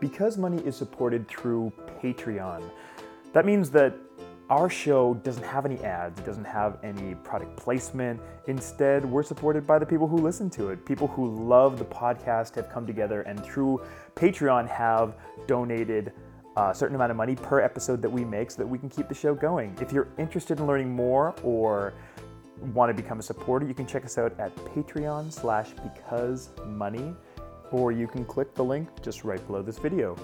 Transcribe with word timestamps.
Because 0.00 0.36
Money 0.36 0.62
is 0.64 0.76
supported 0.76 1.28
through 1.28 1.72
Patreon. 2.02 2.62
That 3.32 3.46
means 3.46 3.70
that 3.70 3.94
our 4.50 4.68
show 4.68 5.14
doesn't 5.14 5.44
have 5.44 5.64
any 5.64 5.78
ads, 5.78 6.20
it 6.20 6.26
doesn't 6.26 6.44
have 6.44 6.78
any 6.82 7.14
product 7.16 7.56
placement. 7.56 8.20
Instead, 8.46 9.04
we're 9.04 9.22
supported 9.22 9.66
by 9.66 9.78
the 9.78 9.86
people 9.86 10.06
who 10.06 10.18
listen 10.18 10.50
to 10.50 10.68
it. 10.68 10.84
People 10.84 11.08
who 11.08 11.46
love 11.48 11.78
the 11.78 11.84
podcast 11.86 12.54
have 12.56 12.70
come 12.70 12.86
together 12.86 13.22
and 13.22 13.42
through 13.42 13.80
Patreon 14.16 14.68
have 14.68 15.16
donated 15.46 16.12
a 16.56 16.74
certain 16.74 16.94
amount 16.94 17.10
of 17.10 17.16
money 17.16 17.34
per 17.34 17.60
episode 17.60 18.00
that 18.02 18.10
we 18.10 18.24
make 18.24 18.50
so 18.50 18.58
that 18.58 18.66
we 18.66 18.78
can 18.78 18.88
keep 18.88 19.08
the 19.08 19.14
show 19.14 19.34
going. 19.34 19.76
If 19.80 19.92
you're 19.92 20.08
interested 20.18 20.60
in 20.60 20.66
learning 20.66 20.94
more 20.94 21.34
or 21.42 21.94
want 22.72 22.94
to 22.94 23.02
become 23.02 23.18
a 23.18 23.22
supporter, 23.22 23.66
you 23.66 23.74
can 23.74 23.86
check 23.86 24.04
us 24.04 24.18
out 24.18 24.38
at 24.38 24.54
Patreon 24.56 25.32
slash 25.32 25.70
because 25.82 26.50
money, 26.66 27.14
or 27.74 27.90
you 27.90 28.06
can 28.06 28.24
click 28.24 28.54
the 28.54 28.62
link 28.62 28.88
just 29.02 29.24
right 29.24 29.44
below 29.48 29.60
this 29.60 29.78
video. 29.78 30.16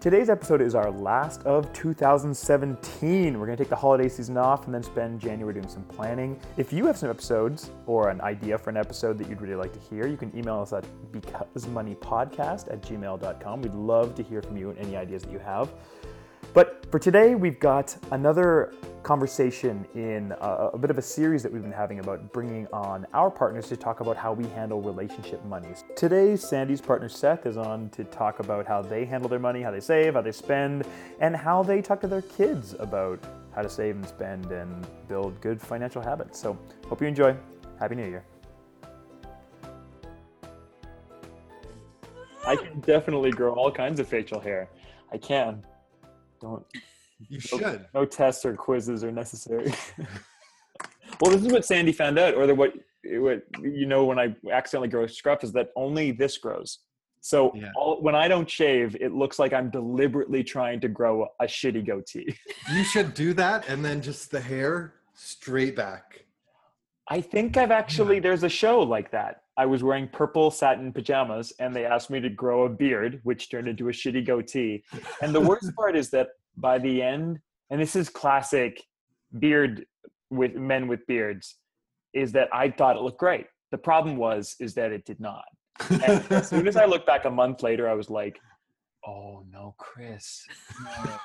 Today's 0.00 0.30
episode 0.30 0.62
is 0.62 0.74
our 0.74 0.90
last 0.90 1.42
of 1.42 1.70
2017. 1.74 3.38
We're 3.38 3.44
to 3.58 3.62
take 3.62 3.68
the 3.68 3.76
holiday 3.76 4.08
season 4.08 4.38
off 4.38 4.64
and 4.64 4.74
then 4.74 4.82
spend 4.82 5.20
January 5.20 5.52
doing 5.52 5.68
some 5.68 5.82
planning. 5.82 6.40
If 6.56 6.72
you 6.72 6.86
have 6.86 6.96
some 6.96 7.10
episodes 7.10 7.70
or 7.84 8.08
an 8.08 8.22
idea 8.22 8.56
for 8.56 8.70
an 8.70 8.78
episode 8.78 9.18
that 9.18 9.28
you'd 9.28 9.42
really 9.42 9.54
like 9.54 9.74
to 9.74 9.78
hear, 9.78 10.06
you 10.06 10.16
can 10.16 10.34
email 10.34 10.60
us 10.60 10.72
at 10.72 10.86
becausemoneypodcast 11.12 12.72
at 12.72 12.80
gmail.com. 12.80 13.60
We'd 13.60 13.74
love 13.74 14.14
to 14.14 14.22
hear 14.22 14.40
from 14.40 14.56
you 14.56 14.70
and 14.70 14.78
any 14.78 14.96
ideas 14.96 15.24
that 15.24 15.32
you 15.32 15.40
have. 15.40 15.70
But 16.52 16.84
for 16.90 16.98
today, 16.98 17.36
we've 17.36 17.60
got 17.60 17.96
another 18.10 18.74
conversation 19.04 19.86
in 19.94 20.32
a, 20.40 20.70
a, 20.72 20.78
bit 20.78 20.90
of 20.90 20.98
a 20.98 21.02
series 21.02 21.44
that 21.44 21.52
we've 21.52 21.62
been 21.62 21.70
having 21.70 22.00
about 22.00 22.32
bringing 22.32 22.66
on 22.72 23.06
our 23.14 23.30
partners 23.30 23.68
to 23.68 23.76
talk 23.76 24.00
about 24.00 24.16
how 24.16 24.32
we 24.32 24.46
handle 24.48 24.82
relationship 24.82 25.44
monies. 25.44 25.84
Today, 25.94 26.34
Sandy's 26.34 26.80
partner 26.80 27.08
Seth 27.08 27.46
is 27.46 27.56
on 27.56 27.88
to 27.90 28.02
talk 28.04 28.40
about 28.40 28.66
how 28.66 28.82
they 28.82 29.04
handle 29.04 29.28
their 29.28 29.38
money, 29.38 29.62
how 29.62 29.70
they 29.70 29.80
save, 29.80 30.14
how 30.14 30.22
they 30.22 30.32
spend, 30.32 30.84
and 31.20 31.36
how 31.36 31.62
they 31.62 31.80
talk 31.80 32.00
to 32.00 32.08
their 32.08 32.22
kids 32.22 32.74
about 32.80 33.22
how 33.54 33.62
to 33.62 33.70
save 33.70 33.94
and 33.94 34.06
spend 34.06 34.50
and 34.50 34.86
build 35.08 35.40
good 35.40 35.60
financial 35.60 36.02
habits. 36.02 36.40
So, 36.40 36.58
hope 36.88 37.00
you 37.00 37.06
enjoy. 37.06 37.36
Happy 37.78 37.94
New 37.94 38.08
Year. 38.08 38.24
I 42.44 42.56
can 42.56 42.80
definitely 42.80 43.30
grow 43.30 43.52
all 43.54 43.70
kinds 43.70 44.00
of 44.00 44.08
facial 44.08 44.40
hair. 44.40 44.68
I 45.12 45.18
can. 45.18 45.62
Don't. 46.40 46.64
You 47.28 47.38
no, 47.52 47.58
should. 47.58 47.86
No 47.94 48.04
tests 48.04 48.44
or 48.44 48.54
quizzes 48.54 49.04
are 49.04 49.12
necessary. 49.12 49.72
well, 51.20 51.30
this 51.32 51.42
is 51.42 51.52
what 51.52 51.64
Sandy 51.64 51.92
found 51.92 52.18
out, 52.18 52.34
or 52.34 52.52
what 52.54 52.72
what 53.04 53.42
you 53.62 53.86
know 53.86 54.04
when 54.04 54.18
I 54.18 54.34
accidentally 54.50 54.88
grow 54.88 55.06
scruff 55.06 55.44
is 55.44 55.52
that 55.52 55.70
only 55.76 56.12
this 56.12 56.38
grows. 56.38 56.80
So 57.20 57.52
Yeah. 57.54 57.70
all, 57.76 58.00
when 58.00 58.14
I 58.14 58.28
don't 58.28 58.48
shave, 58.48 58.96
it 59.00 59.12
looks 59.12 59.38
like 59.38 59.52
I'm 59.52 59.70
deliberately 59.70 60.42
trying 60.42 60.80
to 60.80 60.88
grow 60.88 61.28
a 61.40 61.44
shitty 61.44 61.86
goatee. 61.86 62.34
You 62.72 62.84
should 62.84 63.14
do 63.14 63.34
that 63.34 63.68
and 63.68 63.84
then 63.84 64.00
just 64.00 64.30
the 64.30 64.40
hair 64.40 64.94
straight 65.14 65.76
back. 65.76 66.24
I 67.10 67.20
think 67.20 67.56
I've 67.56 67.72
actually 67.72 68.20
there's 68.20 68.44
a 68.44 68.48
show 68.48 68.80
like 68.80 69.10
that. 69.10 69.42
I 69.56 69.66
was 69.66 69.82
wearing 69.82 70.08
purple 70.08 70.50
satin 70.52 70.92
pajamas 70.92 71.52
and 71.58 71.74
they 71.74 71.84
asked 71.84 72.08
me 72.08 72.20
to 72.20 72.30
grow 72.30 72.64
a 72.64 72.68
beard, 72.68 73.20
which 73.24 73.50
turned 73.50 73.66
into 73.66 73.88
a 73.88 73.92
shitty 73.92 74.24
goatee. 74.24 74.84
And 75.20 75.34
the 75.34 75.40
worst 75.40 75.74
part 75.74 75.96
is 75.96 76.08
that 76.10 76.28
by 76.56 76.78
the 76.78 77.02
end, 77.02 77.40
and 77.68 77.80
this 77.80 77.96
is 77.96 78.08
classic 78.08 78.80
beard 79.40 79.84
with 80.30 80.54
men 80.54 80.86
with 80.86 81.04
beards, 81.08 81.56
is 82.14 82.30
that 82.32 82.48
I 82.52 82.70
thought 82.70 82.96
it 82.96 83.02
looked 83.02 83.18
great. 83.18 83.46
The 83.72 83.78
problem 83.78 84.16
was 84.16 84.54
is 84.60 84.74
that 84.74 84.92
it 84.92 85.04
did 85.04 85.18
not. 85.18 85.44
And 85.88 86.24
as 86.30 86.48
soon 86.48 86.68
as 86.68 86.76
I 86.76 86.84
looked 86.84 87.06
back 87.06 87.24
a 87.24 87.30
month 87.30 87.62
later, 87.62 87.88
I 87.88 87.94
was 87.94 88.10
like, 88.10 88.38
"Oh 89.06 89.42
no, 89.50 89.74
Chris." 89.78 90.44
no." 90.84 91.16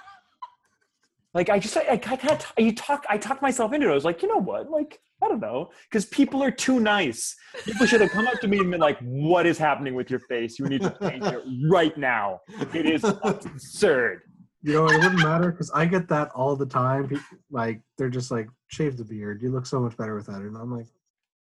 like 1.33 1.49
I 1.49 1.59
just 1.59 1.75
I, 1.77 1.85
I 1.91 1.97
kind 1.97 2.31
of 2.31 2.53
you 2.57 2.73
talk 2.73 3.05
I 3.09 3.17
talked 3.17 3.41
myself 3.41 3.73
into 3.73 3.87
it. 3.87 3.91
I 3.91 3.95
was 3.95 4.05
like, 4.05 4.21
you 4.21 4.27
know 4.27 4.41
what? 4.41 4.69
Like 4.69 4.99
I 5.23 5.27
don't 5.29 5.39
know, 5.39 5.69
because 5.89 6.05
people 6.05 6.43
are 6.43 6.51
too 6.51 6.79
nice. 6.79 7.35
People 7.63 7.85
should 7.85 8.01
have 8.01 8.11
come 8.11 8.27
up 8.27 8.39
to 8.41 8.47
me 8.47 8.59
and 8.59 8.69
been 8.69 8.81
like, 8.81 8.99
"What 8.99 9.45
is 9.45 9.57
happening 9.57 9.95
with 9.95 10.09
your 10.09 10.19
face? 10.19 10.59
You 10.59 10.65
need 10.67 10.81
to 10.81 10.95
change 11.01 11.23
it 11.25 11.41
right 11.71 11.97
now. 11.97 12.41
It 12.73 12.85
is 12.85 13.03
absurd." 13.03 14.21
You 14.61 14.73
know, 14.73 14.87
it 14.87 14.97
wouldn't 14.97 15.23
matter 15.23 15.51
because 15.51 15.71
I 15.71 15.85
get 15.85 16.07
that 16.09 16.29
all 16.35 16.55
the 16.55 16.65
time. 16.65 17.07
Pe- 17.07 17.17
Like 17.51 17.81
they're 17.97 18.09
just 18.09 18.29
like, 18.31 18.47
shave 18.67 18.97
the 18.97 19.05
beard. 19.05 19.41
You 19.41 19.51
look 19.51 19.65
so 19.65 19.79
much 19.79 19.95
better 19.95 20.15
without 20.15 20.41
it. 20.41 20.47
And 20.47 20.57
I'm 20.57 20.71
like, 20.75 20.87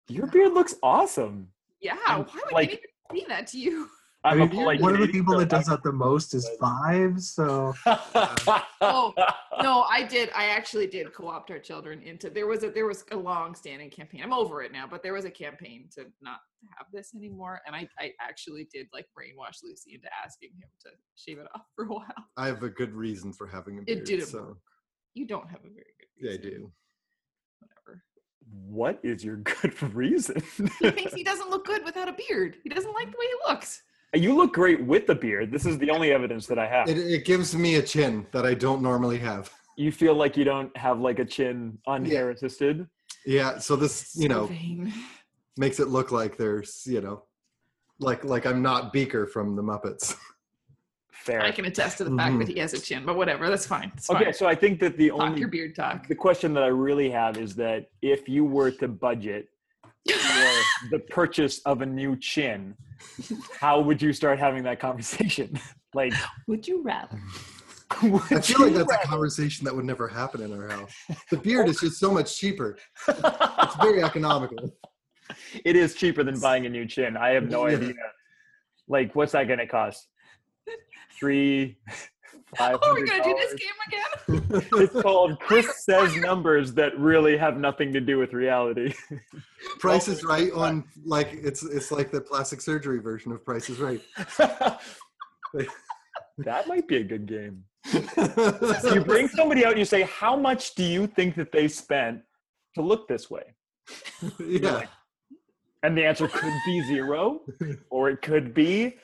Your 0.07 0.27
beard 0.27 0.53
looks 0.53 0.75
awesome. 0.83 1.47
Yeah, 1.79 1.97
I'm 2.07 2.23
why 2.25 2.33
would 2.45 2.51
like- 2.53 2.69
anyone 3.11 3.29
say 3.29 3.35
that 3.35 3.47
to 3.47 3.59
you? 3.59 3.87
I'm 4.25 4.41
I 4.41 4.45
a 4.45 4.47
mean, 4.47 4.49
polite 4.57 4.79
one 4.81 4.93
of 4.95 5.01
the 5.01 5.07
people 5.09 5.33
so 5.33 5.39
that 5.39 5.49
does 5.49 5.65
that 5.65 5.83
the 5.83 5.91
most 5.91 6.33
is 6.33 6.49
five. 6.59 7.19
So 7.21 7.73
Oh 8.81 9.13
no, 9.61 9.81
I 9.89 10.03
did. 10.09 10.29
I 10.35 10.45
actually 10.45 10.87
did 10.87 11.13
co-opt 11.13 11.51
our 11.51 11.59
children 11.59 12.01
into. 12.01 12.29
There 12.29 12.47
was 12.47 12.63
a 12.63 12.69
there 12.69 12.85
was 12.85 13.03
a 13.11 13.17
long-standing 13.17 13.89
campaign. 13.89 14.21
I'm 14.23 14.33
over 14.33 14.61
it 14.63 14.71
now, 14.71 14.87
but 14.89 15.03
there 15.03 15.13
was 15.13 15.25
a 15.25 15.31
campaign 15.31 15.89
to 15.95 16.05
not 16.21 16.39
have 16.77 16.87
this 16.93 17.13
anymore, 17.15 17.61
and 17.67 17.75
I 17.75 17.87
I 17.99 18.13
actually 18.21 18.67
did 18.73 18.87
like 18.93 19.05
brainwash 19.17 19.57
Lucy 19.63 19.95
into 19.95 20.07
asking 20.23 20.51
him 20.57 20.69
to 20.83 20.89
shave 21.15 21.39
it 21.39 21.47
off 21.53 21.63
for 21.75 21.85
a 21.85 21.89
while. 21.89 22.05
I 22.37 22.47
have 22.47 22.63
a 22.63 22.69
good 22.69 22.93
reason 22.93 23.33
for 23.33 23.45
having 23.47 23.77
a 23.77 23.81
It 23.81 23.85
beard. 23.87 24.05
didn't 24.05 24.27
so 24.27 24.39
work. 24.41 24.57
You 25.15 25.27
don't 25.27 25.49
have 25.49 25.59
a 25.59 25.69
very 25.69 25.93
good. 25.99 26.07
yeah, 26.17 26.31
I 26.33 26.37
do. 26.37 26.71
Whatever. 27.59 28.03
what 28.49 28.99
is 29.03 29.23
your 29.23 29.35
good 29.61 29.81
reason? 29.93 30.41
He 30.79 30.89
thinks 30.91 31.13
he 31.13 31.23
doesn't 31.23 31.49
look 31.49 31.65
good 31.65 31.83
without 31.85 32.07
a 32.09 32.13
beard. 32.27 32.57
He 32.63 32.69
doesn't 32.69 32.93
like 32.93 33.11
the 33.11 33.17
way 33.17 33.25
he 33.27 33.51
looks. 33.53 33.83
You 34.13 34.35
look 34.35 34.53
great 34.53 34.83
with 34.83 35.07
the 35.07 35.15
beard. 35.15 35.51
This 35.51 35.65
is 35.65 35.77
the 35.77 35.89
only 35.89 36.11
evidence 36.11 36.45
that 36.47 36.59
I 36.59 36.67
have. 36.67 36.87
It, 36.89 36.97
it 36.97 37.25
gives 37.25 37.55
me 37.55 37.75
a 37.75 37.81
chin 37.81 38.25
that 38.31 38.45
I 38.45 38.53
don't 38.53 38.81
normally 38.81 39.17
have. 39.19 39.51
you 39.77 39.91
feel 39.91 40.13
like 40.13 40.37
you 40.37 40.43
don't 40.43 40.75
have 40.77 40.99
like 40.99 41.19
a 41.19 41.25
chin 41.25 41.77
unhair 41.87 42.29
assisted. 42.29 42.87
Yeah, 43.25 43.57
so 43.57 43.75
this 43.75 44.15
you 44.15 44.27
So 44.29 44.35
know 44.35 44.45
vain. 44.47 44.93
makes 45.57 45.79
it 45.79 45.87
look 45.87 46.11
like 46.11 46.37
there's 46.37 46.83
you 46.85 47.01
know, 47.01 47.23
like 47.99 48.23
like 48.23 48.45
I'm 48.45 48.61
not 48.61 48.93
Beaker 48.93 49.25
from 49.25 49.55
the 49.55 49.63
Muppets. 49.63 50.15
Fair. 51.11 51.41
I 51.41 51.51
can 51.51 51.63
attest 51.65 51.99
to 51.99 52.03
the 52.03 52.15
fact 52.17 52.37
that 52.39 52.47
Mhm. 52.49 52.53
he 52.53 52.59
has 52.59 52.73
a 52.73 52.79
chin, 52.81 53.05
but 53.05 53.15
whatever. 53.15 53.49
That's 53.49 53.65
fine. 53.65 53.91
It's 53.95 54.09
okay, 54.09 54.25
fine. 54.25 54.33
so 54.33 54.45
I 54.45 54.55
think 54.55 54.79
that 54.81 54.97
the 54.97 55.09
Talk 55.09 55.21
only 55.21 55.39
your 55.39 55.47
beard 55.47 55.73
talk. 55.73 56.05
the 56.09 56.15
question 56.15 56.53
that 56.55 56.63
I 56.63 56.67
really 56.67 57.09
have 57.11 57.37
is 57.37 57.55
that 57.55 57.87
if 58.01 58.27
you 58.27 58.43
were 58.43 58.71
to 58.71 58.87
budget 58.89 59.47
for 60.09 60.87
the 60.89 60.99
purchase 61.09 61.59
of 61.65 61.81
a 61.81 61.85
new 61.85 62.15
chin, 62.17 62.75
how 63.59 63.79
would 63.79 64.01
you 64.01 64.13
start 64.13 64.39
having 64.39 64.63
that 64.63 64.79
conversation? 64.79 65.59
like, 65.93 66.13
Would 66.47 66.67
you 66.67 66.81
rather? 66.81 67.21
would 68.01 68.21
I 68.31 68.41
feel 68.41 68.61
like 68.61 68.71
you 68.71 68.77
that's 68.83 68.91
a 69.03 69.07
conversation 69.07 69.65
that 69.65 69.75
would 69.75 69.85
never 69.85 70.07
happen 70.07 70.41
in 70.41 70.51
our 70.51 70.67
house. 70.67 70.91
The 71.29 71.37
beard 71.37 71.69
is 71.69 71.79
just 71.79 71.99
so 71.99 72.11
much 72.11 72.37
cheaper. 72.37 72.77
It's 73.07 73.75
very 73.81 74.03
economical. 74.03 74.73
it 75.63 75.75
is 75.75 75.93
cheaper 75.93 76.23
than 76.23 76.39
buying 76.39 76.65
a 76.65 76.69
new 76.69 76.85
chin. 76.87 77.15
I 77.15 77.29
have 77.29 77.49
no 77.49 77.67
Yeah. 77.67 77.77
idea. 77.77 77.93
Like, 78.87 79.15
what's 79.15 79.31
that 79.33 79.47
going 79.47 79.59
to 79.59 79.67
cost? 79.67 80.07
Three, 81.19 81.77
five. 81.87 82.09
Oh, 82.59 82.77
we're 82.93 83.05
gonna 83.05 83.23
do 83.23 83.35
this 83.35 83.55
game 83.55 83.69
again? 83.87 84.63
It's 84.81 85.01
called 85.01 85.39
Chris 85.47 85.83
says 85.83 86.15
numbers 86.17 86.73
that 86.73 86.97
really 86.99 87.35
have 87.37 87.57
nothing 87.57 87.91
to 87.93 87.99
do 88.01 88.17
with 88.19 88.33
reality. 88.33 88.93
Price 89.79 90.07
is 90.07 90.23
right 90.23 90.51
on 90.53 90.83
like 91.05 91.29
it's 91.33 91.63
it's 91.63 91.91
like 91.91 92.11
the 92.11 92.21
plastic 92.21 92.61
surgery 92.61 92.99
version 92.99 93.31
of 93.31 93.43
Price 93.43 93.69
is 93.69 93.79
Right. 93.79 94.01
that 96.37 96.67
might 96.67 96.87
be 96.87 96.97
a 96.97 97.03
good 97.03 97.25
game. 97.25 97.63
You 97.91 99.03
bring 99.05 99.27
somebody 99.27 99.65
out 99.65 99.71
and 99.71 99.79
you 99.79 99.85
say, 99.85 100.03
How 100.03 100.35
much 100.35 100.75
do 100.75 100.83
you 100.83 101.07
think 101.07 101.35
that 101.35 101.51
they 101.51 101.67
spent 101.67 102.21
to 102.75 102.81
look 102.81 103.07
this 103.07 103.29
way? 103.29 103.43
yeah. 104.39 104.83
And 105.83 105.97
the 105.97 106.05
answer 106.05 106.29
could 106.29 106.53
be 106.65 106.81
zero, 106.83 107.41
or 107.89 108.09
it 108.09 108.21
could 108.21 108.53
be 108.53 108.95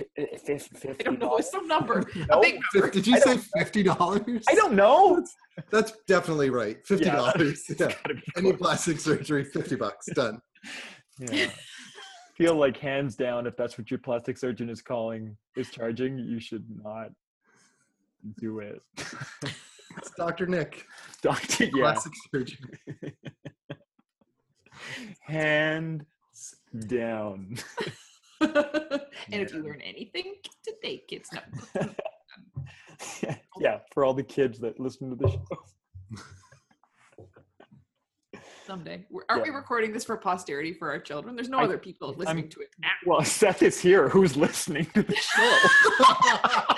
f- 0.00 0.48
f- 0.48 0.68
fif- 0.78 0.96
I 1.00 1.02
don't 1.02 1.18
know. 1.18 1.36
It's 1.36 1.50
some 1.50 1.66
number. 1.66 2.04
No, 2.28 2.38
A 2.38 2.42
big 2.42 2.58
number. 2.74 2.90
Did 2.90 3.06
you 3.06 3.16
I 3.16 3.20
say 3.20 3.36
fifty 3.56 3.82
dollars? 3.82 4.44
I 4.48 4.54
don't 4.54 4.74
know. 4.74 5.24
That's 5.70 5.92
definitely 6.06 6.50
right. 6.50 6.84
Fifty 6.86 7.06
dollars. 7.06 7.64
Yeah. 7.68 7.74
Gotta 7.88 8.14
be 8.14 8.22
Any 8.36 8.50
close. 8.50 8.60
plastic 8.60 9.00
surgery, 9.00 9.44
fifty 9.44 9.76
bucks. 9.76 10.06
Done. 10.14 10.40
Yeah. 11.32 11.50
Feel 12.36 12.54
like 12.54 12.76
hands 12.76 13.16
down, 13.16 13.46
if 13.48 13.56
that's 13.56 13.76
what 13.76 13.90
your 13.90 13.98
plastic 13.98 14.38
surgeon 14.38 14.68
is 14.70 14.80
calling 14.80 15.36
is 15.56 15.68
charging, 15.70 16.16
you 16.18 16.38
should 16.38 16.64
not 16.84 17.08
do 18.40 18.60
it. 18.60 18.80
It's 18.96 20.10
Dr. 20.16 20.46
Nick. 20.46 20.84
Doctor, 21.22 21.64
yeah. 21.64 21.70
Plastic 21.72 22.12
surgery. 22.32 23.16
Hands 25.22 26.04
down. 26.86 27.56
And 28.40 29.02
if 29.42 29.52
you 29.52 29.62
learn 29.62 29.80
anything 29.82 30.34
today, 30.64 31.02
kids, 31.08 31.28
no. 31.32 31.40
yeah, 33.60 33.78
for 33.92 34.04
all 34.04 34.14
the 34.14 34.22
kids 34.22 34.58
that 34.60 34.78
listen 34.78 35.10
to 35.10 35.16
the 35.16 35.28
show. 35.30 35.44
Someday. 38.66 39.06
We're- 39.08 39.24
Aren't 39.30 39.44
we 39.44 39.50
recording 39.50 39.92
this 39.92 40.04
for 40.04 40.16
posterity 40.18 40.74
for 40.74 40.90
our 40.90 40.98
children? 41.00 41.34
There's 41.34 41.48
no 41.48 41.58
I- 41.58 41.64
other 41.64 41.78
people 41.78 42.12
listening 42.16 42.48
to 42.50 42.60
it 42.60 42.68
now. 42.78 42.90
Well, 43.06 43.24
Seth 43.24 43.62
is 43.62 43.80
here. 43.80 44.08
Who's 44.10 44.36
listening 44.36 44.84
to 44.94 45.02
the 45.02 45.16
show? 45.16 45.58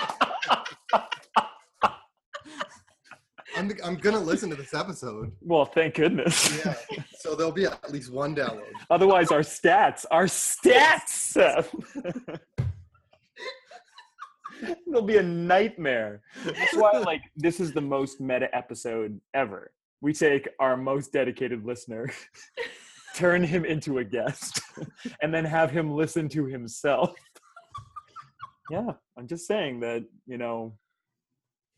I'm, 3.61 3.71
I'm 3.83 3.95
gonna 3.95 4.19
listen 4.19 4.49
to 4.49 4.55
this 4.55 4.73
episode. 4.73 5.31
well, 5.41 5.65
thank 5.65 5.93
goodness. 5.93 6.65
Yeah. 6.65 6.73
So 7.19 7.35
there'll 7.35 7.51
be 7.51 7.65
at 7.65 7.91
least 7.91 8.11
one 8.11 8.35
download. 8.35 8.71
Otherwise, 8.89 9.31
our 9.31 9.41
stats, 9.41 10.05
our 10.09 10.25
stats, 10.25 11.09
Seth. 11.09 11.71
It'll 14.87 15.03
be 15.03 15.17
a 15.17 15.23
nightmare. 15.23 16.21
That's 16.43 16.75
why, 16.75 16.97
like, 16.97 17.21
this 17.35 17.59
is 17.59 17.73
the 17.73 17.81
most 17.81 18.19
meta 18.19 18.49
episode 18.55 19.21
ever. 19.35 19.71
We 20.01 20.13
take 20.13 20.49
our 20.59 20.75
most 20.75 21.13
dedicated 21.13 21.63
listener, 21.63 22.09
turn 23.15 23.43
him 23.43 23.65
into 23.65 23.99
a 23.99 24.03
guest, 24.03 24.59
and 25.21 25.31
then 25.31 25.45
have 25.45 25.69
him 25.69 25.91
listen 25.91 26.27
to 26.29 26.45
himself. 26.45 27.13
Yeah, 28.71 28.93
I'm 29.17 29.27
just 29.27 29.45
saying 29.45 29.81
that, 29.81 30.05
you 30.25 30.39
know, 30.39 30.77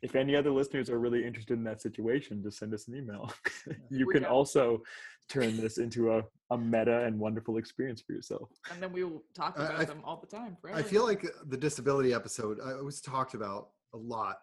if 0.04 0.16
any 0.16 0.36
other 0.36 0.52
listeners 0.52 0.90
are 0.90 1.00
really 1.00 1.26
interested 1.26 1.58
in 1.58 1.64
that 1.64 1.82
situation, 1.82 2.44
just 2.44 2.60
send 2.60 2.74
us 2.74 2.88
an 2.88 2.96
email. 2.96 3.32
you 3.90 4.06
We 4.08 4.14
can 4.14 4.24
got- 4.24 4.32
also 4.32 4.84
turn 5.30 5.56
this 5.58 5.78
into 5.78 6.12
a, 6.14 6.22
a 6.52 6.58
meta 6.58 7.04
and 7.06 7.18
wonderful 7.20 7.58
experience 7.58 8.02
for 8.06 8.14
yourself. 8.14 8.50
And 8.72 8.84
then 8.84 8.92
we 8.92 9.04
will 9.06 9.24
talk 9.34 9.58
about 9.58 9.80
I- 9.80 9.86
them 9.86 10.02
all 10.04 10.18
the 10.20 10.28
time. 10.28 10.58
Forever. 10.62 10.78
I 10.78 10.84
feel 10.84 11.06
like 11.06 11.26
the 11.48 11.58
disability 11.58 12.14
episode 12.14 12.60
I 12.64 12.74
was 12.82 13.02
talked 13.02 13.34
about 13.34 13.70
a 13.94 13.98
lot, 13.98 14.38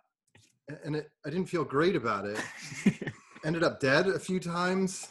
and 0.85 0.97
it, 0.97 1.11
I 1.27 1.31
didn't 1.31 1.49
feel 1.49 1.65
great 1.65 1.95
about 1.97 2.25
it. 2.25 2.41
Ended 3.45 3.62
up 3.65 3.81
dead 3.81 4.07
a 4.07 4.19
few 4.19 4.39
times. 4.41 5.09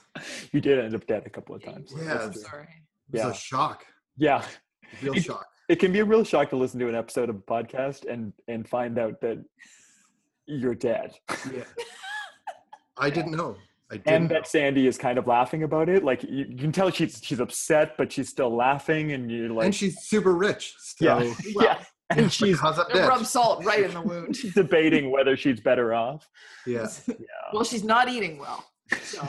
you 0.51 0.61
did 0.61 0.77
end 0.77 0.93
up 0.93 1.05
dead 1.07 1.23
a 1.25 1.29
couple 1.31 1.55
of 1.55 1.63
times. 1.63 1.91
were. 1.91 2.03
Yeah, 2.03 2.19
I'm 2.25 2.33
sorry. 2.33 2.67
It 3.11 3.13
was 3.17 3.21
Yeah. 3.23 3.29
a 3.31 3.33
shock, 3.33 3.85
Yeah. 4.17 4.45
a 5.01 5.03
real 5.05 5.15
It- 5.15 5.23
shock. 5.23 5.45
It 5.67 5.77
can 5.79 5.91
be 5.91 5.99
a 5.99 6.05
real 6.05 6.23
shock 6.23 6.49
to 6.49 6.55
listen 6.55 6.79
to 6.79 6.87
an 6.89 6.95
episode 6.95 7.29
of 7.29 7.35
a 7.35 7.39
podcast 7.55 8.07
and 8.11 8.33
and 8.47 8.67
find 8.67 8.97
out 8.97 9.19
that 9.21 9.37
you're 10.49 10.75
dead. 10.75 11.13
Yeah. 11.53 11.63
I 12.97 13.09
didn't 13.09 13.31
know. 13.31 13.55
I 13.91 13.95
didn't. 13.95 14.13
And 14.13 14.27
know. 14.29 14.35
that 14.35 14.47
Sandy 14.47 14.87
is 14.87 14.97
kind 14.97 15.17
of 15.17 15.27
laughing 15.27 15.63
about 15.63 15.89
it. 15.89 16.03
Like 16.03 16.23
you, 16.23 16.45
you 16.49 16.57
can 16.57 16.71
tell 16.71 16.89
she's 16.91 17.21
she's 17.23 17.39
upset, 17.39 17.95
but 17.97 18.11
she's 18.11 18.29
still 18.29 18.53
laughing 18.55 19.13
and 19.13 19.31
you're 19.31 19.49
like 19.49 19.65
and 19.65 19.75
she's 19.75 20.01
super 20.01 20.33
rich. 20.35 20.75
So 20.79 21.05
Yeah. 21.05 21.33
Well, 21.55 21.65
yeah. 21.65 21.83
And 22.11 22.31
she's 22.33 22.59
how's 22.59 22.77
that 22.77 22.87
It 22.89 23.25
salt 23.25 23.63
right 23.63 23.83
in 23.83 23.93
the 23.93 24.01
wound. 24.09 24.35
she's 24.35 24.53
debating 24.53 25.11
whether 25.11 25.37
she's 25.37 25.59
better 25.59 25.93
off. 25.93 26.27
Yeah. 26.65 26.87
Well, 27.53 27.63
she's 27.63 27.83
not 27.83 28.09
eating 28.09 28.37
well. 28.39 28.65
So 29.03 29.27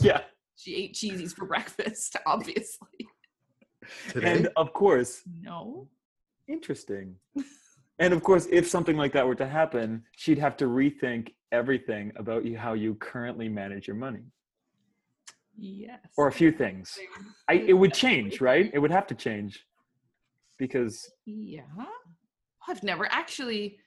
Yeah. 0.00 0.22
she 0.56 0.74
ate 0.76 0.94
cheesies 0.94 1.34
for 1.34 1.44
breakfast, 1.46 2.16
obviously. 2.26 2.88
Today. 4.08 4.32
And 4.32 4.48
of 4.56 4.72
course, 4.72 5.22
No. 5.40 5.88
Interesting. 6.48 7.16
And 7.98 8.12
of 8.12 8.22
course, 8.22 8.46
if 8.50 8.68
something 8.68 8.96
like 8.96 9.12
that 9.12 9.26
were 9.26 9.34
to 9.36 9.46
happen, 9.46 10.02
she'd 10.16 10.38
have 10.38 10.56
to 10.58 10.66
rethink 10.66 11.32
everything 11.52 12.12
about 12.16 12.44
you, 12.44 12.56
how 12.58 12.72
you 12.72 12.94
currently 12.96 13.48
manage 13.48 13.86
your 13.86 13.96
money, 13.96 14.22
Yes. 15.56 16.00
or 16.16 16.26
a 16.28 16.32
few 16.32 16.50
things. 16.50 16.98
I, 17.48 17.54
it 17.54 17.74
would 17.74 17.94
change, 17.94 18.40
right? 18.40 18.70
It 18.72 18.78
would 18.80 18.90
have 18.90 19.06
to 19.08 19.14
change 19.14 19.64
because 20.58 21.08
Yeah. 21.26 21.62
I've 22.68 22.82
never 22.82 23.06
actually. 23.10 23.78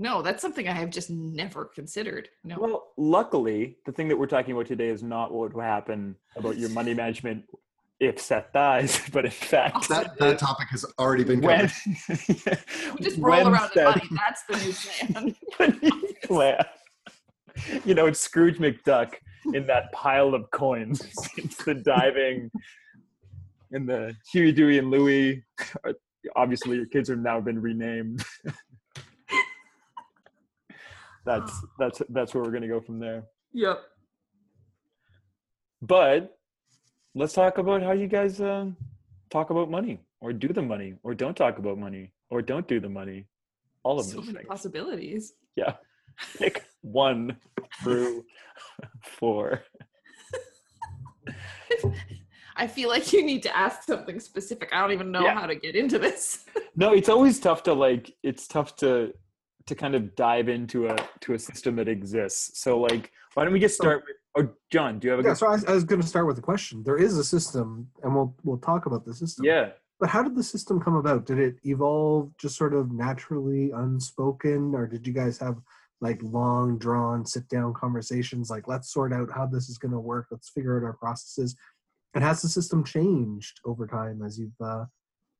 No, 0.00 0.22
that's 0.22 0.40
something 0.40 0.68
I 0.68 0.72
have 0.72 0.90
just 0.90 1.10
never 1.10 1.64
considered. 1.64 2.28
No. 2.44 2.56
well, 2.60 2.92
luckily, 2.96 3.78
the 3.84 3.90
thing 3.90 4.06
that 4.08 4.16
we're 4.16 4.26
talking 4.28 4.52
about 4.54 4.66
today 4.66 4.88
is 4.88 5.02
not 5.02 5.32
what 5.32 5.52
would 5.54 5.62
happen 5.62 6.14
about 6.36 6.56
your 6.56 6.70
money 6.70 6.94
management 6.94 7.44
if 8.00 8.20
Seth 8.20 8.52
dies, 8.52 9.00
but 9.12 9.24
in 9.24 9.30
fact, 9.30 9.88
that 9.88 10.18
that 10.18 10.38
topic 10.38 10.68
has 10.70 10.84
already 10.98 11.24
been 11.24 11.40
when 11.40 11.68
covered. 11.68 12.22
we 12.98 13.04
just 13.04 13.18
roll 13.18 13.44
when 13.44 13.48
around 13.48 13.70
in 13.76 13.84
money. 13.84 14.02
That's 14.12 14.42
the 14.44 14.56
new 14.56 14.72
plan. 15.06 15.36
the 15.58 16.14
plan. 16.26 16.64
You 17.84 17.94
know, 17.94 18.06
it's 18.06 18.20
Scrooge 18.20 18.58
McDuck 18.58 19.14
in 19.52 19.66
that 19.66 19.92
pile 19.92 20.34
of 20.34 20.48
coins. 20.52 21.02
It's 21.36 21.64
the 21.64 21.74
diving 21.74 22.50
and 23.72 23.88
the 23.88 24.14
Huey, 24.30 24.52
Dewey, 24.52 24.78
and 24.78 24.90
Louie. 24.90 25.42
Obviously, 26.36 26.76
your 26.76 26.86
kids 26.86 27.08
have 27.08 27.18
now 27.18 27.40
been 27.40 27.60
renamed. 27.60 28.24
that's 31.26 31.52
that's 31.78 32.00
that's 32.10 32.32
where 32.32 32.44
we're 32.44 32.52
gonna 32.52 32.68
go 32.68 32.80
from 32.80 33.00
there. 33.00 33.24
yep. 33.52 33.80
But 35.82 36.37
let's 37.18 37.32
talk 37.32 37.58
about 37.58 37.82
how 37.82 37.92
you 37.92 38.06
guys 38.06 38.40
uh, 38.40 38.66
talk 39.30 39.50
about 39.50 39.70
money, 39.70 40.00
or 40.20 40.32
do 40.32 40.48
the 40.48 40.62
money, 40.62 40.94
or 41.02 41.14
don't 41.14 41.36
talk 41.36 41.58
about 41.58 41.76
money, 41.78 42.12
or 42.30 42.40
don't 42.42 42.66
do 42.68 42.78
the 42.80 42.88
money. 42.88 43.26
All 43.82 43.98
of 43.98 44.06
So 44.06 44.16
those 44.16 44.26
many 44.26 44.38
things. 44.38 44.48
possibilities. 44.48 45.34
Yeah. 45.56 45.72
Pick 46.38 46.64
one 46.82 47.36
through 47.82 48.24
four. 49.02 49.62
I 52.56 52.66
feel 52.66 52.88
like 52.88 53.12
you 53.12 53.24
need 53.24 53.42
to 53.44 53.56
ask 53.56 53.84
something 53.84 54.18
specific. 54.18 54.70
I 54.72 54.80
don't 54.80 54.92
even 54.92 55.12
know 55.12 55.22
Yeah. 55.24 55.34
how 55.38 55.46
to 55.46 55.54
get 55.54 55.74
into 55.76 55.98
this. 55.98 56.44
No, 56.76 56.92
it's 56.92 57.08
always 57.08 57.40
tough 57.40 57.64
to 57.64 57.72
like 57.72 58.14
it's 58.22 58.46
tough 58.46 58.76
to 58.76 59.12
to 59.66 59.74
kind 59.74 59.96
of 59.96 60.14
dive 60.14 60.48
into 60.48 60.86
a 60.86 60.94
to 61.22 61.34
a 61.34 61.38
system 61.38 61.74
that 61.74 61.88
exists. 61.88 62.60
So 62.60 62.78
like 62.78 63.10
why 63.34 63.42
don't 63.42 63.52
we 63.52 63.58
just 63.58 63.74
start 63.74 64.04
with 64.06 64.16
oh 64.38 64.48
John, 64.70 64.98
do 64.98 65.06
you 65.06 65.10
have 65.10 65.20
a 65.20 65.22
Yeah, 65.22 65.30
good 65.30 65.38
so 65.38 65.46
I 65.48 65.52
was, 65.52 65.64
I 65.64 65.72
was 65.72 65.84
going 65.84 66.00
to 66.00 66.06
start 66.06 66.26
with 66.26 66.38
a 66.38 66.42
question. 66.42 66.82
There 66.84 66.96
is 66.96 67.16
a 67.18 67.24
system, 67.24 67.88
and 68.02 68.14
we'll 68.14 68.34
we'll 68.44 68.58
talk 68.58 68.86
about 68.86 69.04
the 69.04 69.14
system. 69.14 69.44
Yeah. 69.44 69.70
But 70.00 70.08
how 70.08 70.22
did 70.22 70.36
the 70.36 70.44
system 70.44 70.80
come 70.80 70.94
about? 70.94 71.26
Did 71.26 71.38
it 71.40 71.56
evolve 71.64 72.30
just 72.38 72.56
sort 72.56 72.72
of 72.72 72.92
naturally, 72.92 73.72
unspoken, 73.72 74.74
or 74.74 74.86
did 74.86 75.06
you 75.06 75.12
guys 75.12 75.38
have 75.38 75.56
like 76.00 76.20
long, 76.22 76.78
drawn, 76.78 77.26
sit 77.26 77.48
down 77.48 77.74
conversations? 77.74 78.48
Like, 78.48 78.68
let's 78.68 78.92
sort 78.92 79.12
out 79.12 79.28
how 79.34 79.46
this 79.46 79.68
is 79.68 79.76
going 79.76 79.90
to 79.90 79.98
work. 79.98 80.26
Let's 80.30 80.50
figure 80.50 80.78
out 80.78 80.84
our 80.84 80.92
processes. 80.92 81.56
And 82.14 82.22
has 82.22 82.40
the 82.40 82.48
system 82.48 82.84
changed 82.84 83.60
over 83.64 83.86
time 83.88 84.22
as 84.24 84.38
you've 84.38 84.60
uh, 84.60 84.84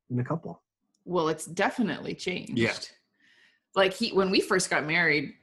been 0.08 0.18
a 0.18 0.24
couple? 0.24 0.60
Well, 1.04 1.28
it's 1.28 1.46
definitely 1.46 2.14
changed. 2.14 2.58
Yeah. 2.58 2.74
Like 3.74 3.94
he 3.94 4.10
when 4.10 4.30
we 4.30 4.40
first 4.40 4.70
got 4.70 4.84
married, 4.86 5.34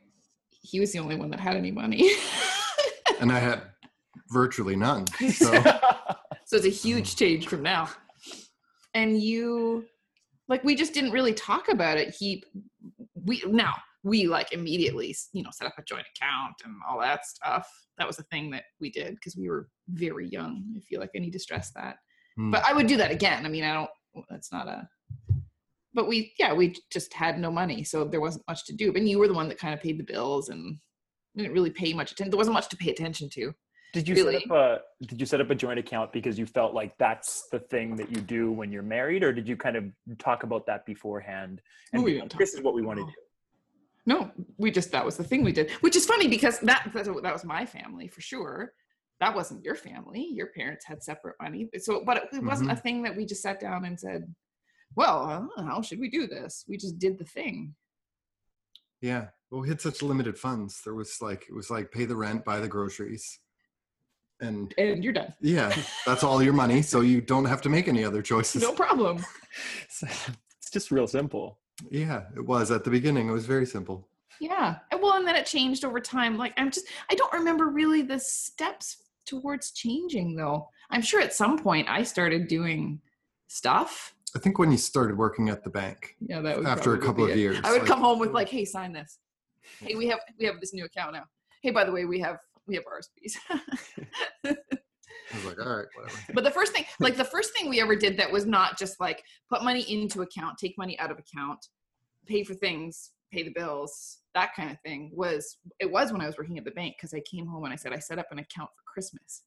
he 0.50 0.80
was 0.80 0.92
the 0.92 1.00
only 1.00 1.16
one 1.16 1.30
that 1.30 1.40
had 1.40 1.56
any 1.56 1.72
money. 1.72 2.12
and 3.26 3.36
I 3.36 3.40
had 3.40 3.62
virtually 4.30 4.76
none. 4.76 5.06
So 5.32 5.52
so 6.48 6.58
it's 6.58 6.66
a 6.66 6.70
huge 6.70 7.16
change 7.16 7.48
from 7.48 7.64
now. 7.64 7.90
And 8.94 9.20
you 9.20 9.86
like 10.48 10.64
we 10.64 10.76
just 10.76 10.94
didn't 10.94 11.12
really 11.12 11.34
talk 11.34 11.70
about 11.70 11.98
it. 11.98 12.16
He 12.18 12.44
we 13.16 13.42
now 13.48 13.74
we 14.04 14.28
like 14.28 14.52
immediately, 14.52 15.16
you 15.34 15.42
know, 15.42 15.50
set 15.52 15.68
up 15.68 15.74
a 15.80 15.84
joint 15.84 16.06
account 16.16 16.54
and 16.64 16.76
all 16.88 17.00
that 17.00 17.26
stuff. 17.26 17.68
That 17.98 18.06
was 18.06 18.20
a 18.20 18.24
thing 18.24 18.52
that 18.52 18.66
we 18.80 18.92
did 18.92 19.16
because 19.16 19.36
we 19.36 19.50
were 19.50 19.68
very 19.90 20.30
young. 20.30 20.64
I 20.78 20.82
feel 20.82 21.00
like 21.00 21.10
I 21.16 21.20
need 21.20 21.34
to 21.34 21.40
stress 21.40 21.72
that. 21.72 21.96
Hmm. 22.38 22.52
But 22.52 22.64
I 22.70 22.74
would 22.74 22.86
do 22.86 22.98
that 22.98 23.10
again. 23.10 23.44
I 23.44 23.50
mean, 23.50 23.64
I 23.64 23.74
don't 23.74 23.90
that's 24.30 24.52
not 24.52 24.68
a 24.68 24.88
but 25.96 26.08
we 26.08 26.34
yeah, 26.38 26.54
we 26.54 26.76
just 26.92 27.12
had 27.14 27.40
no 27.40 27.50
money, 27.50 27.84
so 27.84 28.04
there 28.04 28.22
wasn't 28.22 28.48
much 28.48 28.66
to 28.66 28.74
do. 28.74 28.94
And 28.94 29.10
you 29.10 29.18
were 29.18 29.28
the 29.28 29.34
one 29.34 29.50
that 29.50 29.58
kind 29.58 29.74
of 29.74 29.82
paid 29.82 29.98
the 29.98 30.04
bills 30.04 30.50
and 30.50 30.78
didn't 31.36 31.54
really 31.54 31.70
pay 31.70 31.94
much 31.94 32.12
attention. 32.12 32.32
There 32.32 32.38
wasn't 32.38 32.54
much 32.56 32.70
to 32.70 32.78
pay 32.78 32.92
attention 32.92 33.30
to. 33.32 33.54
Did 33.94 34.10
you 34.10 34.16
Really? 34.16 34.40
set 34.40 34.52
up 34.52 34.82
a 35.02 35.06
did 35.06 35.20
you 35.22 35.26
set 35.26 35.40
up 35.40 35.50
a 35.50 35.56
joint 35.56 35.80
account 35.80 36.12
because 36.12 36.38
you 36.38 36.46
felt 36.46 36.74
like 36.74 36.98
that's 36.98 37.48
the 37.52 37.60
thing 37.60 37.96
that 37.96 38.12
you 38.12 38.20
do 38.20 38.52
when 38.52 38.72
you're 38.72 38.84
married, 38.84 39.24
or 39.24 39.32
did 39.32 39.48
you 39.48 39.56
kind 39.56 39.78
of 39.78 39.86
talk 40.18 40.44
about 40.44 40.66
that 40.66 40.86
beforehand? 40.86 41.62
And 41.94 42.04
We 42.04 42.12
be 42.12 42.14
didn't 42.14 42.24
like, 42.26 42.32
talk 42.32 42.40
this 42.40 42.54
is 42.54 42.62
what 42.62 42.74
we 42.74 42.82
want 42.82 43.00
to 43.00 43.06
do. 43.06 43.12
No, 44.06 44.32
we 44.58 44.70
just 44.70 44.92
that 44.92 45.06
was 45.06 45.16
the 45.18 45.24
thing 45.24 45.44
we 45.44 45.52
did, 45.54 45.72
which 45.82 45.96
is 45.96 46.06
funny 46.06 46.28
because 46.28 46.60
that 46.60 46.92
that, 46.94 47.06
that 47.06 47.34
was 47.34 47.46
my 47.46 47.66
family 47.66 48.08
for 48.08 48.22
sure. 48.22 48.74
That 49.22 49.34
wasn't 49.34 49.64
your 49.64 49.76
family. 49.76 50.28
Your 50.30 50.48
parents 50.48 50.86
had 50.86 51.02
separate 51.02 51.38
money, 51.42 51.70
so 51.80 52.04
but 52.06 52.18
it, 52.18 52.24
it 52.34 52.44
wasn't 52.44 52.72
a 52.72 52.74
mm-hmm. 52.74 52.82
thing 52.82 53.04
that 53.04 53.16
we 53.16 53.26
just 53.26 53.42
sat 53.42 53.62
down 53.62 53.86
and 53.86 53.98
said, 53.98 54.24
"Well, 54.96 55.24
I 55.24 55.38
don't 55.38 55.52
know, 55.58 55.64
how 55.72 55.82
should 55.82 56.02
we 56.02 56.10
do 56.10 56.28
this?" 56.28 56.66
We 56.68 56.76
just 56.78 57.00
did 57.00 57.18
the 57.18 57.24
thing. 57.26 57.76
yeah. 59.02 59.28
Well, 59.52 59.62
we 59.62 59.70
had 59.70 59.80
such 59.82 60.02
limited 60.02 60.38
funds. 60.38 60.82
There 60.84 60.96
was 60.96 61.22
like 61.22 61.46
it 61.50 61.54
was 61.54 61.70
like 61.70 61.92
pay 61.92 62.06
the 62.06 62.16
rent, 62.16 62.44
buy 62.46 62.60
the 62.60 62.68
groceries. 62.68 63.40
And 64.42 64.74
And 64.78 65.04
you're 65.04 65.14
done. 65.14 65.34
yeah, 65.40 65.74
that's 66.06 66.24
all 66.24 66.44
your 66.44 66.52
money. 66.54 66.82
So 66.82 67.02
you 67.02 67.22
don't 67.22 67.46
have 67.46 67.62
to 67.62 67.70
make 67.70 67.88
any 67.88 68.04
other 68.04 68.22
choices. 68.22 68.62
No 68.62 68.74
problem. 68.74 69.24
So, 69.90 70.08
it's 70.08 70.70
just 70.72 70.92
real 70.92 71.08
simple. 71.08 71.60
Yeah, 71.90 72.24
it 72.36 72.46
was 72.46 72.72
at 72.72 72.84
the 72.84 72.90
beginning. 72.90 73.30
It 73.30 73.32
was 73.32 73.46
very 73.46 73.66
simple. 73.66 74.10
Yeah. 74.42 74.80
Well, 75.00 75.14
and 75.14 75.26
then 75.26 75.38
it 75.38 75.46
changed 75.46 75.86
over 75.86 76.02
time. 76.02 76.38
Like 76.38 76.54
I'm 76.58 76.70
just 76.72 76.88
I 77.10 77.16
don't 77.16 77.32
remember 77.32 77.68
really 77.68 78.02
the 78.02 78.20
steps 78.20 78.98
towards 79.26 79.72
changing 79.72 80.36
though. 80.36 80.68
I'm 80.90 81.02
sure 81.02 81.22
at 81.22 81.34
some 81.34 81.58
point 81.58 81.88
I 81.90 82.04
started 82.04 82.50
doing 82.50 83.00
stuff. 83.48 84.14
I 84.36 84.40
think 84.40 84.60
when 84.60 84.70
you 84.72 84.78
started 84.78 85.18
working 85.18 85.48
at 85.48 85.64
the 85.64 85.70
bank 85.70 86.18
Yeah, 86.20 86.42
that 86.42 86.58
would 86.58 86.68
after 86.68 86.94
a 86.96 87.00
couple 87.00 87.24
of 87.24 87.30
it. 87.30 87.38
years. 87.38 87.58
I 87.64 87.72
would 87.72 87.84
like- 87.84 87.88
come 87.88 88.02
home 88.02 88.20
with 88.20 88.32
like, 88.34 88.50
"Hey, 88.50 88.66
sign 88.66 88.92
this. 88.92 89.20
Hey, 89.80 89.96
we 89.96 90.08
have 90.08 90.20
we 90.40 90.46
have 90.46 90.60
this 90.60 90.74
new 90.74 90.86
account 90.86 91.14
now. 91.14 91.24
Hey, 91.62 91.72
by 91.72 91.84
the 91.84 91.92
way, 91.92 92.06
we 92.06 92.20
have 92.20 92.38
we 92.68 92.76
have 92.76 92.84
RSPs." 92.86 93.36
I 95.34 95.38
was 95.38 95.46
like, 95.46 95.60
all 95.60 95.78
right, 95.78 95.86
whatever. 95.96 96.20
But 96.34 96.44
the 96.44 96.52
first 96.52 96.72
thing, 96.72 96.86
like 97.00 97.18
the 97.18 97.26
first 97.26 97.54
thing 97.54 97.70
we 97.70 97.82
ever 97.82 97.96
did 97.96 98.18
that 98.18 98.32
was 98.32 98.46
not 98.46 98.78
just 98.78 99.00
like 99.00 99.24
put 99.50 99.64
money 99.64 99.82
into 99.82 100.22
account, 100.22 100.58
take 100.60 100.78
money 100.78 100.98
out 101.00 101.12
of 101.12 101.18
account, 101.18 101.66
pay 102.28 102.44
for 102.44 102.54
things, 102.54 103.12
pay 103.32 103.44
the 103.44 103.52
bills, 103.52 104.20
that 104.36 104.54
kind 104.54 104.70
of 104.70 104.80
thing 104.82 105.10
was 105.14 105.58
it 105.80 105.90
was 105.90 106.12
when 106.12 106.22
I 106.22 106.28
was 106.28 106.38
working 106.38 106.58
at 106.58 106.66
the 106.66 106.72
bank 106.72 106.96
because 106.98 107.14
I 107.14 107.22
came 107.22 107.48
home 107.48 107.64
and 107.64 107.74
I 107.74 107.78
said 107.78 107.94
I 107.94 108.00
set 108.00 108.20
up 108.20 108.28
an 108.32 108.40
account 108.40 108.70
for 108.76 108.84
Christmas. 108.86 109.44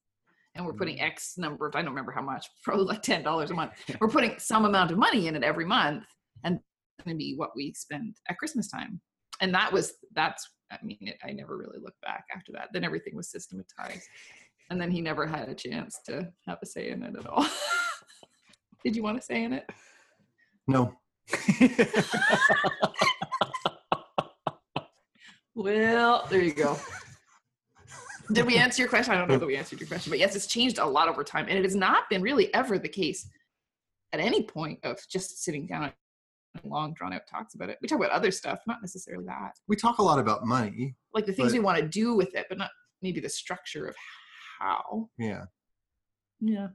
And 0.54 0.66
we're 0.66 0.72
putting 0.72 0.96
mm. 0.96 1.02
X 1.02 1.34
number 1.36 1.68
of 1.68 1.76
I 1.76 1.82
don't 1.82 1.90
remember 1.90 2.10
how 2.10 2.22
much, 2.22 2.48
probably 2.64 2.86
like 2.86 3.02
ten 3.02 3.22
dollars 3.22 3.50
a 3.50 3.54
month. 3.54 3.72
We're 4.00 4.08
putting 4.08 4.36
some 4.38 4.64
amount 4.64 4.90
of 4.90 4.98
money 4.98 5.28
in 5.28 5.36
it 5.36 5.44
every 5.44 5.66
month 5.66 6.04
and 6.42 6.56
it's 6.56 7.04
gonna 7.04 7.16
be 7.16 7.34
what 7.36 7.50
we 7.54 7.72
spend 7.74 8.16
at 8.28 8.38
Christmas 8.38 8.68
time. 8.68 9.00
And 9.40 9.54
that 9.54 9.72
was 9.72 9.94
that's 10.14 10.48
I 10.70 10.78
mean 10.82 10.98
it, 11.00 11.18
I 11.24 11.32
never 11.32 11.56
really 11.56 11.78
looked 11.78 12.00
back 12.02 12.24
after 12.34 12.52
that. 12.52 12.68
Then 12.72 12.84
everything 12.84 13.16
was 13.16 13.30
systematized. 13.30 14.08
And 14.70 14.80
then 14.80 14.90
he 14.90 15.00
never 15.00 15.26
had 15.26 15.48
a 15.48 15.54
chance 15.54 15.98
to 16.06 16.30
have 16.46 16.58
a 16.62 16.66
say 16.66 16.90
in 16.90 17.02
it 17.02 17.16
at 17.16 17.26
all. 17.26 17.46
Did 18.84 18.94
you 18.94 19.02
want 19.02 19.18
to 19.18 19.24
say 19.24 19.44
in 19.44 19.54
it? 19.54 19.68
No, 20.66 20.94
Well, 25.54 26.26
there 26.30 26.42
you 26.42 26.54
go. 26.54 26.78
Did 28.32 28.46
we 28.46 28.58
answer 28.58 28.80
your 28.80 28.88
question? 28.88 29.12
I 29.12 29.18
don't 29.18 29.28
know 29.28 29.38
that 29.38 29.46
we 29.46 29.56
answered 29.56 29.80
your 29.80 29.88
question, 29.88 30.10
but 30.10 30.20
yes, 30.20 30.36
it's 30.36 30.46
changed 30.46 30.78
a 30.78 30.86
lot 30.86 31.08
over 31.08 31.24
time, 31.24 31.46
and 31.48 31.58
it 31.58 31.64
has 31.64 31.74
not 31.74 32.08
been 32.08 32.22
really 32.22 32.54
ever 32.54 32.78
the 32.78 32.88
case 32.88 33.28
at 34.12 34.20
any 34.20 34.44
point 34.44 34.78
of 34.84 34.98
just 35.10 35.42
sitting 35.42 35.66
down 35.66 35.92
long 36.64 36.92
drawn 36.94 37.12
out 37.12 37.22
talks 37.30 37.54
about 37.54 37.68
it. 37.70 37.78
We 37.82 37.88
talk 37.88 37.98
about 37.98 38.10
other 38.10 38.30
stuff, 38.30 38.60
not 38.66 38.78
necessarily 38.82 39.24
that, 39.26 39.52
we 39.68 39.76
talk 39.76 39.98
a 39.98 40.02
lot 40.02 40.18
about 40.18 40.44
money. 40.44 40.96
like 41.14 41.26
the 41.26 41.32
things 41.32 41.52
But- 41.52 41.58
we 41.58 41.64
want 41.64 41.78
to 41.78 41.86
do 41.88 42.14
with 42.14 42.34
it, 42.34 42.46
but 42.48 42.58
not 42.58 42.70
maybe 43.02 43.20
the 43.20 43.28
structure 43.28 43.86
of 43.86 43.96
how. 44.58 45.08
Yeah. 45.18 45.44
Yeah. 46.40 46.68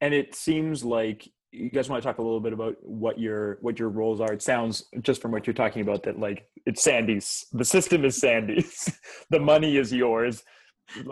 and 0.00 0.14
it 0.14 0.34
seems 0.34 0.84
like 0.84 1.28
you 1.50 1.70
guys 1.70 1.88
want 1.88 2.00
to 2.02 2.06
talk 2.06 2.18
a 2.18 2.22
little 2.22 2.40
bit 2.40 2.52
about 2.52 2.76
what 2.82 3.18
your 3.18 3.58
what 3.62 3.78
your 3.78 3.88
roles 3.88 4.20
are 4.20 4.32
it 4.32 4.42
sounds 4.42 4.84
just 5.00 5.20
from 5.20 5.32
what 5.32 5.46
you're 5.46 5.54
talking 5.54 5.82
about 5.82 6.02
that 6.04 6.18
like 6.20 6.46
it's 6.66 6.84
sandy's 6.84 7.46
the 7.52 7.64
system 7.64 8.04
is 8.04 8.20
sandy's 8.20 9.00
the 9.30 9.40
money 9.40 9.76
is 9.76 9.92
yours 9.92 10.36
like, 10.36 10.44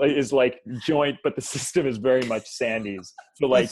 is 0.03 0.33
like 0.33 0.61
joint 0.85 1.19
but 1.23 1.37
the 1.37 1.43
system 1.43 1.87
is 1.87 1.99
very 1.99 2.25
much 2.25 2.47
sandy's 2.47 3.13
so 3.35 3.47
like 3.47 3.71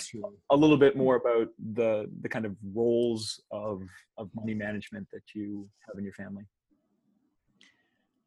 a 0.51 0.57
little 0.57 0.77
bit 0.77 0.97
more 0.97 1.17
about 1.17 1.49
the 1.75 2.07
the 2.21 2.29
kind 2.29 2.45
of 2.45 2.55
roles 2.75 3.43
of 3.51 3.81
of 4.19 4.29
money 4.35 4.55
management 4.55 5.07
that 5.13 5.23
you 5.35 5.69
have 5.87 5.97
in 5.99 6.05
your 6.05 6.13
family 6.13 6.45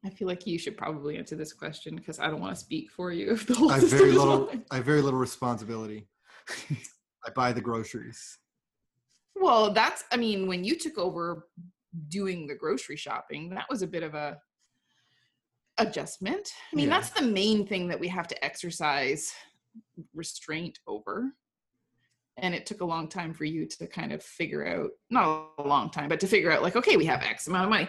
I 0.04 0.10
feel 0.10 0.28
like 0.28 0.46
you 0.46 0.58
should 0.58 0.76
probably 0.76 1.16
answer 1.16 1.34
this 1.34 1.52
question 1.52 1.96
because 1.96 2.20
I 2.20 2.28
don't 2.28 2.40
want 2.40 2.54
to 2.54 2.60
speak 2.60 2.90
for 2.90 3.10
you. 3.10 3.32
If 3.32 3.46
the 3.46 3.54
whole 3.54 3.70
I 3.70 3.74
have 3.74 3.82
system 3.82 3.98
very 3.98 4.10
is 4.10 4.16
little. 4.16 4.46
mine. 4.46 4.64
I 4.70 4.76
have 4.76 4.84
very 4.84 5.02
little 5.02 5.18
responsibility. 5.18 6.06
I 6.70 7.30
buy 7.34 7.52
the 7.52 7.60
groceries. 7.60 8.38
Well, 9.34 9.72
that's, 9.72 10.04
I 10.12 10.16
mean, 10.16 10.46
when 10.46 10.64
you 10.64 10.76
took 10.76 10.98
over 10.98 11.48
doing 12.08 12.46
the 12.46 12.54
grocery 12.54 12.96
shopping, 12.96 13.50
that 13.50 13.66
was 13.68 13.82
a 13.82 13.86
bit 13.86 14.02
of 14.02 14.14
a 14.14 14.38
adjustment. 15.78 16.52
I 16.72 16.76
mean, 16.76 16.88
Yeah. 16.88 16.98
that's 17.00 17.10
the 17.10 17.22
main 17.26 17.66
thing 17.66 17.88
that 17.88 18.00
we 18.00 18.08
have 18.08 18.28
to 18.28 18.44
exercise 18.44 19.32
restraint 20.14 20.78
over. 20.86 21.32
And 22.36 22.54
it 22.54 22.66
took 22.66 22.80
a 22.82 22.84
long 22.84 23.08
time 23.08 23.34
for 23.34 23.44
you 23.44 23.66
to 23.66 23.86
kind 23.86 24.12
of 24.12 24.22
figure 24.22 24.64
out, 24.66 24.90
not 25.10 25.50
a 25.58 25.62
long 25.62 25.90
time, 25.90 26.08
but 26.08 26.20
to 26.20 26.26
figure 26.28 26.52
out, 26.52 26.62
like, 26.62 26.76
okay, 26.76 26.96
we 26.96 27.04
have 27.06 27.22
X 27.22 27.48
amount 27.48 27.64
of 27.64 27.70
money 27.70 27.88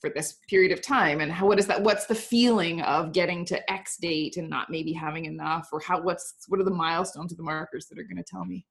for 0.00 0.10
this 0.10 0.38
period 0.48 0.72
of 0.72 0.80
time. 0.82 1.20
And 1.20 1.32
how, 1.32 1.46
what 1.46 1.58
is 1.58 1.66
that? 1.68 1.82
What's 1.82 2.06
the 2.06 2.14
feeling 2.14 2.80
of 2.82 3.12
getting 3.12 3.44
to 3.46 3.72
X 3.72 3.96
date 3.96 4.36
and 4.36 4.48
not 4.48 4.70
maybe 4.70 4.92
having 4.92 5.24
enough? 5.24 5.68
Or 5.72 5.80
how, 5.80 6.00
what's, 6.00 6.34
what 6.48 6.60
are 6.60 6.64
the 6.64 6.70
milestones 6.70 7.32
or 7.32 7.36
the 7.36 7.42
markers 7.42 7.86
that 7.86 7.98
are 7.98 8.04
going 8.04 8.16
to 8.16 8.24
tell 8.24 8.44
me 8.44 8.66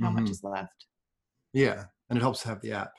how 0.00 0.10
much 0.10 0.24
Mhm. 0.24 0.30
is 0.30 0.44
left? 0.44 0.86
Yeah, 1.52 1.86
and 2.08 2.16
it 2.18 2.22
helps 2.22 2.42
to 2.42 2.48
have 2.48 2.60
the 2.60 2.72
app 2.72 2.92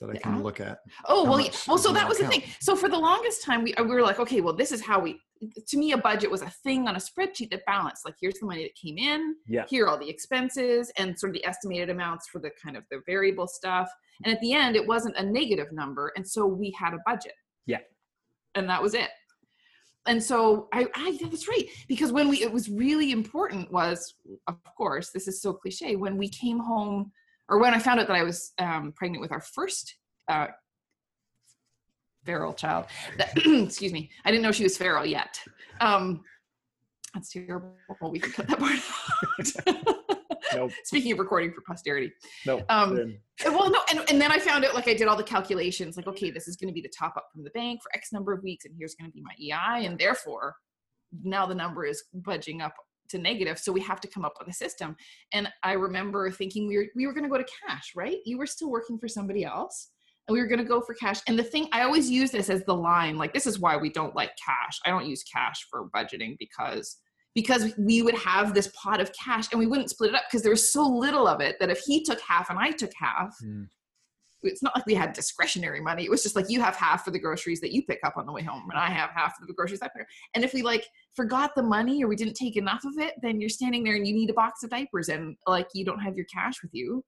that 0.00 0.10
I 0.10 0.12
The 0.14 0.18
can 0.20 0.34
app? 0.36 0.42
look 0.42 0.60
at. 0.60 0.78
Oh 1.06 1.24
well, 1.24 1.40
yeah. 1.40 1.50
well. 1.66 1.78
So 1.78 1.92
that 1.92 2.02
my 2.04 2.08
was 2.08 2.18
the 2.18 2.26
thing. 2.26 2.42
So 2.60 2.76
for 2.76 2.88
the 2.88 2.98
longest 2.98 3.42
time, 3.44 3.62
we 3.62 3.74
we 3.78 3.84
were 3.86 4.02
like, 4.02 4.18
okay, 4.20 4.40
well, 4.40 4.54
this 4.54 4.72
is 4.72 4.80
how 4.80 5.00
we. 5.00 5.20
To 5.68 5.76
me, 5.76 5.92
a 5.92 5.98
budget 5.98 6.30
was 6.30 6.40
a 6.42 6.48
thing 6.48 6.88
on 6.88 6.96
a 6.96 6.98
spreadsheet 6.98 7.50
that 7.50 7.64
balanced. 7.66 8.06
Like, 8.06 8.14
here's 8.18 8.38
the 8.38 8.46
money 8.46 8.62
that 8.62 8.74
came 8.74 8.96
in. 8.96 9.34
Yeah. 9.46 9.64
Here 9.68 9.84
are 9.84 9.88
all 9.88 9.98
the 9.98 10.08
expenses 10.08 10.90
and 10.96 11.18
sort 11.18 11.30
of 11.30 11.34
the 11.34 11.44
estimated 11.44 11.90
amounts 11.90 12.26
for 12.28 12.38
the 12.38 12.50
kind 12.62 12.74
of 12.76 12.84
the 12.90 13.02
variable 13.04 13.46
stuff. 13.46 13.90
And 14.24 14.34
at 14.34 14.40
the 14.40 14.54
end, 14.54 14.76
it 14.76 14.86
wasn't 14.86 15.16
a 15.18 15.22
negative 15.22 15.72
number, 15.72 16.10
and 16.16 16.26
so 16.26 16.46
we 16.46 16.70
had 16.70 16.94
a 16.94 16.98
budget. 17.04 17.34
Yeah. 17.66 17.80
And 18.54 18.68
that 18.70 18.82
was 18.82 18.94
it. 18.94 19.10
And 20.06 20.22
so 20.22 20.68
I, 20.72 20.86
I 20.94 21.18
yeah, 21.20 21.28
that's 21.28 21.48
right 21.48 21.68
because 21.88 22.12
when 22.12 22.28
we 22.28 22.40
it 22.42 22.52
was 22.52 22.68
really 22.68 23.10
important 23.10 23.72
was 23.72 24.14
of 24.46 24.56
course 24.76 25.10
this 25.10 25.26
is 25.26 25.42
so 25.42 25.52
cliche 25.52 25.96
when 25.96 26.16
we 26.16 26.28
came 26.28 26.60
home 26.60 27.10
or 27.48 27.58
when 27.58 27.74
I 27.74 27.78
found 27.78 28.00
out 28.00 28.08
that 28.08 28.16
I 28.16 28.22
was 28.22 28.52
um, 28.58 28.92
pregnant 28.92 29.20
with 29.20 29.32
our 29.32 29.40
first 29.40 29.96
uh, 30.28 30.48
feral 32.24 32.52
child. 32.52 32.86
That, 33.18 33.30
excuse 33.64 33.92
me. 33.92 34.10
I 34.24 34.30
didn't 34.30 34.42
know 34.42 34.52
she 34.52 34.64
was 34.64 34.76
feral 34.76 35.06
yet. 35.06 35.38
Um, 35.80 36.22
that's 37.14 37.32
terrible. 37.32 37.72
Well 38.00 38.10
we 38.10 38.18
can 38.18 38.32
cut 38.32 38.48
that 38.48 38.58
part 38.58 39.66
out. 39.66 39.96
Nope. 40.54 40.72
Speaking 40.84 41.12
of 41.12 41.18
recording 41.18 41.52
for 41.52 41.62
posterity. 41.62 42.12
no 42.44 42.62
Um, 42.68 43.16
Well, 43.44 43.70
no, 43.70 43.80
and, 43.90 44.00
and 44.10 44.20
then 44.20 44.32
I 44.32 44.38
found 44.38 44.64
out 44.64 44.74
like 44.74 44.88
I 44.88 44.94
did 44.94 45.08
all 45.08 45.16
the 45.16 45.22
calculations, 45.22 45.96
like, 45.96 46.06
okay, 46.06 46.30
this 46.30 46.48
is 46.48 46.56
going 46.56 46.68
to 46.68 46.74
be 46.74 46.80
the 46.80 46.92
top 46.96 47.16
up 47.16 47.28
from 47.32 47.44
the 47.44 47.50
bank 47.50 47.82
for 47.82 47.94
X 47.94 48.12
number 48.12 48.32
of 48.32 48.42
weeks, 48.42 48.64
and 48.64 48.74
here's 48.78 48.94
going 48.94 49.10
to 49.10 49.14
be 49.14 49.22
my 49.22 49.34
EI, 49.38 49.86
and 49.86 49.98
therefore 49.98 50.54
now 51.22 51.46
the 51.46 51.54
number 51.54 51.84
is 51.84 52.02
budging 52.12 52.60
up 52.60 52.74
to 53.10 53.18
negative, 53.18 53.58
so 53.58 53.72
we 53.72 53.80
have 53.82 54.00
to 54.00 54.08
come 54.08 54.24
up 54.24 54.34
with 54.38 54.48
a 54.48 54.52
system. 54.52 54.96
And 55.32 55.48
I 55.62 55.72
remember 55.72 56.30
thinking 56.30 56.66
we 56.66 56.76
were 56.76 56.86
we 56.94 57.06
were 57.06 57.12
going 57.12 57.24
to 57.24 57.30
go 57.30 57.38
to 57.38 57.46
cash, 57.66 57.92
right? 57.96 58.18
You 58.24 58.38
were 58.38 58.46
still 58.46 58.70
working 58.70 58.98
for 58.98 59.08
somebody 59.08 59.44
else, 59.44 59.90
and 60.26 60.34
we 60.34 60.40
were 60.40 60.48
going 60.48 60.58
to 60.58 60.64
go 60.64 60.80
for 60.80 60.94
cash. 60.94 61.20
And 61.26 61.38
the 61.38 61.44
thing 61.44 61.68
I 61.72 61.82
always 61.82 62.10
use 62.10 62.30
this 62.30 62.50
as 62.50 62.64
the 62.64 62.74
line, 62.74 63.16
like 63.16 63.32
this 63.32 63.46
is 63.46 63.58
why 63.58 63.76
we 63.76 63.90
don't 63.90 64.14
like 64.14 64.32
cash. 64.44 64.78
I 64.84 64.90
don't 64.90 65.06
use 65.06 65.22
cash 65.22 65.66
for 65.70 65.88
budgeting 65.94 66.36
because 66.38 66.98
because 67.34 67.74
we 67.76 68.00
would 68.00 68.14
have 68.14 68.54
this 68.54 68.72
pot 68.74 68.98
of 68.98 69.12
cash 69.12 69.48
and 69.52 69.58
we 69.58 69.66
wouldn't 69.66 69.90
split 69.90 70.08
it 70.08 70.16
up 70.16 70.22
because 70.28 70.42
there 70.42 70.50
was 70.50 70.72
so 70.72 70.82
little 70.86 71.28
of 71.28 71.42
it 71.42 71.56
that 71.60 71.68
if 71.68 71.78
he 71.80 72.02
took 72.02 72.18
half 72.20 72.48
and 72.48 72.58
I 72.58 72.70
took 72.70 72.92
half, 72.98 73.36
Mm. 73.44 73.68
It's 74.46 74.62
not 74.62 74.74
like 74.74 74.86
we 74.86 74.94
had 74.94 75.12
discretionary 75.12 75.80
money. 75.80 76.04
It 76.04 76.10
was 76.10 76.22
just 76.22 76.36
like 76.36 76.48
you 76.48 76.60
have 76.60 76.76
half 76.76 77.04
for 77.04 77.10
the 77.10 77.18
groceries 77.18 77.60
that 77.60 77.72
you 77.72 77.82
pick 77.82 78.00
up 78.04 78.16
on 78.16 78.26
the 78.26 78.32
way 78.32 78.42
home, 78.42 78.68
and 78.70 78.78
I 78.78 78.88
have 78.90 79.10
half 79.10 79.36
for 79.36 79.46
the 79.46 79.52
groceries 79.52 79.82
I 79.82 79.88
pick 79.88 80.02
up. 80.02 80.08
And 80.34 80.44
if 80.44 80.54
we 80.54 80.62
like 80.62 80.86
forgot 81.14 81.54
the 81.54 81.62
money 81.62 82.02
or 82.02 82.08
we 82.08 82.16
didn't 82.16 82.34
take 82.34 82.56
enough 82.56 82.84
of 82.84 82.98
it, 82.98 83.14
then 83.22 83.40
you're 83.40 83.50
standing 83.50 83.84
there 83.84 83.94
and 83.96 84.06
you 84.06 84.14
need 84.14 84.30
a 84.30 84.34
box 84.34 84.62
of 84.62 84.70
diapers 84.70 85.08
and 85.08 85.36
like 85.46 85.68
you 85.74 85.84
don't 85.84 86.00
have 86.00 86.16
your 86.16 86.26
cash 86.26 86.62
with 86.62 86.72
you. 86.74 87.04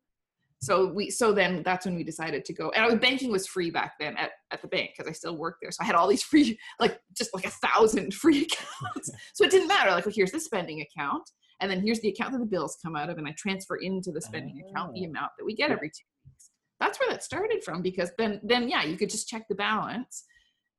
So 0.60 0.88
we 0.92 1.08
so 1.10 1.32
then 1.32 1.62
that's 1.62 1.86
when 1.86 1.94
we 1.94 2.02
decided 2.02 2.44
to 2.46 2.52
go. 2.52 2.70
And 2.70 2.82
I 2.84 2.86
was, 2.88 2.96
banking 2.96 3.30
was 3.30 3.46
free 3.46 3.70
back 3.70 3.92
then 4.00 4.16
at, 4.16 4.30
at 4.50 4.60
the 4.60 4.66
bank 4.68 4.90
because 4.96 5.08
I 5.08 5.12
still 5.12 5.36
worked 5.36 5.58
there. 5.62 5.70
So 5.70 5.78
I 5.82 5.86
had 5.86 5.94
all 5.94 6.08
these 6.08 6.22
free, 6.24 6.58
like 6.80 6.98
just 7.16 7.32
like 7.32 7.44
a 7.46 7.50
thousand 7.50 8.12
free 8.22 8.42
accounts. 8.42 9.10
so 9.34 9.44
it 9.44 9.52
didn't 9.52 9.68
matter. 9.68 9.90
Like, 9.92 10.04
well, 10.04 10.14
here's 10.16 10.32
the 10.32 10.40
spending 10.40 10.80
account, 10.80 11.30
and 11.60 11.70
then 11.70 11.80
here's 11.80 12.00
the 12.00 12.08
account 12.08 12.32
that 12.32 12.38
the 12.40 12.46
bills 12.46 12.76
come 12.84 12.96
out 12.96 13.08
of, 13.08 13.18
and 13.18 13.28
I 13.28 13.34
transfer 13.38 13.76
into 13.76 14.10
the 14.10 14.20
spending 14.20 14.60
account 14.68 14.94
the 14.94 15.06
Oh. 15.06 15.10
amount 15.10 15.30
that 15.38 15.44
we 15.44 15.54
get 15.54 15.70
every 15.70 15.90
two 15.90 16.04
weeks. 16.26 16.47
That's 16.80 16.98
where 17.00 17.08
that 17.08 17.24
started 17.24 17.64
from 17.64 17.82
because 17.82 18.10
then 18.18 18.40
then 18.42 18.68
yeah, 18.68 18.84
you 18.84 18.96
could 18.96 19.10
just 19.10 19.28
check 19.28 19.48
the 19.48 19.54
balance. 19.54 20.24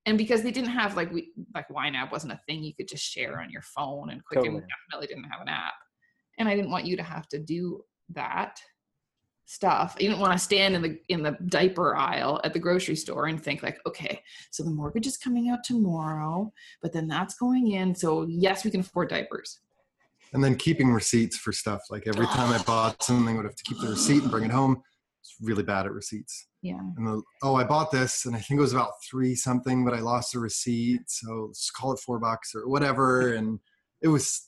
And 0.05 0.17
because 0.17 0.41
they 0.41 0.51
didn't 0.51 0.71
have 0.71 0.95
like 0.95 1.11
we 1.11 1.31
like 1.53 1.67
YNAB 1.69 2.11
wasn't 2.11 2.33
a 2.33 2.39
thing 2.47 2.63
you 2.63 2.73
could 2.73 2.87
just 2.87 3.03
share 3.03 3.41
on 3.41 3.49
your 3.49 3.61
phone 3.61 4.09
and 4.09 4.23
Quicken 4.23 4.53
Totally. 4.53 4.63
definitely 4.91 5.07
didn't 5.07 5.29
have 5.29 5.41
an 5.41 5.49
app. 5.49 5.73
And 6.37 6.47
I 6.47 6.55
didn't 6.55 6.71
want 6.71 6.85
you 6.85 6.95
to 6.97 7.03
have 7.03 7.27
to 7.29 7.39
do 7.39 7.83
that 8.09 8.59
stuff. 9.49 9.95
You 9.99 10.09
didn't 10.09 10.21
want 10.21 10.33
to 10.33 10.39
stand 10.39 10.75
in 10.75 10.81
the 10.81 10.99
in 11.09 11.23
the 11.23 11.37
diaper 11.47 11.95
aisle 11.95 12.39
at 12.43 12.53
the 12.53 12.59
grocery 12.59 12.95
store 12.95 13.25
and 13.25 13.41
think 13.41 13.63
like, 13.63 13.79
okay, 13.87 14.21
so 14.51 14.63
the 14.63 14.69
mortgage 14.69 15.07
is 15.07 15.17
coming 15.17 15.49
out 15.49 15.63
tomorrow, 15.63 16.53
but 16.81 16.93
then 16.93 17.07
that's 17.07 17.35
going 17.35 17.71
in. 17.71 17.93
So 17.95 18.25
yes, 18.29 18.63
we 18.63 18.71
can 18.71 18.81
afford 18.81 19.09
diapers. 19.09 19.59
And 20.33 20.43
then 20.43 20.55
keeping 20.55 20.93
receipts 20.93 21.37
for 21.37 21.51
stuff. 21.51 21.81
Like 21.89 22.07
every 22.07 22.27
time 22.27 22.53
I 22.53 22.61
bought 22.67 23.01
something, 23.01 23.33
I 23.33 23.37
would 23.37 23.45
have 23.45 23.55
to 23.55 23.63
keep 23.63 23.79
the 23.79 23.89
receipt 23.89 24.21
and 24.21 24.31
bring 24.31 24.45
it 24.45 24.51
home. 24.51 24.83
It's 25.29 25.47
really 25.47 25.63
bad 25.63 25.85
at 25.85 25.91
receipts. 25.91 26.47
Yeah. 26.61 26.79
And 26.97 27.07
the, 27.07 27.21
oh, 27.43 27.55
I 27.55 27.63
bought 27.63 27.91
this, 27.91 28.25
and 28.25 28.35
I 28.35 28.39
think 28.39 28.57
it 28.57 28.61
was 28.61 28.73
about 28.73 28.93
three 29.09 29.35
something, 29.35 29.85
but 29.85 29.93
I 29.93 29.99
lost 29.99 30.33
the 30.33 30.39
receipt. 30.39 31.01
So 31.07 31.45
let's 31.47 31.71
call 31.71 31.93
it 31.93 31.99
four 31.99 32.19
bucks 32.19 32.53
or 32.55 32.67
whatever. 32.67 33.33
And 33.33 33.59
it 34.01 34.07
was 34.07 34.45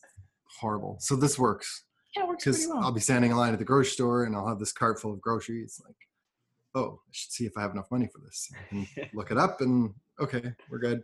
horrible. 0.60 0.98
So 1.00 1.16
this 1.16 1.40
works 1.40 1.86
Yeah, 2.16 2.24
it 2.24 2.28
works 2.30 2.44
pretty 2.44 2.68
well. 2.68 2.84
I'll 2.84 2.92
be 2.92 3.00
standing 3.00 3.32
in 3.32 3.38
line 3.38 3.54
at 3.54 3.60
the 3.60 3.66
grocery 3.66 3.92
store 3.92 4.24
and 4.26 4.36
I'll 4.36 4.48
have 4.48 4.60
this 4.60 4.74
cart 4.74 5.00
full 5.00 5.14
of 5.14 5.22
groceries. 5.22 5.82
Like, 5.86 5.96
oh, 6.76 7.00
I 7.08 7.12
should 7.12 7.32
see 7.32 7.46
if 7.46 7.54
I 7.58 7.62
have 7.62 7.72
enough 7.72 7.92
money 7.92 8.08
for 8.08 8.20
this. 8.20 8.52
Look 9.14 9.32
it 9.32 9.38
up, 9.38 9.62
and 9.62 9.94
okay, 10.20 10.54
we're 10.70 10.80
good. 10.80 11.04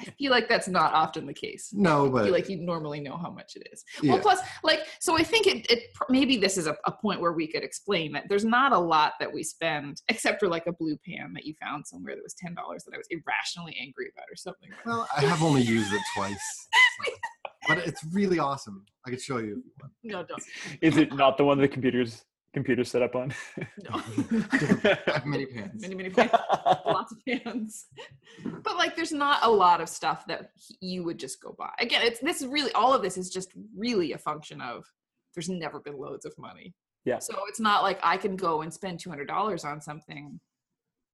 I 0.00 0.04
feel 0.18 0.30
like 0.30 0.48
that's 0.48 0.68
not 0.68 0.92
often 0.92 1.26
the 1.26 1.34
case. 1.34 1.70
No, 1.72 2.06
I 2.06 2.10
but 2.10 2.24
feel 2.24 2.32
like 2.32 2.48
you 2.48 2.58
normally 2.58 3.00
know 3.00 3.16
how 3.16 3.30
much 3.30 3.56
it 3.56 3.68
is. 3.72 3.84
yeah. 4.02 4.12
Well, 4.12 4.22
plus, 4.22 4.40
like, 4.62 4.80
so 5.00 5.16
I 5.16 5.22
think 5.22 5.46
it, 5.46 5.70
it 5.70 5.84
maybe 6.08 6.36
this 6.36 6.56
is 6.56 6.66
a, 6.66 6.76
a 6.86 6.92
point 6.92 7.20
where 7.20 7.32
we 7.32 7.46
could 7.46 7.62
explain 7.62 8.12
that 8.12 8.24
there's 8.28 8.44
not 8.44 8.72
a 8.72 8.78
lot 8.78 9.14
that 9.20 9.32
we 9.32 9.42
spend, 9.42 10.02
except 10.08 10.40
for 10.40 10.48
like 10.48 10.66
a 10.66 10.72
blue 10.72 10.96
pan 11.06 11.32
that 11.34 11.44
you 11.44 11.54
found 11.60 11.86
somewhere 11.86 12.14
that 12.14 12.22
was 12.22 12.34
ten 12.34 12.54
dollars 12.54 12.84
that 12.84 12.94
I 12.94 12.98
was 12.98 13.06
irrationally 13.10 13.76
angry 13.80 14.10
about 14.14 14.26
or 14.30 14.36
something. 14.36 14.70
well, 14.84 15.08
I 15.16 15.22
have 15.22 15.42
only 15.42 15.62
used 15.62 15.92
it 15.92 16.02
twice. 16.14 16.68
but 17.68 17.78
it's 17.78 18.04
really 18.12 18.38
awesome. 18.38 18.84
I 19.06 19.10
could 19.10 19.20
show 19.20 19.38
you 19.38 19.58
if 19.58 19.64
you 19.64 19.72
want. 19.80 19.92
No, 20.02 20.24
don't. 20.24 20.42
Is 20.80 20.96
it 20.96 21.14
not 21.14 21.36
the 21.36 21.44
one 21.44 21.58
the 21.58 21.68
computers 21.68 22.24
computers 22.54 22.90
set 22.90 23.02
up 23.02 23.14
on? 23.14 23.32
No. 23.84 24.02
I 25.06 25.22
many 25.24 25.46
pants. 25.46 25.82
many, 25.82 25.94
many 25.94 26.10
fans. 26.10 26.30
Lots 26.86 27.12
of 27.12 27.18
fans. 27.26 27.86
But 28.44 28.76
like, 28.76 28.96
there's 28.96 29.12
not 29.12 29.44
a 29.44 29.50
lot 29.50 29.80
of 29.80 29.88
stuff 29.88 30.26
that 30.26 30.50
he- 30.56 30.78
you 30.80 31.04
would 31.04 31.18
just 31.18 31.40
go 31.42 31.54
buy. 31.58 31.70
Again, 31.80 32.02
it's 32.04 32.20
this 32.20 32.40
is 32.42 32.48
really 32.48 32.72
all 32.72 32.92
of 32.94 33.02
this 33.02 33.16
is 33.16 33.30
just 33.30 33.52
really 33.76 34.12
a 34.12 34.18
function 34.18 34.60
of 34.60 34.84
there's 35.34 35.48
never 35.48 35.80
been 35.80 35.96
loads 35.98 36.24
of 36.24 36.36
money. 36.38 36.74
Yeah. 37.04 37.18
So 37.20 37.34
it's 37.48 37.60
not 37.60 37.82
like 37.82 37.98
I 38.02 38.16
can 38.16 38.36
go 38.36 38.62
and 38.62 38.72
spend 38.72 38.98
two 39.00 39.10
hundred 39.10 39.28
dollars 39.28 39.64
on 39.64 39.80
something. 39.80 40.40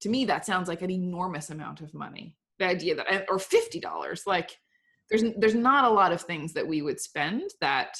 To 0.01 0.09
me, 0.09 0.25
that 0.25 0.45
sounds 0.45 0.67
like 0.67 0.81
an 0.81 0.91
enormous 0.91 1.49
amount 1.49 1.81
of 1.81 1.93
money. 1.93 2.37
The 2.59 2.65
idea 2.67 2.95
that 2.95 3.25
or 3.29 3.39
fifty 3.39 3.79
dollars, 3.79 4.23
like 4.25 4.57
there's 5.09 5.23
there's 5.37 5.55
not 5.55 5.85
a 5.85 5.89
lot 5.89 6.11
of 6.11 6.21
things 6.21 6.53
that 6.53 6.67
we 6.67 6.81
would 6.81 6.99
spend 6.99 7.43
that 7.61 7.97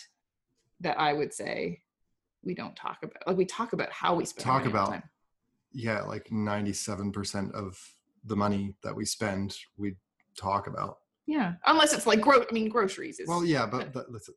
that 0.81 0.99
I 0.99 1.13
would 1.13 1.33
say 1.33 1.81
we 2.45 2.53
don't 2.53 2.75
talk 2.75 2.99
about. 3.03 3.17
Like 3.27 3.37
we 3.37 3.45
talk 3.45 3.73
about 3.73 3.91
how 3.91 4.15
we 4.15 4.25
spend. 4.25 4.45
Talk 4.45 4.61
money 4.61 4.71
about 4.71 4.89
time. 4.91 5.03
Yeah, 5.73 6.01
like 6.01 6.31
ninety-seven 6.31 7.11
percent 7.11 7.53
of 7.53 7.77
the 8.23 8.35
money 8.35 8.75
that 8.83 8.95
we 8.95 9.03
spend, 9.05 9.57
we 9.77 9.95
talk 10.39 10.67
about. 10.67 10.99
Yeah, 11.25 11.53
unless 11.65 11.93
it's 11.93 12.07
like 12.07 12.21
gro. 12.21 12.41
I 12.49 12.53
mean, 12.53 12.69
groceries 12.69 13.19
is 13.19 13.27
Well, 13.27 13.43
yeah, 13.43 13.65
but 13.65 13.91
that, 13.93 14.05
that's 14.11 14.29
a 14.29 14.33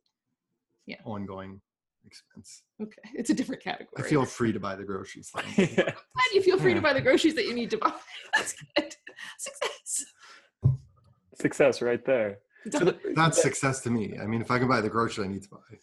Yeah. 0.85 0.97
ongoing 1.05 1.61
expense. 2.05 2.63
okay. 2.81 3.01
It's 3.13 3.29
a 3.29 3.33
different 3.33 3.61
category 3.61 3.91
I 3.97 4.01
feel 4.01 4.25
free 4.25 4.51
to 4.51 4.59
buy 4.59 4.75
the 4.75 4.83
groceries. 4.83 5.31
Though. 5.33 5.41
glad 5.55 6.29
you 6.33 6.41
feel 6.41 6.57
free 6.57 6.73
to 6.73 6.81
buy 6.81 6.93
the 6.93 7.01
groceries 7.01 7.35
that 7.35 7.45
you 7.45 7.53
need 7.53 7.69
to 7.71 7.77
buy. 7.77 7.93
That's 8.35 8.55
good. 8.75 8.95
Success. 9.37 10.05
Success 11.35 11.81
right 11.81 12.03
there. 12.05 12.39
So 12.71 12.79
the- 12.85 12.97
That's 13.15 13.41
success 13.41 13.81
to 13.81 13.89
me. 13.91 14.17
I 14.21 14.25
mean, 14.25 14.41
if 14.41 14.51
I 14.51 14.59
can 14.59 14.67
buy 14.67 14.81
the 14.81 14.89
grocery 14.89 15.25
I 15.25 15.27
need 15.29 15.43
to 15.43 15.49
buy. 15.49 15.77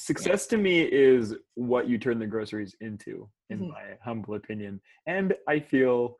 Success 0.00 0.46
to 0.46 0.56
me 0.56 0.82
is 0.82 1.34
what 1.56 1.88
you 1.88 1.98
turn 1.98 2.20
the 2.20 2.26
groceries 2.26 2.76
into, 2.80 3.28
in 3.50 3.58
Mhm. 3.58 3.70
my 3.70 3.98
humble 4.00 4.34
opinion. 4.34 4.80
And 5.06 5.34
I 5.48 5.58
feel 5.58 6.16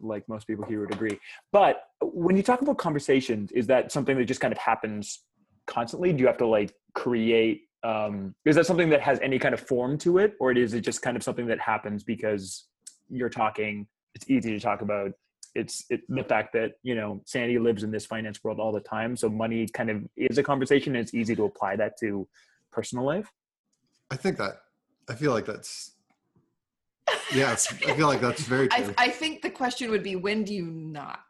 like 0.00 0.28
most 0.28 0.46
people 0.46 0.66
here 0.66 0.80
would 0.80 0.92
agree. 0.92 1.18
But 1.50 1.88
when 2.02 2.36
you 2.36 2.42
talk 2.42 2.60
about 2.60 2.76
conversations, 2.76 3.50
is 3.52 3.66
that 3.68 3.90
something 3.90 4.18
that 4.18 4.26
just 4.26 4.42
kind 4.42 4.52
of 4.52 4.58
happens 4.58 5.24
constantly? 5.66 6.12
Do 6.12 6.20
you 6.20 6.26
have 6.26 6.36
to 6.36 6.46
like 6.46 6.74
create? 6.92 7.62
Um, 7.82 8.34
is 8.44 8.56
that 8.56 8.66
something 8.66 8.90
that 8.90 9.00
has 9.00 9.18
any 9.20 9.38
kind 9.38 9.54
of 9.54 9.60
form 9.60 9.96
to 9.98 10.18
it, 10.18 10.34
or 10.38 10.52
is 10.52 10.74
it 10.74 10.82
just 10.82 11.00
kind 11.00 11.16
of 11.16 11.22
something 11.22 11.46
that 11.46 11.60
happens 11.60 12.04
because 12.04 12.68
you're 13.08 13.30
talking? 13.30 13.88
It's 14.14 14.28
easy 14.28 14.50
to 14.50 14.60
talk 14.60 14.82
about. 14.82 15.12
It's 15.54 15.86
it, 15.88 16.02
the 16.10 16.24
fact 16.24 16.52
that 16.52 16.72
you 16.82 16.94
know 16.94 17.22
Sandy 17.24 17.58
lives 17.58 17.84
in 17.84 17.90
this 17.90 18.04
finance 18.04 18.44
world 18.44 18.60
all 18.60 18.70
the 18.70 18.80
time, 18.80 19.16
so 19.16 19.30
money 19.30 19.66
kind 19.66 19.88
of 19.88 20.06
is 20.14 20.36
a 20.36 20.42
conversation, 20.42 20.94
and 20.94 21.02
it's 21.02 21.14
easy 21.14 21.34
to 21.36 21.44
apply 21.44 21.76
that 21.76 21.96
to 22.00 22.28
personal 22.72 23.04
life. 23.04 23.30
I 24.10 24.16
think 24.16 24.38
that 24.38 24.60
I 25.08 25.14
feel 25.14 25.32
like 25.32 25.46
that's 25.46 25.92
yeah. 27.34 27.52
It's, 27.52 27.72
I 27.86 27.94
feel 27.94 28.06
like 28.06 28.20
that's 28.20 28.42
very 28.42 28.68
true. 28.68 28.94
I, 28.98 29.06
I 29.06 29.08
think 29.08 29.42
the 29.42 29.50
question 29.50 29.90
would 29.90 30.02
be 30.02 30.16
when 30.16 30.44
do 30.44 30.54
you 30.54 30.64
not 30.66 31.20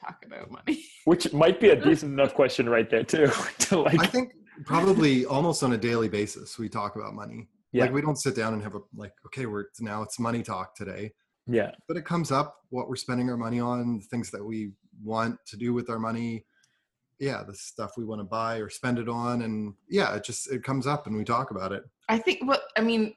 talk 0.00 0.24
about 0.26 0.50
money? 0.50 0.84
Which 1.04 1.32
might 1.32 1.60
be 1.60 1.70
a 1.70 1.76
decent 1.76 2.12
enough 2.12 2.34
question 2.34 2.68
right 2.68 2.88
there 2.90 3.04
too. 3.04 3.30
to 3.60 3.80
like, 3.80 4.00
I 4.00 4.06
think 4.06 4.32
probably 4.64 5.24
almost 5.24 5.62
on 5.62 5.72
a 5.72 5.78
daily 5.78 6.08
basis 6.08 6.58
we 6.58 6.68
talk 6.68 6.96
about 6.96 7.14
money. 7.14 7.48
yeah, 7.72 7.84
Like 7.84 7.92
we 7.92 8.02
don't 8.02 8.16
sit 8.18 8.36
down 8.36 8.52
and 8.54 8.62
have 8.62 8.74
a 8.74 8.80
like, 8.94 9.12
okay, 9.26 9.46
we're 9.46 9.66
now 9.80 10.02
it's 10.02 10.18
money 10.18 10.42
talk 10.42 10.74
today. 10.74 11.12
yeah, 11.46 11.70
But 11.88 11.96
it 11.96 12.04
comes 12.04 12.30
up 12.30 12.56
what 12.70 12.88
we're 12.88 12.96
spending 12.96 13.30
our 13.30 13.36
money 13.36 13.60
on, 13.60 14.00
things 14.10 14.30
that 14.30 14.44
we 14.44 14.72
want 15.02 15.38
to 15.46 15.56
do 15.56 15.72
with 15.72 15.88
our 15.90 15.98
money. 15.98 16.44
Yeah, 17.22 17.44
the 17.46 17.54
stuff 17.54 17.92
we 17.96 18.04
want 18.04 18.18
to 18.18 18.24
buy 18.24 18.56
or 18.56 18.68
spend 18.68 18.98
it 18.98 19.08
on, 19.08 19.42
and 19.42 19.74
yeah, 19.88 20.16
it 20.16 20.24
just 20.24 20.50
it 20.50 20.64
comes 20.64 20.88
up 20.88 21.06
and 21.06 21.16
we 21.16 21.22
talk 21.22 21.52
about 21.52 21.70
it. 21.70 21.84
I 22.08 22.18
think 22.18 22.40
what 22.48 22.62
I 22.76 22.80
mean. 22.80 23.14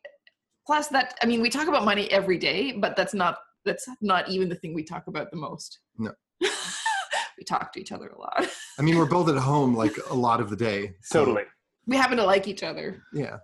Plus 0.67 0.89
that 0.89 1.15
I 1.23 1.25
mean 1.25 1.41
we 1.41 1.49
talk 1.49 1.67
about 1.67 1.85
money 1.85 2.09
every 2.11 2.37
day, 2.37 2.71
but 2.71 2.95
that's 2.95 3.15
not 3.15 3.39
that's 3.65 3.87
not 4.01 4.29
even 4.29 4.47
the 4.47 4.55
thing 4.55 4.75
we 4.75 4.83
talk 4.83 5.07
about 5.07 5.31
the 5.31 5.37
most. 5.37 5.79
No. 5.97 6.11
we 6.41 7.43
talk 7.47 7.73
to 7.73 7.81
each 7.81 7.91
other 7.91 8.09
a 8.09 8.19
lot. 8.19 8.47
I 8.77 8.83
mean, 8.83 8.95
we're 8.95 9.07
both 9.07 9.27
at 9.27 9.37
home 9.41 9.75
like 9.75 9.97
a 10.11 10.15
lot 10.15 10.39
of 10.39 10.51
the 10.51 10.55
day. 10.55 10.93
so, 11.01 11.25
totally. 11.25 11.45
We 11.87 11.97
happen 11.97 12.17
to 12.17 12.25
like 12.25 12.47
each 12.47 12.61
other. 12.61 13.01
Yeah. 13.11 13.37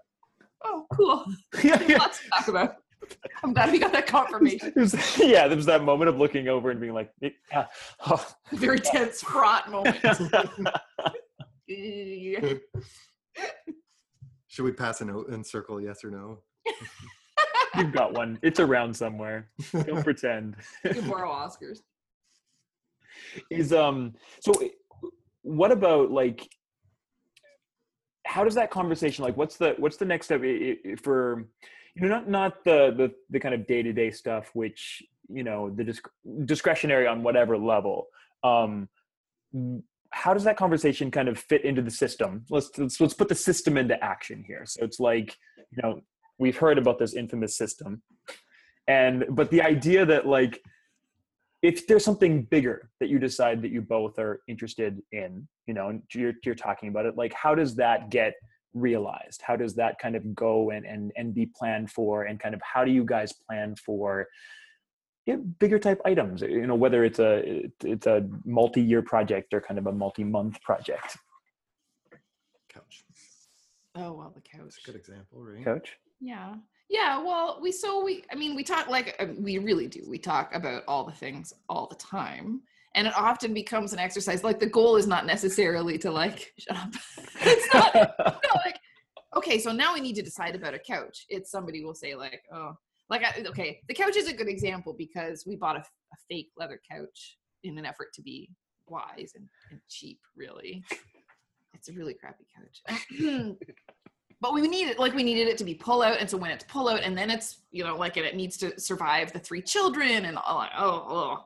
Oh, 0.63 0.85
cool. 0.93 1.25
yeah, 1.63 1.81
yeah. 1.87 1.97
Lots 1.97 2.19
to 2.19 2.29
talk 2.29 2.47
about. 2.47 2.75
I'm 3.43 3.53
glad 3.53 3.71
we 3.71 3.79
got 3.79 3.91
that 3.93 4.07
confirmation. 4.07 4.71
There's, 4.75 4.93
yeah, 5.19 5.47
there 5.47 5.57
was 5.57 5.65
that 5.65 5.83
moment 5.83 6.09
of 6.09 6.17
looking 6.17 6.47
over 6.47 6.71
and 6.71 6.79
being 6.79 6.93
like, 6.93 7.11
yeah, 7.21 7.65
oh. 8.07 8.25
Very 8.53 8.79
tense, 8.79 9.21
fraught 9.21 9.69
moment. 9.71 9.97
Yeah. 11.67 12.53
Should 14.47 14.65
we 14.65 14.71
pass 14.73 14.99
a 15.01 15.05
note 15.05 15.29
and 15.29 15.45
circle 15.45 15.79
yes 15.81 16.03
or 16.03 16.11
no? 16.11 16.39
you've 17.77 17.93
got 17.93 18.13
one. 18.13 18.37
It's 18.41 18.59
around 18.59 18.93
somewhere. 18.95 19.49
Don't 19.71 20.03
pretend. 20.03 20.55
You 20.83 20.89
can 20.91 21.09
borrow 21.09 21.31
Oscars. 21.31 21.79
is 23.49 23.71
um 23.71 24.13
so 24.41 24.51
what 25.43 25.71
about 25.71 26.11
like 26.11 26.47
how 28.27 28.43
does 28.43 28.55
that 28.55 28.69
conversation 28.71 29.23
like 29.23 29.35
what's 29.37 29.57
the 29.57 29.75
what's 29.77 29.97
the 29.97 30.05
next 30.05 30.25
step 30.27 30.41
i- 30.43 30.77
i- 30.85 30.95
for 30.95 31.47
you 31.95 32.01
know 32.01 32.07
not 32.07 32.29
not 32.29 32.63
the 32.63 32.93
the, 32.95 33.11
the 33.29 33.39
kind 33.39 33.53
of 33.53 33.67
day-to-day 33.67 34.11
stuff 34.11 34.49
which 34.53 35.03
you 35.27 35.43
know 35.43 35.69
the 35.69 35.83
disc- 35.83 36.09
discretionary 36.45 37.07
on 37.07 37.23
whatever 37.23 37.57
level. 37.57 38.07
Um 38.43 38.89
how 40.13 40.33
does 40.33 40.43
that 40.43 40.57
conversation 40.57 41.09
kind 41.09 41.29
of 41.29 41.37
fit 41.39 41.63
into 41.63 41.81
the 41.81 41.91
system? 41.91 42.45
Let's 42.49 42.69
let's, 42.77 42.99
let's 42.99 43.13
put 43.13 43.29
the 43.29 43.35
system 43.35 43.77
into 43.77 44.01
action 44.03 44.43
here. 44.45 44.63
So 44.65 44.83
it's 44.83 44.99
like 44.99 45.37
you 45.71 45.81
know 45.81 46.01
we've 46.37 46.57
heard 46.57 46.77
about 46.77 46.99
this 46.99 47.13
infamous 47.13 47.55
system 47.55 48.01
and 48.87 49.25
but 49.29 49.49
the 49.51 49.61
idea 49.61 50.05
that 50.05 50.27
like 50.27 50.61
if 51.61 51.85
there's 51.85 52.03
something 52.03 52.43
bigger 52.43 52.89
that 52.99 53.09
you 53.09 53.19
decide 53.19 53.61
that 53.61 53.71
you 53.71 53.81
both 53.81 54.17
are 54.17 54.41
interested 54.47 54.99
in, 55.11 55.47
you 55.67 55.73
know, 55.73 55.89
and 55.89 56.01
you're, 56.13 56.33
you're 56.43 56.55
talking 56.55 56.89
about 56.89 57.05
it, 57.05 57.15
like 57.15 57.33
how 57.33 57.53
does 57.53 57.75
that 57.75 58.09
get 58.09 58.33
realized? 58.73 59.41
How 59.41 59.55
does 59.55 59.75
that 59.75 59.99
kind 59.99 60.15
of 60.15 60.35
go 60.35 60.71
and, 60.71 60.85
and, 60.85 61.11
and 61.15 61.33
be 61.33 61.45
planned 61.45 61.91
for? 61.91 62.23
And 62.23 62.39
kind 62.39 62.55
of 62.55 62.61
how 62.61 62.85
do 62.85 62.91
you 62.91 63.03
guys 63.03 63.33
plan 63.33 63.75
for 63.75 64.27
you 65.25 65.35
know, 65.35 65.43
bigger 65.59 65.77
type 65.77 66.01
items, 66.05 66.41
you 66.41 66.65
know, 66.65 66.75
whether 66.75 67.03
it's 67.03 67.19
a, 67.19 67.69
it's 67.83 68.07
a 68.07 68.27
multi-year 68.45 69.01
project 69.01 69.53
or 69.53 69.61
kind 69.61 69.77
of 69.77 69.87
a 69.87 69.91
multi-month 69.91 70.61
project? 70.61 71.17
Couch. 72.69 73.03
Oh 73.95 74.13
well, 74.13 74.31
the 74.33 74.41
couch. 74.41 74.61
That's 74.63 74.77
a 74.77 74.91
good 74.91 74.95
example, 74.95 75.43
right? 75.43 75.63
Coach? 75.63 75.97
Yeah. 76.19 76.55
Yeah, 76.89 77.23
well, 77.23 77.59
we 77.61 77.71
so 77.71 78.03
we 78.03 78.23
I 78.31 78.35
mean, 78.35 78.55
we 78.55 78.63
talk 78.63 78.89
like 78.89 79.15
uh, 79.19 79.27
we 79.37 79.57
really 79.57 79.87
do. 79.87 80.03
We 80.07 80.17
talk 80.17 80.53
about 80.53 80.83
all 80.87 81.05
the 81.05 81.11
things 81.11 81.53
all 81.69 81.87
the 81.87 81.95
time. 81.95 82.61
And 82.95 83.07
it 83.07 83.13
often 83.15 83.53
becomes 83.53 83.93
an 83.93 83.99
exercise. 83.99 84.43
Like 84.43 84.59
the 84.59 84.65
goal 84.65 84.97
is 84.97 85.07
not 85.07 85.25
necessarily 85.25 85.97
to 85.99 86.11
like 86.11 86.53
shut 86.59 86.77
up. 86.77 86.93
it's 87.41 87.73
not 87.73 87.93
no, 87.95 88.61
like 88.65 88.77
okay, 89.35 89.59
so 89.59 89.71
now 89.71 89.93
we 89.93 90.01
need 90.01 90.15
to 90.15 90.21
decide 90.21 90.55
about 90.55 90.73
a 90.73 90.79
couch. 90.79 91.25
It's 91.29 91.51
somebody 91.51 91.83
will 91.83 91.93
say 91.93 92.15
like, 92.15 92.43
oh, 92.53 92.75
like 93.09 93.23
I, 93.23 93.43
okay, 93.47 93.81
the 93.87 93.93
couch 93.93 94.15
is 94.15 94.27
a 94.27 94.33
good 94.33 94.47
example 94.47 94.93
because 94.97 95.45
we 95.45 95.55
bought 95.55 95.77
a, 95.77 95.79
a 95.79 96.17
fake 96.29 96.51
leather 96.57 96.79
couch 96.89 97.37
in 97.63 97.77
an 97.77 97.85
effort 97.85 98.13
to 98.13 98.21
be 98.21 98.49
wise 98.87 99.33
and, 99.35 99.47
and 99.69 99.79
cheap. 99.89 100.19
Really, 100.35 100.83
it's 101.73 101.89
a 101.89 101.93
really 101.93 102.13
crappy 102.13 102.45
couch. 102.55 102.81
but 104.41 104.53
we 104.53 104.67
needed 104.67 104.97
like 104.97 105.13
we 105.13 105.23
needed 105.23 105.47
it 105.47 105.57
to 105.57 105.63
be 105.63 105.73
pull 105.73 106.01
out 106.01 106.19
and 106.19 106.29
so 106.29 106.35
when 106.35 106.51
it's 106.51 106.65
pull 106.65 106.89
out 106.89 107.01
and 107.01 107.17
then 107.17 107.29
it's 107.29 107.59
you 107.71 107.83
know 107.83 107.95
like 107.95 108.17
and 108.17 108.25
it 108.25 108.35
needs 108.35 108.57
to 108.57 108.77
survive 108.79 109.31
the 109.31 109.39
three 109.39 109.61
children 109.61 110.25
and 110.25 110.37
all 110.37 110.57
like 110.57 110.71
oh, 110.77 111.43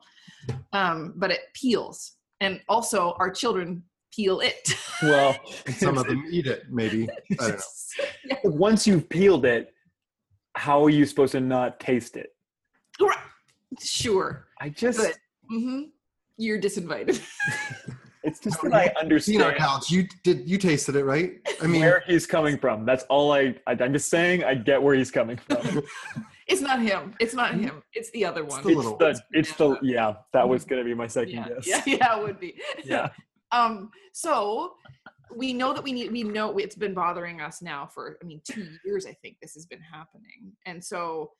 oh. 0.52 0.58
um 0.72 1.12
but 1.16 1.30
it 1.30 1.40
peels 1.54 2.16
and 2.40 2.60
also 2.68 3.14
our 3.18 3.30
children 3.30 3.82
peel 4.12 4.40
it 4.40 4.74
well, 5.02 5.36
Some 5.76 5.98
of 5.98 6.06
them 6.06 6.24
eat 6.30 6.46
it, 6.46 6.64
maybe. 6.70 7.08
I 7.38 7.48
don't 7.48 7.60
know. 8.24 8.38
once 8.44 8.86
you've 8.86 9.08
peeled 9.10 9.44
it, 9.44 9.74
how 10.54 10.82
are 10.82 10.90
you 10.90 11.04
supposed 11.04 11.32
to 11.32 11.40
not 11.40 11.78
taste 11.80 12.16
it? 12.16 12.30
Sure 13.78 14.46
I 14.58 14.70
just, 14.70 14.98
Good. 14.98 15.14
hmm 15.50 15.82
you're 16.38 16.58
disinvited 16.58 17.22
it's 18.26 18.40
just 18.40 18.62
No, 18.62 18.70
that 18.70 18.76
I 18.76 19.18
Seen 19.18 19.40
our 19.40 19.48
understand. 19.50 19.56
couch. 19.56 19.90
You 19.90 20.06
did. 20.22 20.48
You 20.48 20.58
tasted 20.58 20.96
it, 20.96 21.04
right? 21.04 21.34
I 21.62 21.66
mean, 21.66 21.80
where 21.80 22.02
he's 22.06 22.26
coming 22.26 22.58
from. 22.58 22.84
That's 22.84 23.04
all 23.04 23.32
I, 23.32 23.54
I. 23.66 23.72
I'm 23.72 23.92
just 23.92 24.10
saying. 24.10 24.44
I 24.44 24.54
get 24.54 24.82
where 24.82 24.94
he's 24.94 25.10
coming 25.10 25.36
from. 25.36 25.82
it's 26.48 26.60
not 26.60 26.80
him 26.80 27.12
it's 27.18 27.34
not 27.34 27.54
him 27.54 27.82
it's 27.92 28.08
the 28.12 28.24
other 28.24 28.44
one 28.44 28.58
It's 28.60 28.66
the 28.66 28.72
it's 28.72 28.76
little 28.76 28.96
the. 28.98 29.20
It's 29.32 29.52
the. 29.56 29.78
Yeah, 29.82 30.14
that 30.32 30.48
was 30.48 30.64
gonna 30.64 30.84
be 30.84 30.94
my 30.94 31.08
second 31.08 31.34
yeah, 31.34 31.48
guess. 31.48 31.66
yeah 31.66 31.82
yeah 31.86 32.18
it 32.18 32.22
would 32.22 32.38
be 32.38 32.54
Yeah. 32.84 33.08
um 33.52 33.90
so 34.12 34.74
we 35.34 35.52
know 35.52 35.74
that 35.74 35.82
we 35.82 35.92
need 35.92 36.12
we 36.12 36.22
know 36.22 36.56
it's 36.56 36.76
been 36.76 36.94
bothering 36.94 37.40
us 37.40 37.62
now 37.62 37.86
for 37.92 38.16
i 38.22 38.24
mean 38.24 38.40
two 38.48 38.68
years 38.84 39.06
i 39.06 39.12
think 39.22 39.38
this 39.42 39.54
has 39.54 39.66
been 39.66 39.80
happening 39.80 40.52
and 40.66 40.82
so 40.84 41.32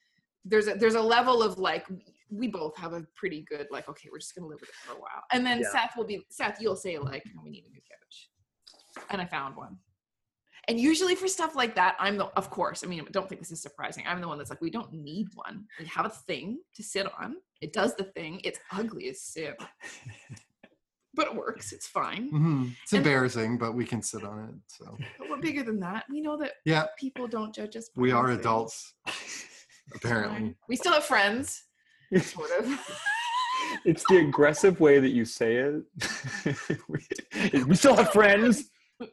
there's 0.44 0.66
a 0.66 0.74
there's 0.74 0.96
a 0.96 1.00
level 1.00 1.40
of 1.40 1.56
like 1.56 1.86
we 2.30 2.48
both 2.48 2.76
have 2.76 2.92
a 2.92 3.04
pretty 3.14 3.44
good 3.48 3.66
like 3.70 3.88
okay 3.88 4.08
we're 4.10 4.18
just 4.18 4.34
gonna 4.34 4.46
live 4.48 4.60
with 4.60 4.68
it 4.70 4.74
for 4.76 4.92
a 4.92 5.00
while 5.00 5.22
and 5.32 5.44
then 5.46 5.60
Yeah. 5.60 5.70
seth 5.70 5.96
will 5.96 6.04
be 6.06 6.26
seth 6.30 6.58
you'll 6.60 6.76
say 6.76 6.98
like 6.98 7.22
oh, 7.36 7.40
we 7.44 7.50
need 7.50 7.64
a 7.66 7.70
new 7.70 7.80
couch 7.80 8.30
and 9.10 9.20
I 9.20 9.26
found 9.26 9.56
one. 9.56 9.76
And 10.68 10.80
usually 10.80 11.14
for 11.14 11.28
stuff 11.28 11.54
like 11.54 11.76
that, 11.76 11.94
I'm 12.00 12.16
the, 12.16 12.24
of 12.36 12.50
course, 12.50 12.82
I 12.82 12.88
mean, 12.88 13.06
don't 13.12 13.28
think 13.28 13.40
this 13.40 13.52
is 13.52 13.62
surprising. 13.62 14.02
I'm 14.04 14.20
the 14.20 14.26
one 14.26 14.36
that's 14.36 14.50
like, 14.50 14.60
we 14.60 14.70
don't 14.70 14.92
need 14.92 15.28
one. 15.34 15.64
We 15.78 15.84
have 15.84 16.06
a 16.06 16.08
thing 16.08 16.58
to 16.74 16.82
sit 16.82 17.06
on. 17.20 17.36
It 17.60 17.72
does 17.72 17.94
the 17.94 18.02
thing. 18.04 18.40
It's 18.42 18.58
ugly 18.72 19.08
as 19.10 19.20
sin, 19.22 19.54
but 21.14 21.26
it 21.28 21.34
works. 21.36 21.72
It's 21.72 21.86
fine. 21.86 22.32
Mhm. 22.32 22.72
It's 22.82 22.92
And- 22.92 22.98
embarrassing, 23.06 23.58
but 23.58 23.72
we 23.74 23.84
can 23.84 24.02
sit 24.02 24.24
on 24.24 24.48
it. 24.48 24.54
So 24.66 24.96
But 25.18 25.30
we're 25.30 25.36
bigger 25.40 25.62
than 25.62 25.78
that. 25.80 26.04
We 26.10 26.20
know 26.20 26.36
that 26.38 26.54
yeah, 26.64 26.86
people 26.98 27.28
don't 27.28 27.54
judge 27.54 27.76
us. 27.76 27.88
we 27.94 28.10
are 28.10 28.30
adults. 28.30 28.94
Apparently. 29.94 30.56
We 30.68 30.74
still 30.74 30.94
have 30.94 31.04
friends, 31.04 31.62
sort 32.20 32.50
of. 32.58 32.66
it's 33.84 34.04
the 34.08 34.18
aggressive 34.18 34.80
way 34.80 34.98
that 34.98 35.10
you 35.10 35.24
say 35.24 35.56
it. 35.56 35.82
we, 36.88 37.64
we 37.64 37.74
still 37.74 37.96
have 37.96 38.10
friends. 38.10 38.70
you 39.00 39.08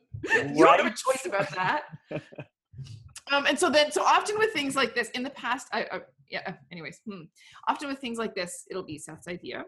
don't 0.66 0.80
have 0.80 0.86
a 0.86 0.90
choice 0.90 1.26
about 1.26 1.50
that. 1.56 1.84
Um, 3.32 3.46
and 3.48 3.58
so 3.58 3.70
then, 3.70 3.92
so 3.92 4.04
often 4.04 4.38
with 4.38 4.52
things 4.54 4.76
like 4.76 4.94
this, 4.94 5.10
in 5.12 5.24
the 5.24 5.30
past, 5.32 5.68
I, 5.72 5.88
I 5.92 6.00
yeah. 6.30 6.54
Anyways, 6.72 7.02
hmm, 7.06 7.22
often 7.68 7.88
with 7.88 8.00
things 8.00 8.18
like 8.18 8.36
this, 8.36 8.66
it'll 8.70 8.84
be 8.84 8.98
Seth's 8.98 9.28
idea. 9.28 9.66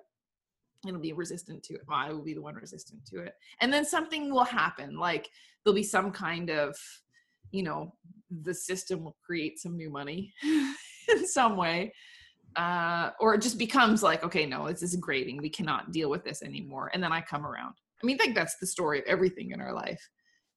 It'll 0.88 1.00
be 1.00 1.14
resistant 1.14 1.64
to 1.64 1.76
it. 1.76 1.82
Well, 1.88 1.98
I 1.98 2.12
will 2.12 2.24
be 2.24 2.34
the 2.34 2.42
one 2.42 2.56
resistant 2.56 3.06
to 3.08 3.22
it, 3.22 3.34
and 3.62 3.72
then 3.72 3.86
something 3.86 4.32
will 4.32 4.44
happen. 4.44 4.98
Like 4.98 5.30
there'll 5.64 5.76
be 5.76 5.84
some 5.84 6.12
kind 6.12 6.50
of, 6.50 6.76
you 7.52 7.64
know, 7.64 7.94
the 8.42 8.54
system 8.54 9.04
will 9.04 9.18
create 9.26 9.60
some 9.60 9.76
new 9.78 9.90
money 9.90 10.34
in 10.44 11.28
some 11.28 11.56
way. 11.56 11.94
Uh, 12.56 13.12
or 13.20 13.34
it 13.36 13.41
just 13.41 13.58
becomes 13.58 14.02
like, 14.02 14.24
okay, 14.24 14.46
no, 14.46 14.68
this 14.68 14.82
is 14.82 14.96
grating. 14.96 15.38
We 15.38 15.50
cannot 15.50 15.91
deal 15.91 16.10
with 16.10 16.24
this 16.24 16.41
anymore. 16.41 16.89
And 16.94 17.04
then 17.04 17.12
I 17.12 17.22
come 17.22 17.46
around. 17.46 17.74
I 18.02 18.06
mean, 18.06 18.18
I 18.20 18.24
think 18.24 18.36
that's 18.36 18.58
the 18.60 18.68
story 18.68 19.00
of 19.00 19.06
everything 19.08 19.52
in 19.52 19.62
our 19.62 19.74
life. 19.74 20.02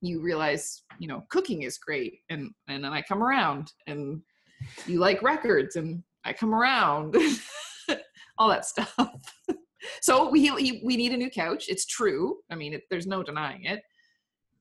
You 0.01 0.21
realize 0.21 0.83
you 1.01 1.09
know 1.09 1.25
cooking 1.29 1.63
is 1.63 1.79
great 1.79 2.21
and 2.31 2.51
and 2.69 2.85
then 2.85 2.93
i 2.93 3.03
come 3.03 3.23
around 3.23 3.73
and 3.87 4.21
you 4.87 4.99
like 4.99 5.23
records 5.23 5.77
and 5.77 6.03
i 6.25 6.33
come 6.33 6.55
around. 6.55 7.17
All 8.39 8.49
that 8.49 8.65
stuff. 8.65 8.95
So 10.03 10.29
we 10.29 10.41
he, 10.41 10.83
we 10.85 10.97
need 10.97 11.13
a 11.13 11.17
new 11.17 11.31
couch. 11.31 11.67
It's 11.69 11.87
true. 11.87 12.39
I 12.51 12.57
mean 12.57 12.75
it, 12.75 12.83
there's 12.91 13.07
no 13.07 13.23
denying 13.23 13.65
it. 13.65 13.81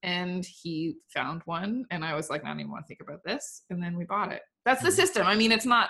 And 0.04 0.46
he 0.46 0.98
found 1.12 1.42
one 1.46 1.86
and 1.90 2.06
i 2.06 2.14
was 2.14 2.30
like 2.30 2.46
i 2.46 2.48
don't 2.48 2.60
even 2.60 2.72
want 2.72 2.86
to 2.86 2.88
think 2.88 3.02
about 3.02 3.24
this. 3.26 3.64
And 3.70 3.82
then 3.82 3.98
we 3.98 4.06
bought 4.06 4.32
it. 4.32 4.42
That's 4.64 4.84
the 4.84 4.92
system. 4.92 5.26
I 5.26 5.36
mean 5.36 5.52
it's 5.52 5.66
not 5.66 5.90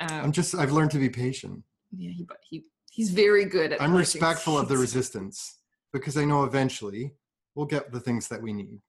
I'm 0.00 0.24
um, 0.26 0.32
just 0.32 0.54
I've 0.54 0.72
learned 0.72 0.90
to 0.92 0.98
be 0.98 1.08
patient. 1.08 1.62
yeah 1.96 2.10
he, 2.10 2.24
but 2.24 2.38
he 2.48 2.64
he's 2.90 3.10
very 3.10 3.44
good 3.44 3.72
at 3.72 3.80
I'm 3.82 3.90
planting 3.90 3.98
respectful 3.98 4.58
of 4.58 4.68
the 4.68 4.76
resistance 4.76 5.58
because 5.92 6.16
I 6.16 6.24
know 6.24 6.44
eventually 6.44 7.12
we'll 7.54 7.66
get 7.66 7.92
the 7.92 8.00
things 8.00 8.28
that 8.28 8.40
we 8.40 8.52
need. 8.52 8.80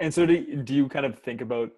And 0.00 0.12
so, 0.12 0.24
do, 0.24 0.62
do 0.62 0.74
you 0.74 0.88
kind 0.88 1.04
of 1.04 1.18
think 1.18 1.40
about? 1.42 1.70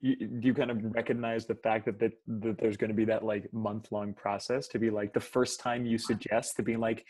you- 0.00 0.16
Do 0.16 0.46
you 0.48 0.54
kind 0.54 0.70
of 0.70 0.78
recognize 0.94 1.46
the 1.46 1.54
fact 1.54 1.86
that 1.86 1.98
that, 2.00 2.12
that 2.26 2.58
there's 2.58 2.76
going 2.76 2.90
to 2.90 2.94
be 2.96 3.04
that 3.06 3.24
like 3.24 3.52
month 3.52 3.92
long 3.92 4.14
process 4.14 4.66
to 4.68 4.78
be 4.78 4.90
like 4.90 5.12
the 5.12 5.20
first 5.20 5.60
time 5.60 5.86
you 5.86 5.98
suggest 5.98 6.56
to 6.56 6.62
be 6.62 6.76
like 6.76 7.04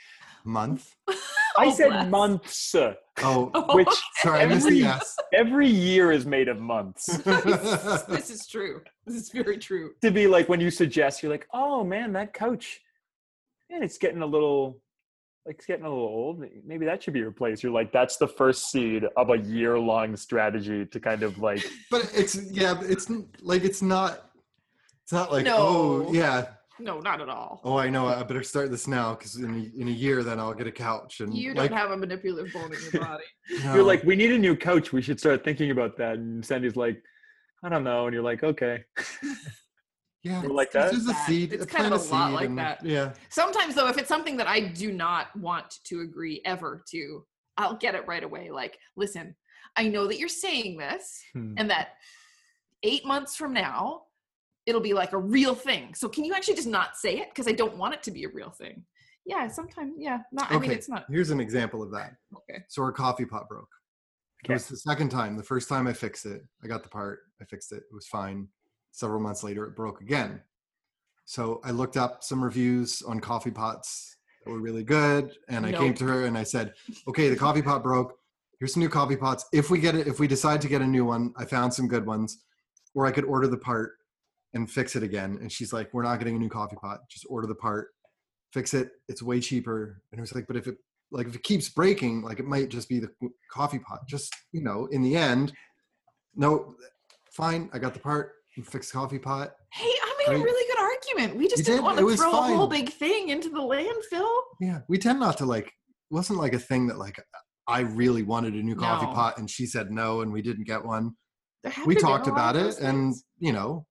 Month? 0.44 0.94
I 1.58 1.66
Oh, 1.66 1.70
said 1.72 1.88
bless. 1.88 2.08
months, 2.10 2.74
oh, 2.74 2.94
oh, 3.22 3.74
which 3.76 3.88
sorry, 4.22 4.40
I 4.40 4.46
missed 4.46 4.68
the 4.68 4.84
every- 4.84 5.00
every 5.34 5.68
year 5.68 6.12
is 6.12 6.24
made 6.26 6.48
of 6.48 6.60
months. 6.60 7.06
this 7.16 8.30
is 8.30 8.46
true 8.46 8.80
this 9.06 9.16
is 9.16 9.30
very 9.30 9.58
true 9.58 9.92
to 10.02 10.10
be 10.10 10.26
like 10.26 10.48
when 10.48 10.60
you 10.60 10.70
suggest, 10.70 11.22
you're 11.22 11.32
like, 11.32 11.46
oh 11.52 11.82
man, 11.84 12.12
that 12.12 12.32
couch, 12.34 12.80
and 13.70 13.82
it's 13.82 13.98
getting 13.98 14.22
a 14.22 14.26
little, 14.26 14.80
like 15.46 15.56
it's 15.56 15.66
getting 15.66 15.84
a 15.84 15.88
little 15.88 16.04
old. 16.04 16.44
Maybe 16.64 16.84
that 16.86 17.02
should 17.02 17.14
be 17.14 17.22
replaced. 17.22 17.62
You're 17.62 17.72
like, 17.72 17.90
that's 17.92 18.18
the 18.18 18.28
first 18.28 18.70
seed 18.70 19.04
of 19.16 19.30
a 19.30 19.38
year 19.38 19.78
long 19.78 20.14
strategy 20.16 20.84
to 20.86 21.00
kind 21.00 21.22
of 21.22 21.38
like, 21.38 21.64
but 21.90 22.10
it's 22.14 22.36
yeah, 22.52 22.78
it's 22.82 23.10
like 23.40 23.64
it's 23.64 23.82
not. 23.82 24.24
It's 25.04 25.12
not 25.12 25.32
like 25.32 25.46
No. 25.46 25.56
oh 25.58 26.12
yeah, 26.12 26.48
no 26.80 27.00
not 27.00 27.20
at 27.20 27.28
all 27.28 27.60
oh 27.64 27.76
I 27.76 27.88
know 27.90 28.06
I 28.06 28.22
better 28.22 28.42
start 28.42 28.70
this 28.70 28.86
now 28.86 29.14
because 29.14 29.36
in 29.36 29.44
a, 29.44 29.80
in 29.80 29.88
a 29.88 29.92
year 29.92 30.22
then 30.22 30.38
I'll 30.40 30.54
get 30.54 30.66
a 30.66 30.72
couch 30.72 31.20
and 31.20 31.34
You 31.36 31.54
don't 31.54 31.72
have 31.72 31.90
a 31.90 31.96
manipulative 31.96 32.52
bone 32.52 32.72
in 32.72 32.78
your 32.92 33.02
body. 33.04 33.24
no. 33.64 33.74
you're 33.74 33.84
like, 33.84 34.02
we 34.04 34.16
need 34.16 34.30
a 34.32 34.38
new 34.38 34.56
couch. 34.56 34.92
We 34.92 35.02
should 35.02 35.18
start 35.18 35.44
thinking 35.44 35.70
about 35.70 35.96
that. 35.98 36.14
And 36.14 36.44
Sandy's 36.44 36.76
like, 36.76 37.02
I 37.62 37.68
don't 37.68 37.84
know. 37.84 38.06
And 38.06 38.14
you're 38.14 38.22
like, 38.22 38.42
okay. 38.44 38.84
yeah, 40.22 40.42
You're 40.42 40.50
like 40.52 40.68
it's 40.68 40.74
that? 40.74 40.92
just 40.92 41.08
a 41.08 41.14
seed. 41.26 41.52
it's 41.52 41.64
a 41.64 41.66
kind 41.66 41.92
of 41.92 42.00
plant 42.00 42.10
a 42.10 42.14
lot 42.14 42.26
seed 42.28 42.34
like 42.34 42.48
and- 42.48 42.58
that. 42.58 42.84
Yeah, 42.84 43.12
Sometimes, 43.30 43.74
though, 43.74 43.88
if 43.88 43.98
it's 43.98 44.08
something 44.08 44.36
that 44.36 44.46
I 44.48 44.60
do 44.60 44.92
not 44.92 45.34
want 45.36 45.74
to 45.84 46.00
agree 46.00 46.40
ever 46.44 46.82
to, 46.90 47.24
I'll 47.56 47.76
get 47.76 47.94
it 47.94 48.06
right 48.06 48.22
away. 48.22 48.50
Like, 48.50 48.78
listen, 48.96 49.34
I 49.76 49.88
know 49.88 50.06
that 50.08 50.18
you're 50.18 50.28
saying 50.28 50.76
this, 50.78 51.20
Hmm. 51.34 51.54
and 51.56 51.70
that 51.70 51.88
eight 52.82 53.04
months 53.06 53.36
from 53.36 53.52
now, 53.52 54.02
it'll 54.68 54.80
be 54.82 54.92
like 54.92 55.12
a 55.12 55.18
real 55.18 55.54
thing. 55.54 55.94
So, 55.94 56.08
can 56.08 56.24
you 56.24 56.34
actually 56.34 56.56
just 56.56 56.68
not 56.68 56.96
say 56.96 57.18
it? 57.18 57.30
Because 57.30 57.48
I 57.48 57.52
don't 57.52 57.76
want 57.76 57.94
it 57.94 58.02
to 58.04 58.10
be 58.10 58.24
a 58.24 58.28
real 58.28 58.50
thing. 58.50 58.84
Yeah, 59.24 59.48
sometimes, 59.48 59.94
yeah. 59.98 60.20
Not, 60.32 60.50
I 60.50 60.58
mean, 60.58 60.70
it's 60.70 60.88
not. 60.88 61.04
here's 61.10 61.30
an 61.30 61.40
example 61.40 61.82
of 61.82 61.90
that. 61.92 62.14
Okay. 62.34 62.64
So 62.68 62.82
our 62.82 62.92
coffee 62.92 63.26
pot 63.26 63.48
broke. 63.48 63.68
Okay. 64.44 64.54
It 64.54 64.56
was 64.56 64.68
the 64.68 64.76
second 64.76 65.10
time. 65.10 65.36
The 65.36 65.42
first 65.42 65.68
time 65.68 65.86
I 65.86 65.92
fixed 65.92 66.24
it, 66.24 66.42
I 66.64 66.66
got 66.66 66.82
the 66.82 66.88
part, 66.88 67.20
I 67.40 67.44
fixed 67.44 67.72
it, 67.72 67.76
it 67.90 67.94
was 67.94 68.06
fine. 68.06 68.48
Several 68.92 69.20
months 69.20 69.42
later, 69.44 69.66
it 69.66 69.76
broke 69.76 70.00
again. 70.00 70.40
So 71.26 71.60
I 71.62 71.72
looked 71.72 71.98
up 71.98 72.24
some 72.24 72.42
reviews 72.42 73.02
on 73.02 73.20
coffee 73.20 73.50
pots 73.50 74.16
that 74.44 74.50
were 74.50 74.60
really 74.60 74.82
good, 74.82 75.32
and 75.50 75.66
I 75.66 75.72
came 75.72 75.92
to 75.94 76.04
her 76.06 76.24
and 76.24 76.38
I 76.38 76.42
said, 76.42 76.72
"Okay, 77.06 77.28
the 77.28 77.36
coffee 77.36 77.60
pot 77.60 77.82
broke. 77.82 78.18
Here's 78.58 78.72
some 78.72 78.80
new 78.80 78.88
coffee 78.88 79.16
pots. 79.16 79.44
If 79.52 79.68
we 79.70 79.78
get 79.78 79.94
it, 79.94 80.06
if 80.06 80.18
we 80.18 80.26
decide 80.26 80.62
to 80.62 80.68
get 80.68 80.80
a 80.80 80.86
new 80.86 81.04
one, 81.04 81.34
I 81.36 81.44
found 81.44 81.74
some 81.74 81.86
good 81.86 82.06
ones, 82.06 82.38
or 82.94 83.04
I 83.04 83.10
could 83.10 83.24
order 83.24 83.46
the 83.46 83.58
part 83.58 83.97
and 84.54 84.70
fix 84.70 84.96
it 84.96 85.02
again." 85.02 85.38
And 85.40 85.50
she's 85.50 85.72
like, 85.72 85.92
"We're 85.92 86.02
not 86.02 86.18
getting 86.18 86.36
a 86.36 86.38
new 86.38 86.48
coffee 86.48 86.76
pot. 86.76 87.00
Just 87.10 87.26
order 87.28 87.46
the 87.46 87.54
part, 87.54 87.88
fix 88.52 88.74
it. 88.74 88.90
It's 89.08 89.22
way 89.22 89.40
cheaper." 89.40 90.02
And 90.12 90.20
I 90.20 90.22
was 90.22 90.34
like, 90.34 90.46
"But 90.46 90.56
if 90.56 90.66
it 90.66 90.76
like 91.10 91.26
if 91.26 91.34
it 91.34 91.42
keeps 91.42 91.70
breaking 91.70 92.20
like 92.20 92.38
it 92.38 92.44
might 92.44 92.68
just 92.68 92.86
be 92.86 93.00
the 93.00 93.08
coffee 93.50 93.78
pot 93.78 94.00
just 94.06 94.30
you 94.52 94.62
know 94.62 94.84
in 94.92 95.00
the 95.02 95.16
end 95.16 95.50
no 96.34 96.74
fine 97.32 97.70
i 97.72 97.78
got 97.78 97.94
the 97.94 97.98
part 98.00 98.32
and 98.58 98.66
fixed 98.66 98.92
coffee 98.92 99.18
pot 99.18 99.52
Hey, 99.72 99.84
I 99.88 100.14
made 100.28 100.36
a 100.38 100.42
really 100.42 100.66
good 100.70 100.78
argument. 100.82 101.38
We 101.38 101.46
just 101.48 101.58
You 101.60 101.64
didn't 101.64 101.78
did. 101.78 101.84
want 101.84 101.98
to 101.98 102.16
throw 102.16 102.30
a 102.30 102.42
whole 102.56 102.66
big 102.66 102.90
thing 102.90 103.30
into 103.30 103.48
the 103.48 103.58
landfill. 103.60 104.28
yeah 104.60 104.80
we 104.88 104.98
tend 104.98 105.18
not 105.18 105.38
to 105.38 105.46
like 105.46 105.72
wasn't 106.10 106.38
like 106.38 106.52
a 106.52 106.58
thing 106.58 106.86
that 106.88 106.98
like 106.98 107.18
i 107.66 107.80
really 107.80 108.22
wanted 108.22 108.52
a 108.52 108.62
new 108.62 108.76
coffee 108.76 109.06
No. 109.06 109.12
pot 109.14 109.38
and 109.38 109.48
she 109.48 109.64
said 109.64 109.90
no 109.90 110.20
and 110.20 110.30
we 110.30 110.42
didn't 110.42 110.64
get 110.66 110.84
one 110.84 111.12
we 111.86 111.94
talked 111.94 112.26
about 112.26 112.54
it 112.54 112.64
those 112.64 112.78
and 112.80 113.14
you 113.38 113.52
know 113.52 113.86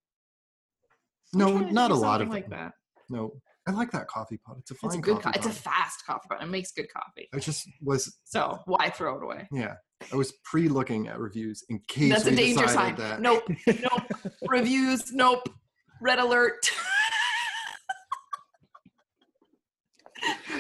no 1.34 1.58
not 1.60 1.92
a 1.92 1.96
lot 1.96 2.22
of 2.22 2.30
like 2.30 2.50
them. 2.50 2.60
that. 2.60 2.72
no 3.10 3.32
i 3.68 3.72
like 3.72 3.92
that 3.92 4.08
coffee 4.08 4.38
pot 4.46 4.56
it's 4.60 4.72
a 4.72 4.76
fine 4.76 4.90
It's 4.90 4.96
a 4.98 5.02
good. 5.02 5.22
coffee 5.22 5.40
Co- 5.40 5.48
it's 5.48 5.58
a 5.58 5.62
fast 5.62 6.06
coffee 6.06 6.28
pot. 6.30 6.42
It 6.42 6.48
makes 6.48 6.72
good 6.72 6.88
coffee. 6.94 7.28
i 7.34 7.40
just 7.40 7.68
was 7.82 8.18
So 8.24 8.58
why 8.66 8.90
throw 8.90 9.18
it 9.18 9.24
away? 9.24 9.48
yeah 9.52 9.74
i 10.12 10.16
was 10.16 10.34
pre-looking 10.44 11.08
at 11.08 11.20
reviews 11.20 11.64
in 11.70 11.80
case 11.88 12.12
That's 12.12 12.26
a 12.28 12.36
danger 12.36 12.68
sign. 12.68 12.96
that 12.96 13.22
Nope. 13.22 13.44
Nope. 13.68 14.04
Reviews. 14.48 15.12
Nope. 15.12 15.50
Red 16.02 16.20
alert. 16.20 16.70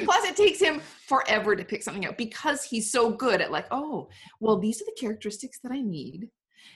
Plus, 0.03 0.25
it 0.25 0.35
takes 0.35 0.59
him 0.59 0.79
forever 1.07 1.55
to 1.55 1.63
pick 1.65 1.81
something 1.83 2.05
out 2.05 2.17
because 2.17 2.63
he's 2.63 2.91
so 2.91 3.09
good 3.11 3.41
at 3.41 3.51
like, 3.51 3.65
oh, 3.71 4.07
well, 4.39 4.57
these 4.59 4.81
are 4.81 4.85
the 4.85 4.95
characteristics 4.99 5.59
that 5.63 5.71
I 5.71 5.81
need, 5.81 6.29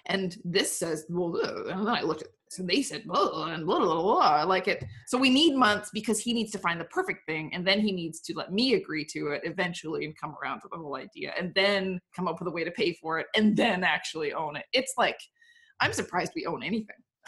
and 0.07 0.35
this 0.43 0.77
says, 0.77 1.05
well, 1.09 1.37
uh, 1.43 1.71
and 1.71 1.85
then 1.87 1.93
I 1.95 2.01
looked 2.01 2.23
at 2.23 2.29
and 2.59 2.69
they 2.69 2.81
said, 2.81 3.03
well, 3.05 3.43
and 3.45 3.65
blah, 3.65 3.79
blah, 3.79 3.93
blah, 3.93 4.01
blah. 4.01 4.19
I 4.19 4.43
like 4.43 4.67
it. 4.67 4.83
So 5.07 5.17
we 5.17 5.29
need 5.29 5.55
months 5.55 5.89
because 5.93 6.19
he 6.19 6.33
needs 6.33 6.51
to 6.51 6.59
find 6.59 6.79
the 6.79 6.85
perfect 6.85 7.25
thing, 7.25 7.53
and 7.53 7.65
then 7.65 7.79
he 7.79 7.91
needs 7.91 8.19
to 8.21 8.33
let 8.35 8.51
me 8.51 8.73
agree 8.73 9.05
to 9.05 9.27
it 9.29 9.41
eventually 9.43 10.05
and 10.05 10.17
come 10.17 10.35
around 10.41 10.61
to 10.61 10.67
the 10.71 10.77
whole 10.77 10.95
idea, 10.95 11.33
and 11.37 11.53
then 11.55 11.99
come 12.15 12.27
up 12.27 12.39
with 12.39 12.47
a 12.47 12.51
way 12.51 12.63
to 12.63 12.71
pay 12.71 12.93
for 12.93 13.19
it, 13.19 13.27
and 13.35 13.55
then 13.55 13.83
actually 13.83 14.33
own 14.33 14.55
it. 14.55 14.65
It's 14.73 14.93
like, 14.97 15.19
I'm 15.79 15.93
surprised 15.93 16.33
we 16.35 16.45
own 16.45 16.63
anything. 16.63 16.95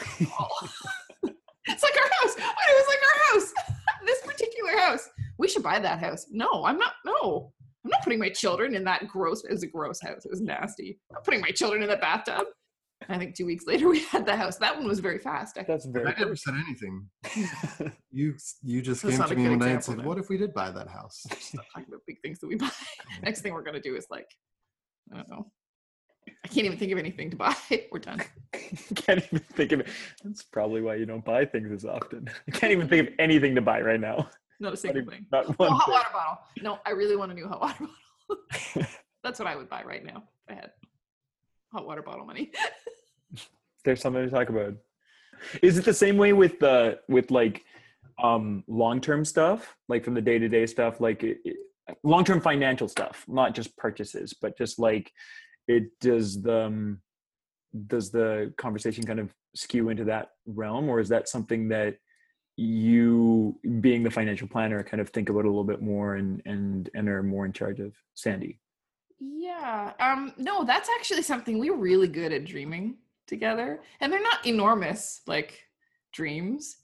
it's 1.66 1.82
like 1.82 1.96
our 1.96 2.10
house. 2.22 2.36
It 2.36 2.38
was 2.38 2.86
like 2.88 2.98
our 3.02 3.34
house. 3.34 3.52
this 4.06 4.20
particular 4.22 4.78
house. 4.78 5.08
We 5.38 5.48
should 5.48 5.62
buy 5.62 5.78
that 5.80 5.98
house. 5.98 6.26
No, 6.30 6.64
I'm 6.64 6.78
not. 6.78 6.92
No, 7.04 7.52
I'm 7.84 7.90
not 7.90 8.02
putting 8.02 8.18
my 8.18 8.30
children 8.30 8.74
in 8.74 8.84
that 8.84 9.08
gross. 9.08 9.44
It 9.44 9.52
was 9.52 9.62
a 9.62 9.68
gross 9.68 10.00
house. 10.00 10.24
It 10.24 10.30
was 10.30 10.40
nasty. 10.40 10.98
I'm 11.10 11.14
not 11.14 11.24
putting 11.24 11.40
my 11.40 11.50
children 11.50 11.82
in 11.82 11.88
the 11.88 11.96
bathtub. 11.96 12.46
I 13.08 13.18
think 13.18 13.34
two 13.34 13.46
weeks 13.46 13.66
later 13.66 13.88
we 13.88 14.00
had 14.00 14.24
the 14.26 14.36
house. 14.36 14.56
That 14.58 14.76
one 14.76 14.86
was 14.86 15.00
very 15.00 15.18
fast. 15.18 15.58
I, 15.58 15.62
That's 15.64 15.86
very 15.86 16.08
i 16.14 16.18
never 16.18 16.36
said 16.36 16.54
anything 16.54 17.08
you 18.10 18.34
you 18.62 18.80
just 18.82 19.02
That's 19.02 19.16
came 19.18 19.26
to 19.28 19.34
me 19.36 19.48
one 19.48 19.58
day 19.58 19.66
and 19.66 19.76
example 19.76 19.82
said 19.82 19.98
then. 19.98 20.06
what 20.06 20.18
if 20.18 20.28
we 20.28 20.36
did 20.36 20.54
buy 20.54 20.70
that 20.70 20.88
house 20.88 21.24
stop 21.38 21.64
talking 21.72 21.86
about 21.88 22.00
big 22.06 22.20
things 22.22 22.38
that 22.40 22.46
we 22.48 22.56
buy. 22.56 22.70
Next 23.22 23.40
thing 23.42 23.52
we're 23.52 23.62
gonna 23.62 23.80
do 23.80 23.96
is 23.96 24.06
like, 24.10 24.26
I 25.12 25.16
don't 25.16 25.28
know. 25.30 25.50
I 26.44 26.48
can't 26.48 26.66
even 26.66 26.78
think 26.78 26.92
of 26.92 26.98
anything 26.98 27.30
to 27.30 27.36
buy. 27.36 27.54
We're 27.92 27.98
done. 27.98 28.22
can't 28.94 29.22
even 29.24 29.38
think 29.40 29.72
of 29.72 29.80
it. 29.80 29.88
That's 30.22 30.42
probably 30.42 30.80
why 30.80 30.94
you 30.96 31.04
don't 31.06 31.24
buy 31.24 31.44
things 31.44 31.70
as 31.72 31.84
often. 31.84 32.28
I 32.48 32.50
can't 32.50 32.72
even 32.72 32.88
think 32.88 33.08
of 33.08 33.14
anything 33.18 33.54
to 33.56 33.60
buy 33.60 33.80
right 33.82 34.00
now. 34.00 34.28
Not 34.60 34.72
a 34.72 34.76
single 34.76 35.02
even- 35.02 35.10
thing. 35.12 35.26
not 35.32 35.46
Oh, 35.48 35.54
one 35.58 35.70
hot 35.72 35.84
thing. 35.84 35.92
water 35.94 36.08
bottle. 36.12 36.38
No, 36.62 36.78
I 36.86 36.90
really 36.90 37.16
want 37.16 37.32
a 37.32 37.34
new 37.34 37.46
hot 37.48 37.60
water 37.60 37.86
bottle. 38.28 38.86
That's 39.22 39.38
what 39.38 39.48
I 39.48 39.56
would 39.56 39.68
buy 39.68 39.82
right 39.82 40.04
now 40.04 40.22
if 40.48 40.56
I 40.56 40.60
had 40.60 40.70
hot 41.72 41.86
water 41.86 42.02
bottle 42.02 42.24
money. 42.24 42.52
There's 43.84 44.00
something 44.00 44.24
to 44.24 44.30
talk 44.30 44.48
about. 44.48 44.74
Is 45.62 45.78
it 45.78 45.84
the 45.84 45.94
same 45.94 46.16
way 46.16 46.32
with 46.32 46.58
the 46.58 47.00
with 47.08 47.30
like 47.30 47.64
um 48.22 48.64
long-term 48.68 49.24
stuff, 49.24 49.76
like 49.88 50.04
from 50.04 50.14
the 50.14 50.22
day-to-day 50.22 50.66
stuff, 50.66 51.00
like 51.00 51.24
long-term 52.02 52.40
financial 52.40 52.88
stuff, 52.88 53.24
not 53.28 53.54
just 53.54 53.76
purchases, 53.76 54.34
but 54.40 54.56
just 54.56 54.78
like 54.78 55.12
it 55.68 55.84
does 56.00 56.42
the 56.42 56.64
um, 56.66 57.00
does 57.86 58.10
the 58.10 58.52
conversation 58.56 59.04
kind 59.04 59.18
of 59.18 59.34
skew 59.54 59.88
into 59.88 60.04
that 60.04 60.28
realm, 60.46 60.88
or 60.88 61.00
is 61.00 61.08
that 61.08 61.28
something 61.28 61.68
that 61.68 61.96
you, 62.56 63.58
being 63.80 64.04
the 64.04 64.10
financial 64.10 64.46
planner, 64.46 64.82
kind 64.84 65.00
of 65.00 65.10
think 65.10 65.28
about 65.28 65.44
a 65.44 65.48
little 65.48 65.64
bit 65.64 65.82
more 65.82 66.14
and 66.14 66.42
and 66.46 66.90
and 66.94 67.08
are 67.08 67.22
more 67.22 67.44
in 67.44 67.52
charge 67.52 67.80
of? 67.80 67.92
Sandy. 68.14 68.60
Yeah. 69.20 69.92
Um, 70.00 70.32
no, 70.36 70.64
that's 70.64 70.88
actually 70.98 71.22
something 71.22 71.58
we're 71.58 71.76
really 71.76 72.08
good 72.08 72.32
at 72.32 72.44
dreaming 72.44 72.96
together. 73.26 73.80
And 74.00 74.12
they're 74.12 74.22
not 74.22 74.46
enormous 74.46 75.22
like 75.26 75.60
dreams. 76.12 76.76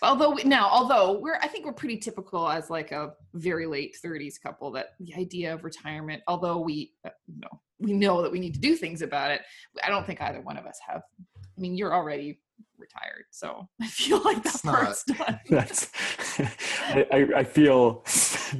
Although 0.00 0.30
we, 0.30 0.44
now, 0.44 0.68
although 0.70 1.18
we're 1.18 1.38
I 1.42 1.48
think 1.48 1.66
we're 1.66 1.72
pretty 1.72 1.96
typical 1.98 2.48
as 2.48 2.70
like 2.70 2.92
a 2.92 3.14
very 3.34 3.66
late 3.66 3.96
30s 4.04 4.40
couple 4.40 4.70
that 4.72 4.90
the 5.00 5.12
idea 5.16 5.52
of 5.52 5.64
retirement, 5.64 6.22
although 6.28 6.58
we 6.58 6.92
uh, 7.04 7.10
know 7.36 7.60
we 7.80 7.92
know 7.92 8.22
that 8.22 8.30
we 8.30 8.38
need 8.40 8.54
to 8.54 8.60
do 8.60 8.76
things 8.76 9.02
about 9.02 9.30
it, 9.32 9.42
I 9.82 9.88
don't 9.88 10.06
think 10.06 10.20
either 10.20 10.40
one 10.40 10.56
of 10.56 10.66
us 10.66 10.78
have. 10.88 11.02
I 11.20 11.60
mean, 11.60 11.74
you're 11.76 11.92
already 11.94 12.40
retired, 12.76 13.24
so 13.30 13.68
I 13.82 13.88
feel 13.88 14.20
like 14.22 14.42
that 14.44 14.54
It's 14.54 14.64
not. 14.64 14.74
part's 14.84 15.04
done. 15.04 15.40
That's 15.48 15.90
I, 16.38 17.06
I- 17.12 17.38
I 17.38 17.44
feel 17.44 18.04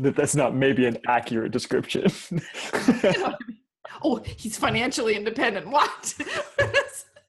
that 0.01 0.15
that's 0.17 0.35
not 0.35 0.55
maybe 0.57 0.87
an 0.87 0.99
accurate 1.07 1.53
description. 1.53 2.11
You 2.33 2.39
know 2.39 3.27
I 3.27 3.37
mean? 3.47 3.59
oh, 4.03 4.17
he's 4.37 4.57
financially 4.59 5.15
independent. 5.15 5.69
What? 5.69 6.15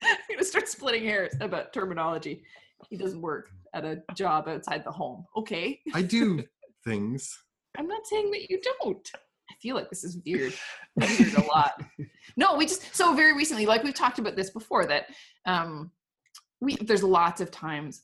We're 0.30 0.36
gonna 0.36 0.46
start 0.46 0.68
splitting 0.68 1.04
hairs 1.04 1.34
about 1.42 1.74
terminology. 1.74 2.44
He 2.90 2.98
doesn't 2.98 3.22
work 3.22 3.50
at 3.74 3.86
a 3.86 4.02
job 4.16 4.48
outside 4.48 4.84
the 4.86 4.92
home. 4.92 5.26
Okay, 5.38 5.80
I 5.94 6.02
do 6.02 6.44
things. 6.86 7.38
I'm 7.78 7.88
not 7.88 8.06
saying 8.08 8.32
that 8.32 8.50
you 8.50 8.60
don't. 8.82 9.10
I 9.16 9.54
feel 9.62 9.76
like 9.76 9.90
this 9.90 10.04
is 10.04 10.18
weird. 10.26 10.54
Weird 10.96 11.34
a 11.34 11.42
lot. 11.46 11.84
No, 12.38 12.56
we 12.56 12.66
just 12.66 12.96
so 12.96 13.14
very 13.16 13.36
recently, 13.36 13.66
like 13.66 13.84
we've 13.84 13.94
talked 13.94 14.20
about 14.20 14.36
this 14.36 14.50
before, 14.52 14.86
that 14.86 15.06
um 15.46 15.92
we 16.62 16.76
there's 16.76 17.04
lots 17.04 17.42
of 17.42 17.52
times 17.52 18.02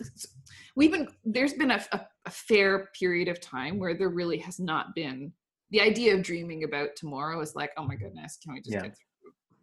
we've 0.75 0.91
been 0.91 1.07
there's 1.23 1.53
been 1.53 1.71
a, 1.71 1.83
a, 1.91 2.01
a 2.25 2.31
fair 2.31 2.89
period 2.97 3.27
of 3.27 3.39
time 3.41 3.77
where 3.79 3.93
there 3.93 4.09
really 4.09 4.37
has 4.37 4.59
not 4.59 4.95
been 4.95 5.31
the 5.71 5.81
idea 5.81 6.13
of 6.15 6.21
dreaming 6.23 6.63
about 6.63 6.95
tomorrow 6.95 7.41
is 7.41 7.55
like, 7.55 7.71
oh 7.77 7.83
my 7.83 7.95
goodness, 7.95 8.37
can 8.41 8.53
we 8.53 8.59
just 8.61 8.71
Yeah. 8.71 8.81
get 8.81 8.95
through 8.95 9.05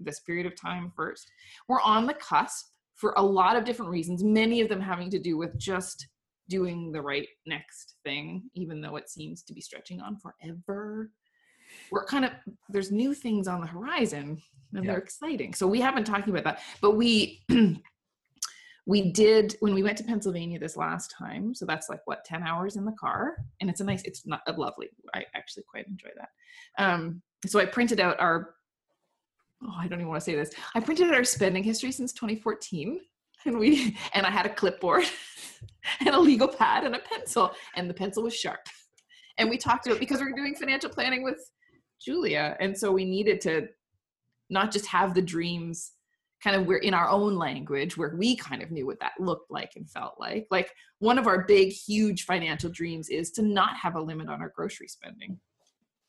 this 0.04 0.20
period 0.20 0.46
of 0.46 0.60
time 0.60 0.92
first? 0.96 1.30
We're 1.68 1.80
on 1.80 2.06
the 2.06 2.14
cusp 2.14 2.66
for 2.94 3.14
a 3.16 3.22
lot 3.22 3.56
of 3.56 3.64
different 3.64 3.90
reasons, 3.90 4.22
many 4.22 4.60
of 4.60 4.68
them 4.68 4.80
having 4.80 5.10
to 5.10 5.18
do 5.18 5.36
with 5.36 5.58
just 5.58 6.06
doing 6.48 6.92
the 6.92 7.00
right 7.00 7.26
next 7.46 7.94
thing, 8.04 8.42
even 8.54 8.80
though 8.80 8.96
it 8.96 9.08
seems 9.08 9.42
to 9.42 9.54
be 9.54 9.60
stretching 9.60 10.00
on 10.00 10.18
forever. 10.18 11.10
We're 11.90 12.04
kind 12.04 12.24
of 12.24 12.32
there's 12.68 12.92
new 12.92 13.14
things 13.14 13.48
on 13.48 13.60
the 13.60 13.66
horizon 13.66 14.40
and 14.74 14.84
Yeah. 14.84 14.92
they're 14.92 15.00
exciting. 15.00 15.54
So 15.54 15.66
we 15.66 15.80
haven't 15.80 16.04
talking 16.04 16.30
about 16.32 16.44
that, 16.44 16.60
but 16.80 16.96
we 16.96 17.42
we 18.86 19.12
did 19.12 19.56
when 19.60 19.74
we 19.74 19.82
went 19.82 19.96
to 19.98 20.04
Pennsylvania 20.04 20.58
this 20.58 20.76
last 20.76 21.14
time. 21.16 21.54
So 21.54 21.64
that's 21.64 21.88
like 21.88 22.00
what 22.04 22.24
10 22.24 22.42
hours 22.42 22.76
in 22.76 22.84
the 22.84 22.92
car 23.00 23.36
and 23.60 23.70
it's 23.70 23.80
a 23.80 23.84
nice 23.84 24.02
it's 24.02 24.26
not 24.26 24.42
a 24.46 24.52
lovely. 24.52 24.88
I 25.14 25.24
actually 25.34 25.64
quite 25.70 25.86
enjoy 25.86 26.10
that. 26.16 26.28
Um 26.84 27.22
so 27.46 27.58
I 27.58 27.64
printed 27.66 28.00
out 28.00 28.20
our 28.20 28.54
oh, 29.66 29.74
I 29.76 29.88
don't 29.88 30.00
even 30.00 30.08
want 30.08 30.20
to 30.20 30.24
say 30.24 30.34
this. 30.34 30.52
I 30.74 30.80
printed 30.80 31.08
out 31.08 31.14
our 31.14 31.24
spending 31.24 31.64
history 31.64 31.92
since 31.92 32.12
2014 32.12 33.00
and 33.44 33.58
we 33.58 33.96
and 34.14 34.26
I 34.26 34.30
had 34.30 34.46
a 34.46 34.54
clipboard 34.54 35.04
and 36.00 36.10
a 36.10 36.20
legal 36.20 36.48
pad 36.48 36.84
and 36.84 36.94
a 36.94 37.00
pencil 37.00 37.52
and 37.76 37.88
the 37.88 37.94
pencil 37.94 38.22
was 38.22 38.34
sharp. 38.34 38.60
And 39.38 39.48
we 39.48 39.56
talked 39.56 39.86
about 39.86 39.98
because 39.98 40.20
we 40.20 40.26
we're 40.26 40.36
doing 40.36 40.54
financial 40.54 40.90
planning 40.90 41.22
with 41.22 41.50
Julia 42.00 42.56
and 42.60 42.76
so 42.76 42.92
we 42.92 43.04
needed 43.04 43.40
to 43.42 43.68
not 44.50 44.70
just 44.70 44.86
have 44.86 45.14
the 45.14 45.22
dreams 45.22 45.92
kind 46.42 46.56
of 46.56 46.66
we're 46.66 46.78
in 46.78 46.94
our 46.94 47.08
own 47.08 47.36
language 47.36 47.96
where 47.96 48.16
we 48.16 48.36
kind 48.36 48.62
of 48.62 48.70
knew 48.70 48.84
what 48.84 48.98
that 48.98 49.12
looked 49.20 49.50
like 49.50 49.70
and 49.76 49.88
felt 49.88 50.14
like 50.18 50.46
like 50.50 50.72
one 50.98 51.18
of 51.18 51.26
our 51.26 51.44
big 51.44 51.70
huge 51.70 52.24
financial 52.24 52.68
dreams 52.68 53.08
is 53.08 53.30
to 53.30 53.42
not 53.42 53.76
have 53.76 53.94
a 53.94 54.00
limit 54.00 54.28
on 54.28 54.40
our 54.40 54.52
grocery 54.54 54.88
spending 54.88 55.38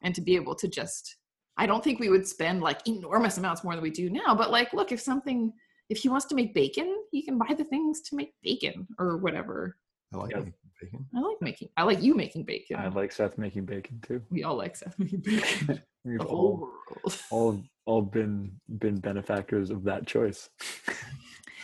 and 0.01 0.15
to 0.15 0.21
be 0.21 0.35
able 0.35 0.55
to 0.55 0.67
just 0.67 1.17
i 1.57 1.65
don't 1.65 1.83
think 1.83 1.99
we 1.99 2.09
would 2.09 2.27
spend 2.27 2.61
like 2.61 2.85
enormous 2.87 3.37
amounts 3.37 3.63
more 3.63 3.73
than 3.75 3.83
we 3.83 3.89
do 3.91 4.09
now 4.09 4.33
but 4.35 4.51
like 4.51 4.73
look 4.73 4.91
if 4.91 4.99
something 5.01 5.51
if 5.89 5.97
he 5.97 6.09
wants 6.09 6.25
to 6.25 6.35
make 6.35 6.53
bacon 6.53 6.95
he 7.11 7.21
can 7.21 7.37
buy 7.37 7.53
the 7.57 7.63
things 7.65 8.01
to 8.01 8.15
make 8.15 8.33
bacon 8.43 8.87
or 8.99 9.17
whatever 9.17 9.77
I 10.13 10.17
like 10.17 10.31
Yeah. 10.31 10.37
making 10.39 10.53
bacon. 10.81 11.05
i 11.15 11.19
like 11.19 11.41
making 11.41 11.69
i 11.77 11.83
like 11.83 12.01
you 12.01 12.13
making 12.15 12.43
bacon 12.43 12.77
I 12.77 12.87
like 12.87 13.11
Seth 13.11 13.37
making 13.37 13.65
bacon 13.65 13.99
too. 14.05 14.21
we 14.29 14.43
all 14.43 14.55
like 14.55 14.75
Seth 14.75 14.97
making 14.99 15.19
bacon 15.21 15.81
We've 16.05 16.19
the 16.19 16.25
whole 16.25 16.37
all 16.37 16.57
world 16.57 17.19
all 17.31 17.63
all 17.85 18.01
been 18.01 18.51
been 18.79 18.99
benefactors 18.99 19.69
of 19.69 19.83
that 19.85 20.05
choice. 20.05 20.49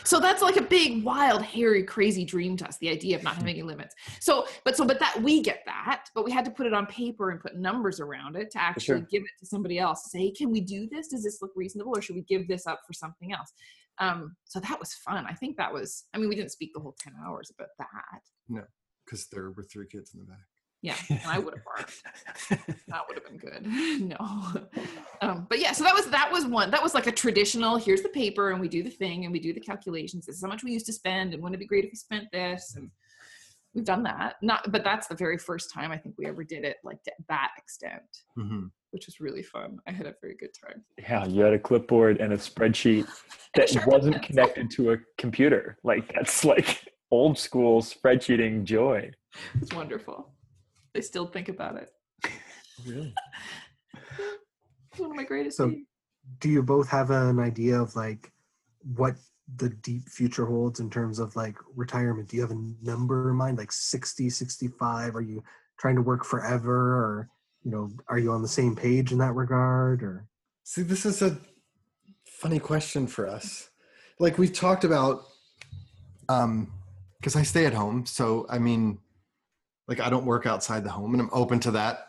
So 0.04 0.20
that's 0.20 0.42
like 0.42 0.56
a 0.56 0.62
big, 0.62 1.04
wild, 1.04 1.42
hairy, 1.42 1.82
crazy 1.82 2.24
dream 2.24 2.56
to 2.58 2.68
us, 2.68 2.78
the 2.78 2.88
idea 2.88 3.16
of 3.16 3.22
not 3.22 3.36
having 3.36 3.50
any 3.50 3.62
limits. 3.62 3.94
So, 4.20 4.46
but 4.64 4.76
so, 4.76 4.84
but 4.84 4.98
that 5.00 5.20
we 5.22 5.42
get 5.42 5.62
that, 5.66 6.06
but 6.14 6.24
we 6.24 6.30
had 6.30 6.44
to 6.44 6.50
put 6.50 6.66
it 6.66 6.72
on 6.72 6.86
paper 6.86 7.30
and 7.30 7.40
put 7.40 7.56
numbers 7.56 8.00
around 8.00 8.36
it 8.36 8.50
to 8.52 8.60
actually 8.60 9.00
sure. 9.00 9.08
give 9.10 9.22
it 9.22 9.38
to 9.40 9.46
somebody 9.46 9.78
else. 9.78 10.10
Say, 10.10 10.30
can 10.30 10.50
we 10.50 10.60
do 10.60 10.88
this? 10.90 11.08
Does 11.08 11.24
this 11.24 11.40
look 11.42 11.52
reasonable, 11.54 11.96
or 11.96 12.02
should 12.02 12.16
we 12.16 12.22
give 12.22 12.48
this 12.48 12.66
up 12.66 12.80
for 12.86 12.92
something 12.92 13.32
else? 13.32 13.52
Um, 13.98 14.36
so 14.44 14.60
that 14.60 14.78
was 14.78 14.94
fun. 14.94 15.26
I 15.28 15.34
think 15.34 15.56
that 15.58 15.72
was. 15.72 16.04
I 16.14 16.18
mean, 16.18 16.28
we 16.28 16.34
didn't 16.34 16.52
speak 16.52 16.70
the 16.74 16.80
whole 16.80 16.96
ten 16.98 17.14
hours 17.24 17.50
about 17.54 17.68
that. 17.78 18.20
No, 18.48 18.62
because 19.04 19.26
there 19.26 19.50
were 19.50 19.64
three 19.64 19.86
kids 19.86 20.14
in 20.14 20.20
the 20.20 20.26
back. 20.26 20.38
Yeah, 20.82 20.96
and 21.08 21.20
I 21.26 21.38
would 21.38 21.54
have 21.54 21.64
barked. 21.64 22.02
that 22.88 23.02
would 23.08 23.18
have 23.18 23.26
been 23.26 23.36
good. 23.36 23.66
No. 24.00 24.16
Um, 25.22 25.46
but 25.50 25.58
yeah 25.58 25.72
so 25.72 25.84
that 25.84 25.94
was 25.94 26.06
that 26.06 26.32
was 26.32 26.46
one 26.46 26.70
that 26.70 26.82
was 26.82 26.94
like 26.94 27.06
a 27.06 27.12
traditional 27.12 27.76
here's 27.76 28.02
the 28.02 28.08
paper 28.08 28.50
and 28.50 28.60
we 28.60 28.68
do 28.68 28.82
the 28.82 28.90
thing 28.90 29.24
and 29.24 29.32
we 29.32 29.38
do 29.38 29.52
the 29.52 29.60
calculations. 29.60 30.26
This 30.26 30.36
is 30.36 30.42
how 30.42 30.48
much 30.48 30.64
we 30.64 30.72
used 30.72 30.86
to 30.86 30.92
spend 30.92 31.34
and 31.34 31.42
wouldn't 31.42 31.56
it 31.56 31.58
be 31.60 31.66
great 31.66 31.84
if 31.84 31.90
we 31.92 31.96
spent 31.96 32.32
this? 32.32 32.74
And 32.76 32.90
we've 33.74 33.84
done 33.84 34.02
that. 34.04 34.36
Not 34.42 34.72
but 34.72 34.82
that's 34.82 35.06
the 35.06 35.14
very 35.14 35.38
first 35.38 35.72
time 35.72 35.92
i 35.92 35.96
think 35.98 36.14
we 36.18 36.26
ever 36.26 36.42
did 36.42 36.64
it 36.64 36.78
like 36.82 37.02
to 37.04 37.12
that 37.28 37.50
extent 37.58 38.02
hmm 38.34 38.66
which 38.90 39.06
was 39.06 39.20
really 39.20 39.42
fun. 39.42 39.78
I 39.86 39.92
had 39.92 40.06
a 40.06 40.14
very 40.20 40.34
good 40.34 40.50
time. 40.52 40.82
Yeah, 40.98 41.24
you 41.26 41.42
had 41.42 41.52
a 41.52 41.58
clipboard 41.58 42.20
and 42.20 42.32
a 42.32 42.36
spreadsheet 42.36 43.08
that 43.54 43.68
sharp 43.68 43.86
wasn't 43.86 44.22
connected 44.22 44.70
to 44.72 44.92
a 44.92 44.96
computer. 45.16 45.78
Like 45.84 46.12
that's 46.12 46.44
like 46.44 46.88
old 47.10 47.38
school 47.38 47.82
spreadsheeting 47.82 48.64
joy. 48.64 49.10
it's 49.60 49.72
wonderful 49.74 50.32
they 50.92 51.00
still 51.00 51.26
think 51.26 51.48
about 51.48 51.76
it 51.76 51.90
Really? 52.86 53.14
it's 54.90 54.98
one 54.98 55.10
of 55.10 55.16
my 55.16 55.24
greatest 55.24 55.56
So- 55.56 55.70
days. 55.70 55.84
do 56.40 56.48
you 56.48 56.62
both 56.62 56.88
have 56.88 57.10
an 57.10 57.38
idea 57.38 57.80
of 57.80 57.94
like 57.96 58.32
what 58.94 59.14
the 59.56 59.68
deep 59.68 60.08
future 60.08 60.46
holds 60.46 60.78
in 60.80 60.88
terms 60.90 61.18
of 61.18 61.34
like 61.34 61.56
retirement 61.74 62.28
do 62.28 62.36
you 62.36 62.42
have 62.42 62.52
a 62.52 62.62
number 62.82 63.30
in 63.30 63.36
mind 63.36 63.58
like 63.58 63.72
60 63.72 64.30
65 64.30 65.16
are 65.16 65.20
you 65.20 65.42
trying 65.78 65.96
to 65.96 66.02
work 66.02 66.24
forever 66.24 66.94
or 66.96 67.28
you 67.64 67.70
know 67.70 67.90
are 68.08 68.18
you 68.18 68.30
on 68.30 68.42
the 68.42 68.48
same 68.48 68.76
page 68.76 69.10
in 69.12 69.18
that 69.18 69.34
regard 69.34 70.02
or 70.02 70.26
See, 70.62 70.82
this 70.82 71.04
is 71.04 71.20
a 71.20 71.36
funny 72.24 72.60
question 72.60 73.08
for 73.08 73.26
us. 73.26 73.70
Like 74.20 74.38
we've 74.38 74.52
talked 74.52 74.84
about, 74.84 75.24
um, 76.28 76.72
because 77.18 77.34
I 77.34 77.42
stay 77.42 77.66
at 77.66 77.72
home. 77.72 78.06
So 78.06 78.46
I 78.48 78.60
mean, 78.60 78.98
like 79.90 80.00
I 80.00 80.08
don't 80.08 80.24
work 80.24 80.46
outside 80.46 80.84
the 80.84 80.90
home, 80.90 81.12
and 81.12 81.20
I'm 81.20 81.28
open 81.32 81.58
to 81.60 81.72
that 81.72 82.06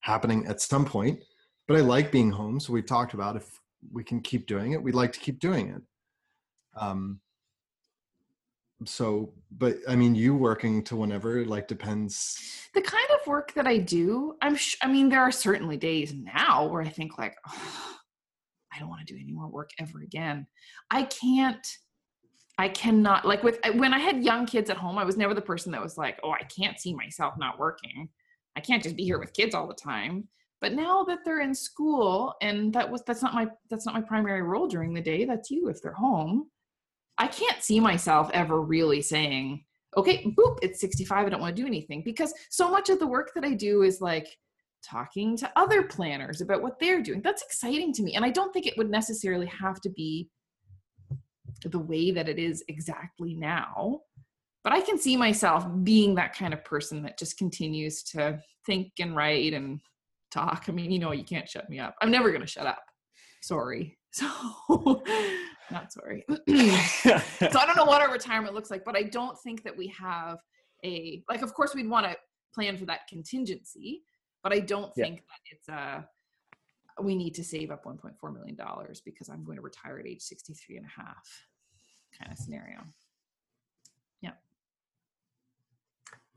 happening 0.00 0.46
at 0.46 0.60
some 0.60 0.84
point. 0.84 1.22
But 1.68 1.78
I 1.78 1.80
like 1.80 2.10
being 2.10 2.32
home, 2.32 2.58
so 2.58 2.72
we've 2.72 2.84
talked 2.84 3.14
about 3.14 3.36
if 3.36 3.60
we 3.92 4.02
can 4.02 4.20
keep 4.20 4.46
doing 4.46 4.72
it, 4.72 4.82
we'd 4.82 4.96
like 4.96 5.12
to 5.12 5.20
keep 5.20 5.38
doing 5.38 5.70
it. 5.70 5.82
Um. 6.78 7.20
So, 8.86 9.34
but 9.52 9.76
I 9.86 9.94
mean, 9.94 10.14
you 10.14 10.34
working 10.34 10.82
to 10.84 10.96
whenever 10.96 11.44
like 11.44 11.68
depends. 11.68 12.68
the 12.74 12.80
kind 12.82 13.06
of 13.20 13.26
work 13.26 13.52
that 13.54 13.66
I 13.66 13.76
do, 13.76 14.36
I'm 14.42 14.56
sh- 14.56 14.78
I 14.82 14.88
mean, 14.88 15.08
there 15.08 15.20
are 15.20 15.30
certainly 15.30 15.76
days 15.76 16.12
now 16.14 16.66
where 16.66 16.82
I 16.82 16.88
think 16.88 17.18
like, 17.18 17.36
"Oh, 17.46 17.96
I 18.74 18.78
don't 18.80 18.88
want 18.88 19.06
to 19.06 19.12
do 19.12 19.20
any 19.20 19.32
more 19.32 19.48
work 19.48 19.70
ever 19.78 20.00
again. 20.02 20.46
I 20.90 21.04
can't. 21.04 21.64
I 22.60 22.68
cannot 22.68 23.24
like 23.24 23.42
with 23.42 23.58
uh, 23.64 23.72
when 23.72 23.94
I 23.94 23.98
had 23.98 24.22
young 24.22 24.44
kids 24.44 24.68
at 24.68 24.76
home. 24.76 24.98
I 24.98 25.04
was 25.04 25.16
never 25.16 25.32
the 25.32 25.40
person 25.40 25.72
that 25.72 25.82
was 25.82 25.96
like, 25.96 26.20
oh, 26.22 26.32
I 26.32 26.42
can't 26.42 26.78
see 26.78 26.92
myself 26.92 27.32
not 27.38 27.58
working. 27.58 28.10
I 28.54 28.60
can't 28.60 28.82
just 28.82 28.96
be 28.96 29.04
here 29.04 29.18
with 29.18 29.32
kids 29.32 29.54
all 29.54 29.66
the 29.66 29.72
time. 29.72 30.28
But 30.60 30.74
now 30.74 31.02
that 31.04 31.20
they're 31.24 31.40
in 31.40 31.54
school, 31.54 32.34
and 32.42 32.70
that 32.74 32.90
was 32.90 33.02
that's 33.06 33.22
not 33.22 33.32
my 33.32 33.48
that's 33.70 33.86
not 33.86 33.94
my 33.94 34.02
primary 34.02 34.42
role 34.42 34.68
during 34.68 34.92
the 34.92 35.00
day. 35.00 35.24
That's 35.24 35.50
you 35.50 35.68
if 35.70 35.80
they're 35.80 35.94
home. 35.94 36.50
I 37.16 37.28
can't 37.28 37.62
see 37.62 37.80
myself 37.80 38.30
ever 38.34 38.60
really 38.60 39.00
saying, 39.00 39.64
okay, 39.96 40.22
boop, 40.38 40.58
it's 40.60 40.82
65. 40.82 41.26
I 41.26 41.30
don't 41.30 41.40
want 41.40 41.56
to 41.56 41.62
do 41.62 41.66
anything 41.66 42.02
because 42.04 42.34
so 42.50 42.70
much 42.70 42.90
of 42.90 42.98
the 42.98 43.06
work 43.06 43.32
that 43.36 43.44
I 43.44 43.54
do 43.54 43.84
is 43.84 44.02
like 44.02 44.28
talking 44.84 45.34
to 45.38 45.50
other 45.56 45.84
planners 45.84 46.42
about 46.42 46.60
what 46.60 46.78
they're 46.78 47.02
doing. 47.02 47.22
That's 47.22 47.42
exciting 47.42 47.94
to 47.94 48.02
me. 48.02 48.16
And 48.16 48.24
I 48.24 48.30
don't 48.30 48.52
think 48.52 48.66
it 48.66 48.76
would 48.76 48.90
necessarily 48.90 49.46
have 49.46 49.80
to 49.80 49.88
be 49.88 50.28
the 51.68 51.78
way 51.78 52.10
that 52.10 52.28
it 52.28 52.38
is 52.38 52.64
exactly 52.68 53.34
now. 53.34 54.00
But 54.62 54.72
I 54.72 54.80
can 54.80 54.98
see 54.98 55.16
myself 55.16 55.66
being 55.82 56.14
that 56.16 56.34
kind 56.36 56.52
of 56.52 56.64
person 56.64 57.02
that 57.02 57.18
just 57.18 57.38
continues 57.38 58.02
to 58.04 58.40
think 58.66 58.92
and 59.00 59.16
write 59.16 59.54
and 59.54 59.80
talk. 60.30 60.64
I 60.68 60.72
mean, 60.72 60.90
you 60.90 60.98
know, 60.98 61.12
you 61.12 61.24
can't 61.24 61.48
shut 61.48 61.68
me 61.70 61.78
up. 61.78 61.94
I'm 62.02 62.10
never 62.10 62.28
going 62.30 62.42
to 62.42 62.46
shut 62.46 62.66
up. 62.66 62.82
Sorry. 63.42 63.96
So, 64.12 64.26
not 65.70 65.92
sorry. 65.92 66.24
so, 66.48 67.12
I 67.14 67.64
don't 67.64 67.76
know 67.76 67.84
what 67.84 68.02
our 68.02 68.10
retirement 68.10 68.56
looks 68.56 68.68
like, 68.72 68.84
but 68.84 68.96
I 68.96 69.04
don't 69.04 69.38
think 69.40 69.62
that 69.62 69.76
we 69.76 69.86
have 69.96 70.38
a, 70.84 71.22
like, 71.28 71.42
of 71.42 71.54
course, 71.54 71.76
we'd 71.76 71.88
want 71.88 72.06
to 72.06 72.16
plan 72.52 72.76
for 72.76 72.86
that 72.86 73.06
contingency, 73.08 74.02
but 74.42 74.52
I 74.52 74.58
don't 74.58 74.90
Yeah. 74.96 75.04
think 75.04 75.18
that 75.18 75.40
it's 75.52 75.68
a, 75.68 76.08
we 77.00 77.14
need 77.14 77.36
to 77.36 77.44
save 77.44 77.70
up 77.70 77.84
1.4 77.84 78.34
million 78.34 78.56
dollars 78.56 79.00
because 79.00 79.28
I'm 79.28 79.44
going 79.44 79.58
to 79.58 79.62
retire 79.62 80.00
at 80.00 80.08
age 80.08 80.22
63 80.22 80.78
and 80.78 80.86
a 80.86 81.00
half 81.00 81.28
kind 82.18 82.32
of 82.32 82.38
scenario. 82.38 82.80
Yep. 84.22 84.38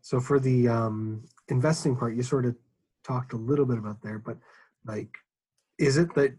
So 0.02 0.20
for 0.20 0.40
the 0.40 0.68
um, 0.68 1.24
investing 1.50 1.96
part, 1.96 2.16
you 2.16 2.24
sort 2.24 2.46
of 2.46 2.56
talked 3.04 3.34
a 3.34 3.38
little 3.38 3.66
bit 3.66 3.78
about 3.78 4.02
there, 4.02 4.20
but 4.20 4.38
like, 4.86 5.10
is 5.78 5.98
it 5.98 6.14
that 6.16 6.34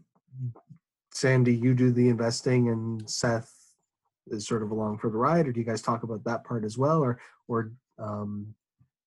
Sandy, 1.13 1.55
you 1.55 1.75
do 1.75 1.93
the 1.93 2.09
investing 2.09 2.69
and 2.69 3.09
Seth 3.09 3.53
is 4.29 4.47
sort 4.47 4.63
of 4.63 4.71
along 4.71 4.99
for 4.99 5.11
the 5.11 5.17
ride, 5.17 5.47
or 5.47 5.53
do 5.53 5.61
you 5.61 5.67
guys 5.67 5.83
talk 5.83 6.03
about 6.03 6.25
that 6.25 6.45
part 6.45 6.65
as 6.65 6.77
well, 6.77 7.03
or 7.03 7.21
or 7.47 7.73
um, 7.99 8.55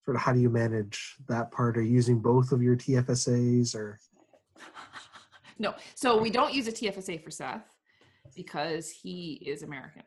sort 0.06 0.16
of 0.16 0.22
how 0.22 0.32
do 0.32 0.40
you 0.40 0.50
manage 0.50 1.16
that 1.28 1.52
part? 1.52 1.78
Are 1.78 1.82
you 1.82 1.94
using 1.94 2.20
both 2.20 2.52
of 2.52 2.62
your 2.62 2.76
TFSAs, 2.76 3.76
or 3.76 4.00
No, 5.60 5.74
so 5.96 6.18
we 6.18 6.30
don't 6.30 6.54
use 6.54 6.68
a 6.68 6.72
TFSA 6.72 7.24
for 7.24 7.32
Seth 7.32 7.66
because 8.36 8.90
he 8.90 9.42
is 9.46 9.64
American. 9.64 10.04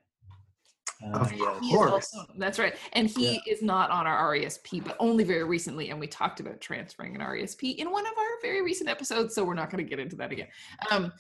Of 1.03 1.31
He 1.31 1.39
course. 1.75 1.91
also- 1.91 2.27
that's 2.37 2.59
right. 2.59 2.77
And 2.93 3.09
he 3.09 3.41
is 3.47 3.63
not 3.63 3.91
on 3.91 4.07
our 4.07 4.33
RESP, 4.33 4.85
but 4.85 4.97
only 4.99 5.25
very 5.25 5.45
recently. 5.45 5.91
And 5.91 5.99
we 5.99 6.07
talked 6.07 6.41
about 6.41 6.61
transferring 6.61 7.15
an 7.15 7.23
RESP 7.23 7.77
in 7.77 7.91
one 7.91 8.07
of 8.07 8.13
our 8.19 8.41
very 8.43 8.63
recent 8.63 8.89
episodes. 8.91 9.35
So 9.35 9.45
we're 9.45 9.55
not 9.55 9.71
going 9.71 9.83
to 9.85 9.89
get 9.89 9.99
into 9.99 10.17
that 10.17 10.31
again. 10.31 10.49
Um, 10.91 11.13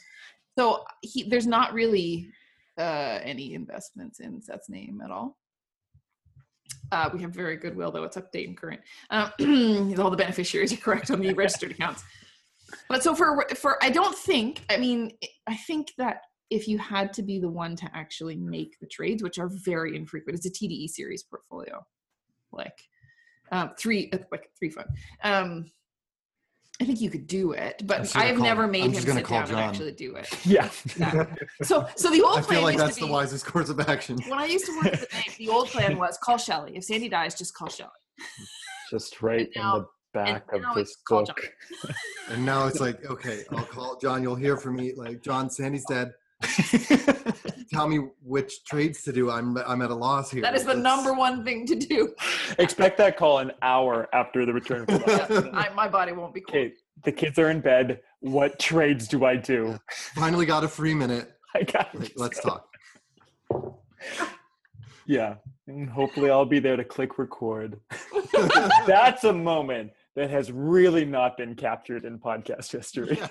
so 0.59 0.85
he, 1.01 1.23
there's 1.23 1.47
not 1.47 1.73
really 1.73 2.29
uh, 2.79 3.21
any 3.23 3.55
investments 3.55 4.21
in 4.21 4.43
Seth's 4.43 4.69
name 4.69 5.01
at 5.03 5.11
all. 5.11 5.38
Uh, 6.93 7.09
we 7.12 7.21
have 7.23 7.31
very 7.31 7.57
goodwill, 7.57 7.90
though 7.90 8.05
it's 8.05 8.16
update 8.16 8.49
and 8.49 8.57
current. 8.57 8.81
Um, 9.11 9.31
all 9.99 10.11
the 10.11 10.16
beneficiaries 10.16 10.73
are 10.73 10.77
correct 10.77 11.11
on 11.11 11.21
the 11.21 11.33
registered 11.35 11.71
accounts. 11.71 12.03
But 12.88 13.03
so 13.03 13.14
for 13.14 13.47
for 13.57 13.83
I 13.83 13.90
don't 13.90 14.16
think 14.16 14.62
I 14.71 14.77
mean 14.77 15.12
I 15.47 15.57
think 15.57 15.93
that 15.99 16.23
if 16.51 16.67
you 16.67 16.79
had 16.79 17.13
to 17.15 17.23
be 17.23 17.39
the 17.39 17.49
one 17.49 17.77
to 17.77 17.89
actually 17.95 18.37
make 18.37 18.79
the 18.81 18.87
trades, 18.87 19.23
which 19.23 19.39
are 19.39 19.49
very 19.49 19.97
infrequent, 19.97 20.37
it's 20.37 20.47
a 20.47 20.51
TD 20.51 20.71
e-Series 20.71 21.23
portfolio, 21.23 21.85
like 22.53 22.77
um, 23.53 23.71
three, 23.79 24.11
uh, 24.13 24.19
like 24.33 24.51
three 24.59 24.71
fund. 24.71 24.89
Um, 25.23 25.71
I 26.81 26.87
think 26.87 27.01
you 27.01 27.11
could 27.11 27.27
do 27.27 27.53
it, 27.53 27.83
but 27.87 28.15
I've 28.17 28.37
call- 28.37 28.45
never 28.45 28.65
I'm 28.65 28.71
made 28.71 28.85
him 28.85 28.95
sit 28.95 29.25
call 29.25 29.41
down 29.41 29.51
and 29.51 29.59
actually 29.59 29.93
do 29.93 30.17
it. 30.17 30.29
Yeah. 30.47 30.71
Yeah. 30.99 31.27
So, 31.63 31.87
so 31.95 32.11
the 32.11 32.23
old 32.23 32.39
I 32.39 32.41
plan 32.41 32.57
feel 32.57 32.63
like 32.63 32.73
used 32.75 32.87
that's 32.87 32.97
to 32.99 33.05
the 33.07 33.13
wisest 33.13 33.45
course 33.45 33.69
of 33.69 33.81
action. 33.81 34.19
when 34.29 34.39
I 34.39 34.47
used 34.47 34.65
to 34.67 34.77
work 34.77 34.87
at 34.87 35.01
the 35.01 35.07
bank, 35.13 35.37
the 35.37 35.49
old 35.51 35.69
plan 35.69 35.99
was 35.99 36.19
call 36.23 36.39
Shelly. 36.39 36.77
If 36.77 36.85
Sandy 36.85 37.09
dies, 37.11 37.35
just 37.35 37.55
call 37.55 37.69
Shelly. 37.69 37.91
Just 38.91 39.21
right 39.23 39.49
now- 39.55 39.77
in 39.77 39.83
the 39.83 39.89
back 40.15 40.45
of 40.55 40.63
it's 40.63 40.75
this 40.75 40.97
called 41.07 41.27
book. 41.27 41.53
And 42.31 42.45
now 42.47 42.67
it's 42.67 42.81
like, 42.87 43.05
okay, 43.09 43.45
I'll 43.53 43.65
call 43.65 43.99
John. 43.99 44.23
You'll 44.23 44.35
hear 44.35 44.57
from 44.57 44.77
me. 44.77 44.95
Like, 44.97 45.23
John, 45.23 45.51
Sandy's 45.51 45.85
dead. 45.87 46.13
Tell 47.72 47.87
me 47.88 48.00
which 48.22 48.64
trades 48.64 49.03
to 49.03 49.12
do. 49.12 49.31
I'm 49.31 49.57
I'm 49.59 49.83
at 49.83 49.90
a 49.90 49.94
loss 49.94 50.31
here. 50.31 50.42
That 50.42 50.55
is 50.55 50.62
the 50.64 50.74
Let's- 50.74 50.83
number 50.83 51.12
one 51.12 51.44
thing 51.44 51.66
to 51.66 51.74
do. 51.76 52.14
Expect 52.59 52.98
that 52.98 53.16
call 53.16 53.38
an 53.38 53.53
hour 53.62 54.09
after 54.12 54.44
the 54.46 54.53
return 54.53 54.87
from 54.87 54.98
the 54.98 55.16
hospital. 55.16 55.50
I, 55.55 55.68
my 55.70 55.88
body 55.88 56.12
won't 56.12 56.35
be 56.35 56.40
cool. 56.40 56.57
Okay, 56.59 56.72
the 57.05 57.12
kids 57.12 57.38
are 57.38 57.50
in 57.50 57.61
bed. 57.61 58.00
What 58.20 58.59
trades 58.59 59.07
do 59.09 59.24
I 59.24 59.37
do? 59.37 59.79
Finally 60.14 60.46
got 60.46 60.64
a 60.64 60.68
free 60.68 60.94
minute. 60.94 61.31
I 61.55 61.62
got 61.62 61.94
Like, 61.94 62.12
let's 62.16 62.40
talk. 62.40 62.66
Yeah. 65.07 65.35
And 65.66 65.88
hopefully 65.88 66.31
I'll 66.31 66.44
be 66.44 66.59
there 66.61 66.76
to 66.76 66.85
click 66.85 67.18
record. 67.18 67.81
That's 68.87 69.24
a 69.24 69.33
moment 69.33 69.90
that 70.14 70.31
has 70.31 70.53
really 70.53 71.05
not 71.05 71.37
been 71.37 71.55
captured 71.55 72.05
in 72.05 72.18
podcast 72.18 72.70
history. 72.70 73.16
Yeah. 73.18 73.29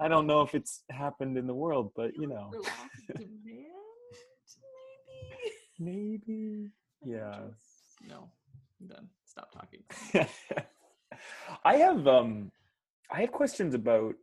I 0.00 0.08
don't 0.08 0.26
know 0.26 0.40
if 0.40 0.54
it's 0.54 0.82
happened 0.90 1.36
in 1.36 1.46
the 1.46 1.54
world, 1.54 1.92
but 1.94 2.12
you 2.16 2.26
know, 2.26 2.50
demand, 3.14 3.30
maybe. 3.38 3.66
maybe. 5.78 6.68
Yeah. 7.06 7.34
Just- 7.48 8.08
No, 8.10 8.28
I'm 8.80 8.86
done. 8.88 9.08
Stop 9.24 9.50
talking. 9.52 9.80
I 11.64 11.76
have 11.76 12.06
um 12.06 12.50
I 13.10 13.20
have 13.22 13.32
questions 13.32 13.74
about 13.74 14.14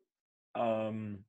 um 0.54 1.20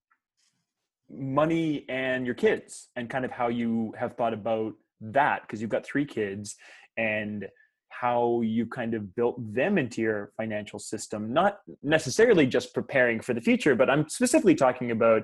money 1.11 1.87
and 1.89 2.27
your 2.27 2.35
kids 2.35 2.89
and 2.97 3.09
kind 3.09 3.25
of 3.25 3.31
how 3.31 3.49
you 3.49 3.95
have 3.99 4.15
thought 4.17 4.35
about 4.35 4.75
that 5.01 5.41
because 5.43 5.63
you've 5.63 5.71
got 5.71 5.87
three 5.87 6.05
kids 6.05 6.57
and 6.99 7.49
how 7.91 8.41
you 8.43 8.67
kind 8.67 8.95
of 8.95 9.15
built 9.15 9.37
them 9.55 9.79
into 9.79 10.01
your 10.01 10.33
financial 10.37 10.79
system 10.79 11.33
not 11.33 11.59
necessarily 11.83 12.47
just 12.47 12.75
preparing 12.75 13.21
for 13.21 13.35
the 13.35 13.41
future 13.41 13.75
but 13.75 13.91
i'm 13.91 14.09
specifically 14.09 14.55
talking 14.55 14.91
about 14.91 15.23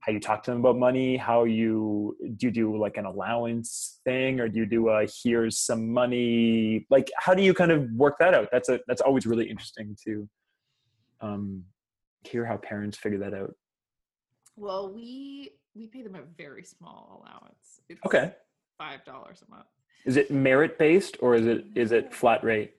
how 0.00 0.10
you 0.12 0.18
talk 0.18 0.42
to 0.42 0.50
them 0.50 0.60
about 0.60 0.76
money 0.76 1.16
how 1.16 1.44
you 1.44 2.16
do 2.36 2.46
you 2.46 2.52
do 2.52 2.76
like 2.76 2.96
an 2.96 3.06
allowance 3.06 4.00
thing 4.04 4.40
or 4.40 4.48
do 4.48 4.58
you 4.58 4.66
do 4.66 4.88
a 4.88 5.06
here's 5.22 5.58
some 5.58 5.92
money 5.92 6.86
like 6.90 7.10
how 7.16 7.34
do 7.34 7.42
you 7.42 7.54
kind 7.54 7.70
of 7.70 7.88
work 7.92 8.16
that 8.18 8.34
out 8.34 8.48
that's 8.50 8.68
a 8.68 8.80
that's 8.88 9.00
always 9.00 9.26
really 9.26 9.48
interesting 9.48 9.96
to 10.04 10.28
um 11.20 11.62
hear 12.24 12.44
how 12.44 12.56
parents 12.56 12.96
figure 12.96 13.18
that 13.18 13.34
out 13.34 13.54
Well, 14.56 14.92
we 14.92 15.52
we 15.74 15.86
pay 15.86 16.02
them 16.02 16.14
a 16.14 16.22
very 16.36 16.64
small 16.64 17.22
allowance. 17.22 17.80
It's 17.88 18.00
okay 18.06 18.32
five 18.78 19.04
dollars 19.04 19.42
a 19.46 19.50
month. 19.50 19.66
Is 20.04 20.16
it 20.16 20.30
merit 20.30 20.78
based 20.78 21.16
or 21.20 21.34
is 21.34 21.46
it 21.46 21.64
is 21.74 21.92
it 21.92 22.12
flat 22.14 22.42
rate 22.44 22.74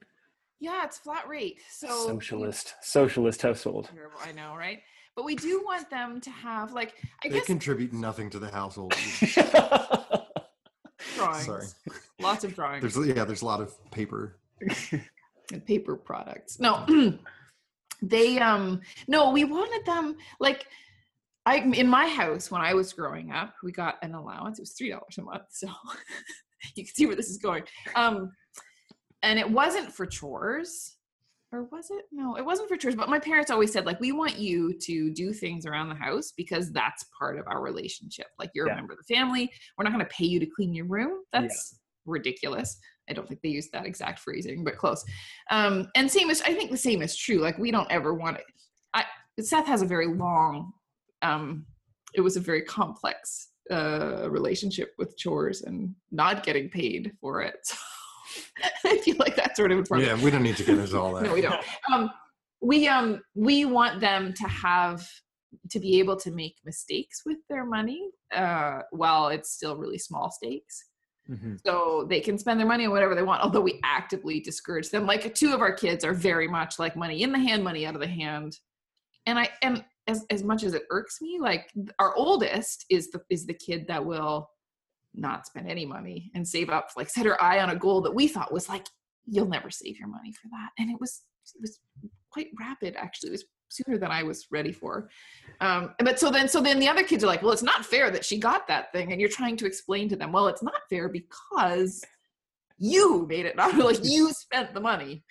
Yeah, 0.59 0.83
it's 0.83 0.97
flat 0.97 1.27
rate. 1.27 1.59
So 1.69 1.87
socialist 2.07 2.75
socialist 2.81 3.41
household 3.41 3.89
Terrible, 3.93 4.17
I 4.23 4.31
know, 4.31 4.55
right? 4.55 4.81
But 5.15 5.25
we 5.25 5.35
do 5.35 5.63
want 5.63 5.89
them 5.89 6.19
to 6.21 6.29
have 6.31 6.73
like 6.73 6.95
I 7.23 7.29
They 7.29 7.35
guess 7.35 7.45
contribute 7.45 7.93
nothing 7.93 8.29
to 8.31 8.39
the 8.39 8.49
household. 8.49 8.93
drawings. 11.15 11.45
Sorry. 11.45 11.65
Lots 12.19 12.43
of 12.43 12.55
drawings. 12.55 12.81
There's 12.93 13.07
yeah, 13.07 13.23
there's 13.25 13.41
a 13.41 13.45
lot 13.45 13.61
of 13.61 13.73
paper. 13.91 14.37
and 15.51 15.65
paper 15.65 15.95
products. 15.95 16.59
No, 16.59 16.85
they 18.01 18.39
um 18.39 18.81
no, 19.07 19.31
we 19.31 19.43
wanted 19.43 19.85
them 19.85 20.15
like 20.39 20.65
I 21.45 21.57
in 21.57 21.87
my 21.87 22.07
house 22.07 22.49
when 22.49 22.61
I 22.61 22.73
was 22.73 22.93
growing 22.93 23.31
up, 23.31 23.55
we 23.63 23.71
got 23.71 23.97
an 24.01 24.15
allowance. 24.15 24.59
It 24.59 24.63
was 24.63 24.71
three 24.71 24.89
dollars 24.89 25.17
a 25.17 25.23
month, 25.23 25.43
so 25.49 25.67
you 26.75 26.85
can 26.85 26.93
see 26.93 27.05
where 27.05 27.15
this 27.15 27.29
is 27.29 27.37
going. 27.37 27.63
Um, 27.95 28.31
and 29.21 29.39
it 29.39 29.49
wasn't 29.49 29.91
for 29.91 30.05
chores, 30.05 30.97
or 31.51 31.63
was 31.65 31.91
it? 31.91 32.05
No, 32.11 32.35
it 32.35 32.45
wasn't 32.45 32.67
for 32.67 32.75
chores. 32.77 32.95
But 32.95 33.09
my 33.09 33.19
parents 33.19 33.51
always 33.51 33.71
said 33.71 33.85
like, 33.85 33.99
we 33.99 34.11
want 34.11 34.37
you 34.37 34.73
to 34.79 35.11
do 35.11 35.31
things 35.31 35.65
around 35.65 35.89
the 35.89 35.95
house 35.95 36.33
because 36.35 36.71
that's 36.71 37.05
part 37.17 37.37
of 37.37 37.45
our 37.47 37.61
relationship. 37.61 38.27
Like 38.39 38.49
you're 38.53 38.67
Yeah. 38.67 38.73
a 38.73 38.77
member 38.77 38.93
of 38.93 38.99
the 39.05 39.15
family. 39.15 39.51
We're 39.77 39.83
not 39.83 39.93
going 39.93 40.05
to 40.05 40.11
pay 40.11 40.25
you 40.25 40.39
to 40.39 40.45
clean 40.47 40.73
your 40.73 40.87
room. 40.87 41.21
Yeah. 41.33 41.41
That's 41.41 41.79
ridiculous. 42.05 42.77
I 43.09 43.13
don't 43.13 43.27
think 43.27 43.41
they 43.41 43.49
used 43.49 43.71
that 43.73 43.85
exact 43.85 44.19
phrasing, 44.19 44.63
but 44.63 44.77
close. 44.77 45.03
Um, 45.51 45.89
and 45.95 46.09
same 46.09 46.29
as 46.29 46.41
I 46.41 46.53
think 46.53 46.71
the 46.71 46.77
same 46.77 47.01
is 47.01 47.15
true. 47.15 47.37
Like 47.39 47.57
we 47.57 47.69
don't 47.71 47.91
ever 47.91 48.13
want 48.13 48.37
it. 48.37 48.45
I 48.93 49.05
Seth 49.39 49.67
has 49.67 49.81
a 49.81 49.85
very 49.85 50.07
long. 50.07 50.73
Um, 51.21 51.65
it 52.13 52.21
was 52.21 52.35
a 52.37 52.39
very 52.41 52.61
complex 52.61 53.49
uh, 53.71 54.27
relationship 54.29 54.93
with 54.97 55.17
chores 55.17 55.61
and 55.61 55.93
not 56.11 56.43
getting 56.43 56.69
paid 56.69 57.13
for 57.19 57.41
it. 57.41 57.59
So 58.81 58.89
I 58.89 58.97
feel 58.99 59.17
like 59.19 59.35
that's 59.35 59.57
sort 59.57 59.71
of 59.71 59.77
important. 59.77 60.07
Yeah, 60.07 60.23
we 60.23 60.31
don't 60.31 60.41
need 60.41 60.55
to 60.57 60.63
get 60.63 60.79
into 60.79 60.99
all 60.99 61.13
that. 61.15 61.23
No, 61.23 61.33
we 61.33 61.41
don't. 61.41 61.61
Um, 61.91 62.09
we 62.61 62.87
um 62.87 63.21
we 63.35 63.65
want 63.65 63.99
them 63.99 64.33
to 64.33 64.47
have 64.47 65.07
to 65.69 65.79
be 65.79 65.99
able 65.99 66.15
to 66.15 66.31
make 66.31 66.55
mistakes 66.65 67.21
with 67.25 67.37
their 67.49 67.65
money 67.65 68.09
uh, 68.33 68.79
while 68.91 69.27
it's 69.27 69.51
still 69.51 69.75
really 69.77 69.99
small 69.99 70.31
stakes 70.31 70.85
Mhm. 71.29 71.57
so 71.65 72.05
they 72.09 72.19
can 72.19 72.37
spend 72.37 72.59
their 72.59 72.67
money 72.67 72.85
on 72.85 72.91
whatever 72.91 73.15
they 73.15 73.23
want 73.23 73.41
although 73.41 73.61
we 73.61 73.79
actively 73.85 74.41
discourage 74.41 74.89
them 74.89 75.05
like 75.05 75.33
two 75.35 75.53
of 75.53 75.61
our 75.61 75.71
kids 75.71 76.03
are 76.03 76.13
very 76.13 76.49
much 76.49 76.79
like 76.79 76.97
money 76.97 77.23
in 77.23 77.31
the 77.31 77.39
hand 77.39 77.63
money 77.63 77.85
out 77.85 77.95
of 77.95 78.01
the 78.01 78.07
hand 78.07 78.57
and 79.25 79.39
i 79.39 79.47
and 79.61 79.85
as, 80.07 80.25
as 80.29 80.43
much 80.43 80.63
as 80.63 80.73
it 80.73 80.83
irks 80.89 81.21
me 81.21 81.39
like 81.39 81.71
our 81.99 82.15
oldest 82.15 82.85
is 82.89 83.09
the 83.11 83.21
is 83.29 83.45
the 83.45 83.53
kid 83.53 83.85
that 83.87 84.03
will 84.03 84.49
not 85.15 85.45
spend 85.45 85.69
any 85.69 85.85
money 85.85 86.31
and 86.35 86.47
save 86.47 86.69
up 86.69 86.89
like 86.97 87.09
set 87.09 87.25
her 87.25 87.41
eye 87.41 87.59
on 87.59 87.69
a 87.69 87.75
goal 87.75 88.01
that 88.01 88.13
we 88.13 88.27
thought 88.27 88.51
was 88.51 88.67
like 88.67 88.87
you'll 89.25 89.47
never 89.47 89.69
save 89.69 89.97
your 89.97 90.07
money 90.07 90.31
for 90.31 90.47
that 90.49 90.69
and 90.77 90.89
it 90.89 90.99
was 90.99 91.23
it 91.55 91.61
was 91.61 91.79
quite 92.33 92.49
rapid 92.59 92.95
actually. 92.97 93.29
It 93.29 93.33
was 93.33 93.45
sooner 93.69 93.97
than 93.97 94.11
I 94.11 94.23
was 94.23 94.47
ready 94.51 94.71
for. 94.71 95.09
Um, 95.61 95.93
but 95.99 96.19
so 96.19 96.29
then, 96.29 96.47
so 96.47 96.61
then 96.61 96.79
the 96.79 96.87
other 96.87 97.03
kids 97.03 97.23
are 97.23 97.27
like, 97.27 97.41
well, 97.41 97.51
it's 97.51 97.63
not 97.63 97.85
fair 97.85 98.11
that 98.11 98.25
she 98.25 98.37
got 98.37 98.67
that 98.67 98.91
thing. 98.91 99.11
And 99.11 99.21
you're 99.21 99.29
trying 99.29 99.57
to 99.57 99.65
explain 99.65 100.09
to 100.09 100.15
them, 100.15 100.31
well, 100.31 100.47
it's 100.47 100.63
not 100.63 100.81
fair 100.89 101.09
because 101.09 102.03
you 102.77 103.25
made 103.27 103.45
it 103.45 103.55
not 103.55 103.77
like 103.77 104.03
you 104.03 104.31
spent 104.31 104.73
the 104.73 104.81
money. 104.81 105.23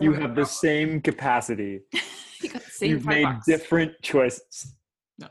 You 0.00 0.12
have 0.14 0.34
the 0.34 0.46
same 0.46 1.00
capacity. 1.00 1.80
You 2.42 2.50
got 2.50 2.62
the 2.62 2.70
same 2.70 2.90
You've 2.90 3.06
made 3.06 3.24
bucks. 3.24 3.46
different 3.46 3.92
choices. 4.02 4.74
No, 5.18 5.28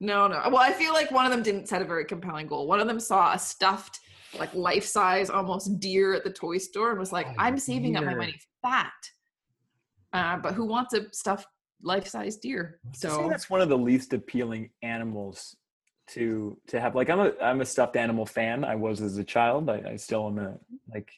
no. 0.00 0.28
No. 0.28 0.42
Well, 0.46 0.56
I 0.62 0.72
feel 0.72 0.92
like 0.92 1.10
one 1.10 1.26
of 1.26 1.30
them 1.30 1.42
didn't 1.42 1.68
set 1.68 1.82
a 1.82 1.84
very 1.84 2.04
compelling 2.04 2.46
goal. 2.46 2.66
One 2.66 2.80
of 2.80 2.86
them 2.86 3.00
saw 3.00 3.34
a 3.34 3.38
stuffed, 3.38 4.00
like 4.38 4.54
life 4.54 4.84
size, 4.84 5.28
almost 5.30 5.78
deer 5.80 6.14
at 6.14 6.24
the 6.24 6.30
toy 6.30 6.58
store 6.58 6.90
and 6.90 6.98
was 6.98 7.12
like, 7.12 7.26
Oh, 7.28 7.34
I'm 7.38 7.58
saving 7.58 7.96
up 7.96 8.04
my 8.04 8.14
money 8.14 8.32
for 8.32 8.70
that. 8.70 8.92
Uh, 10.12 10.38
but 10.38 10.54
who 10.54 10.64
wants 10.64 10.94
a 10.94 11.12
stuffed 11.12 11.46
life 11.82 12.06
size 12.06 12.36
deer? 12.36 12.80
So 12.94 13.28
that's 13.28 13.50
one 13.50 13.60
of 13.60 13.68
the 13.68 13.76
least 13.78 14.12
appealing 14.12 14.70
animals 14.82 15.56
to 16.08 16.56
to 16.68 16.80
have. 16.80 16.94
Like 16.94 17.10
I'm 17.10 17.20
a 17.20 17.32
I'm 17.42 17.60
a 17.60 17.66
stuffed 17.66 17.96
animal 17.96 18.24
fan. 18.24 18.64
I 18.64 18.76
was 18.76 19.02
as 19.02 19.18
a 19.18 19.24
child. 19.24 19.68
I, 19.68 19.82
I 19.90 19.96
still 19.96 20.26
am 20.26 20.38
a 20.38 20.54
like. 20.92 21.10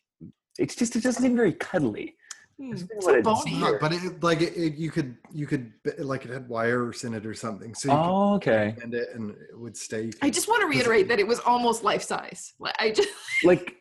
It's 0.59 0.75
just 0.75 0.97
it 0.97 1.05
doesn't 1.05 1.23
seem 1.23 1.37
very 1.37 1.53
cuddly. 1.53 2.17
Hmm, 2.59 2.71
That's 2.71 2.83
been 2.83 3.15
it- 3.17 3.25
bony. 3.25 3.61
It's 3.63 3.81
but 3.81 3.93
it, 3.93 4.23
like 4.23 4.41
it, 4.43 4.55
it, 4.57 4.75
you 4.75 4.91
could 4.91 5.17
you 5.33 5.47
could 5.47 5.73
like 5.99 6.25
it 6.25 6.31
had 6.31 6.49
wires 6.49 7.05
in 7.05 7.15
it 7.15 7.25
or 7.25 7.35
something, 7.35 7.75
so 7.75 7.91
you 7.93 7.99
Oh, 7.99 8.35
okay. 8.35 8.73
could 8.75 8.81
bend 8.81 8.95
it 8.95 9.09
and 9.15 9.31
it 9.31 9.59
would 9.59 9.77
stay. 9.77 10.05
You 10.05 10.13
I 10.23 10.31
just 10.31 10.49
want 10.49 10.61
to 10.63 10.67
reiterate 10.67 11.09
that 11.09 11.19
it 11.19 11.27
was 11.27 11.41
almost 11.41 11.85
life 11.85 12.03
size. 12.03 12.55
Like 12.59 12.75
I 12.79 12.91
just 12.91 13.09
Like 13.45 13.75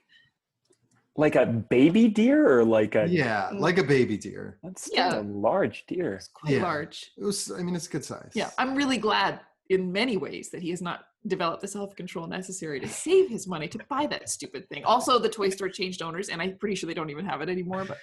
like 1.15 1.35
a 1.35 1.47
baby 1.47 2.07
deer 2.09 2.47
or 2.59 2.63
like 2.63 2.93
a 2.93 3.07
yeah, 3.07 3.49
like 3.53 3.79
a 3.79 3.83
baby 3.83 4.17
deer. 4.17 4.59
That's 4.63 4.83
still 4.85 4.95
Yeah. 4.97 5.19
a 5.19 5.23
large 5.23 5.85
deer. 5.87 6.21
quite 6.33 6.53
Yeah. 6.53 6.61
large. 6.61 7.11
It 7.17 7.23
was. 7.23 7.51
I 7.51 7.63
mean, 7.63 7.75
it's 7.75 7.87
a 7.87 7.89
good 7.89 8.05
size. 8.05 8.31
Yeah, 8.35 8.51
I'm 8.59 8.75
really 8.75 8.99
glad 8.99 9.39
in 9.69 9.91
many 9.91 10.17
ways 10.17 10.49
that 10.51 10.61
he 10.61 10.69
has 10.69 10.81
not 10.81 11.05
developed 11.25 11.61
the 11.61 11.67
self-control 11.67 12.27
necessary 12.27 12.79
to 12.79 12.87
save 12.87 13.29
his 13.29 13.47
money 13.47 13.67
to 13.67 13.79
buy 13.89 14.07
that 14.07 14.29
stupid 14.29 14.67
thing. 14.69 14.83
Also, 14.85 15.19
the 15.19 15.27
toy 15.29 15.49
store 15.49 15.69
changed 15.69 16.01
owners, 16.01 16.29
and 16.29 16.41
I'm 16.41 16.57
pretty 16.57 16.75
sure 16.75 16.87
they 16.87 16.93
don't 16.93 17.09
even 17.09 17.25
have 17.25 17.41
it 17.41 17.49
anymore. 17.49 17.83
But 17.85 17.97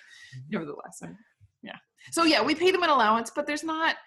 nevertheless, 0.50 1.00
I'm, 1.02 1.16
yeah. 1.62 1.76
So 2.10 2.24
yeah, 2.24 2.42
we 2.42 2.54
pay 2.54 2.70
them 2.70 2.82
an 2.82 2.90
allowance, 2.90 3.30
but 3.34 3.46
there's 3.46 3.64
not. 3.64 3.96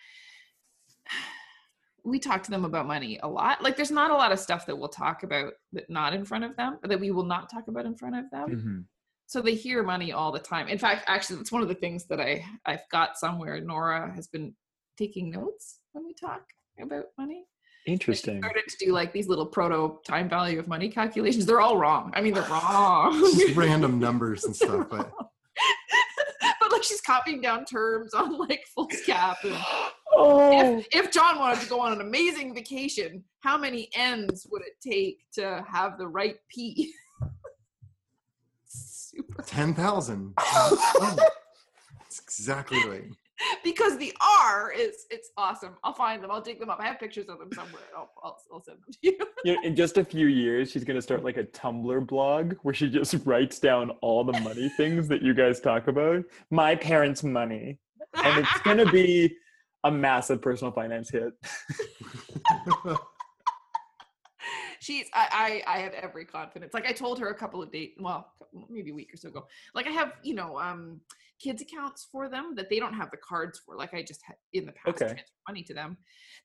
We 2.03 2.19
talk 2.19 2.41
to 2.43 2.51
them 2.51 2.63
about 2.63 2.87
money 2.87 3.19
a 3.21 3.27
lot. 3.27 3.61
Like, 3.61 3.75
there's 3.75 3.91
not 3.91 4.11
a 4.11 4.13
lot 4.13 4.31
of 4.31 4.39
stuff 4.39 4.65
that 4.67 4.77
we'll 4.77 4.87
talk 4.87 5.23
about 5.23 5.51
that 5.73 5.89
not 5.89 6.13
in 6.13 6.23
front 6.23 6.45
of 6.45 6.55
them, 6.55 6.77
or 6.81 6.87
that 6.87 7.01
we 7.01 7.11
will 7.11 7.25
not 7.25 7.49
talk 7.49 7.67
about 7.67 7.85
in 7.85 7.95
front 7.95 8.15
of 8.15 8.31
them 8.31 8.49
Mhm. 8.49 8.85
so 9.25 9.41
they 9.41 9.55
hear 9.55 9.83
money 9.83 10.13
all 10.13 10.31
the 10.31 10.39
time 10.39 10.69
in 10.69 10.77
fact 10.77 11.03
actually 11.07 11.37
it's 11.41 11.51
one 11.51 11.61
of 11.61 11.67
the 11.67 11.75
things 11.75 12.05
that 12.05 12.21
i 12.21 12.45
i've 12.65 12.87
got 12.89 13.17
somewhere 13.17 13.59
nora 13.59 14.09
has 14.15 14.25
been 14.27 14.55
taking 14.97 15.29
notes 15.29 15.79
when 15.91 16.05
we 16.05 16.13
talk 16.13 16.45
about 16.81 17.05
money. 17.17 17.45
And 17.87 17.91
she 17.91 17.91
Interesting. 17.93 18.41
started 18.41 18.63
to 18.67 18.85
do 18.85 18.91
like 18.91 19.13
these 19.13 19.27
little 19.27 19.45
proto 19.45 19.99
time 20.05 20.27
value 20.27 20.59
of 20.59 20.67
money 20.67 20.89
calculations. 20.89 21.45
They're 21.45 21.61
all 21.61 21.77
wrong. 21.77 22.11
I 22.15 22.21
mean 22.21 22.33
they're 22.33 22.43
wrong. 22.49 23.19
Just 23.19 23.55
random 23.55 23.99
numbers 23.99 24.43
and 24.43 24.55
stuff, 24.55 24.87
but 24.89 25.11
but 26.59 26.71
like 26.71 26.83
she's 26.83 27.01
copying 27.01 27.41
down 27.41 27.65
terms 27.65 28.13
on 28.13 28.37
like 28.37 28.63
full 28.75 28.87
cap 29.05 29.37
and 29.43 29.55
Oh, 30.19 30.77
if, 30.79 30.87
if 30.91 31.11
john 31.11 31.37
wanted 31.37 31.61
to 31.61 31.69
go 31.69 31.79
on 31.79 31.91
an 31.91 32.01
amazing 32.01 32.55
vacation 32.55 33.23
how 33.47 33.57
many 33.57 33.89
ends 33.95 34.45
would 34.51 34.61
it 34.61 34.73
take 34.81 35.19
to 35.33 35.63
have 35.65 35.97
the 35.97 36.07
right 36.07 36.35
p? 36.49 36.91
Super 38.65 39.41
ten 39.43 39.73
thousand. 39.73 40.33
That's 40.37 42.19
exactly 42.19 42.79
right. 42.85 43.05
because 43.63 43.97
the 43.97 44.13
R 44.49 44.71
is 44.71 45.05
it's 45.09 45.31
awesome. 45.37 45.75
I'll 45.83 45.93
find 45.93 46.23
them. 46.23 46.31
I'll 46.31 46.41
dig 46.41 46.59
them 46.59 46.69
up. 46.69 46.79
I 46.79 46.85
have 46.87 46.99
pictures 46.99 47.27
of 47.29 47.39
them 47.39 47.49
somewhere. 47.53 47.83
I'll 47.95 48.09
I'll, 48.23 48.37
I'll 48.53 48.63
send 48.63 48.77
them 48.77 48.91
to 48.91 48.97
you. 49.01 49.17
you 49.45 49.55
know, 49.55 49.61
in 49.63 49.75
just 49.75 49.97
a 49.97 50.05
few 50.05 50.27
years, 50.27 50.71
she's 50.71 50.83
gonna 50.83 51.01
start 51.01 51.23
like 51.23 51.37
a 51.37 51.43
Tumblr 51.43 52.07
blog 52.07 52.53
where 52.63 52.73
she 52.73 52.89
just 52.89 53.15
writes 53.25 53.59
down 53.59 53.91
all 54.01 54.23
the 54.23 54.39
money 54.39 54.69
things 54.77 55.07
that 55.07 55.21
you 55.21 55.33
guys 55.33 55.59
talk 55.59 55.87
about. 55.87 56.23
My 56.51 56.75
parents' 56.75 57.23
money, 57.23 57.79
and 58.13 58.39
it's 58.39 58.61
gonna 58.61 58.89
be 58.91 59.35
a 59.83 59.91
massive 59.91 60.41
personal 60.41 60.71
finance 60.71 61.09
hit. 61.09 61.33
She's 64.87 65.07
I, 65.13 65.61
I 65.67 65.75
I 65.75 65.79
have 65.79 65.91
every 65.93 66.23
confidence. 66.23 66.73
Like 66.73 66.87
I 66.87 66.93
told 66.93 67.19
her 67.19 67.27
a 67.27 67.35
couple 67.35 67.61
of 67.61 67.69
days, 67.73 67.89
well, 67.99 68.31
maybe 68.69 68.91
a 68.91 68.93
week 68.93 69.13
or 69.13 69.17
so 69.17 69.27
ago. 69.27 69.45
Like 69.75 69.85
I 69.85 69.89
have 69.89 70.13
you 70.23 70.33
know 70.33 70.57
um 70.57 71.01
kids 71.43 71.61
accounts 71.61 72.07
for 72.09 72.29
them 72.29 72.55
that 72.55 72.69
they 72.69 72.79
don't 72.79 72.93
have 72.93 73.11
the 73.11 73.17
cards 73.17 73.59
for. 73.65 73.75
Like 73.75 73.93
I 73.93 74.01
just 74.01 74.21
had 74.25 74.37
in 74.53 74.65
the 74.65 74.71
past 74.71 74.87
Okay. 75.01 75.07
transfer 75.11 75.33
money 75.45 75.61
to 75.63 75.73
them. 75.73 75.97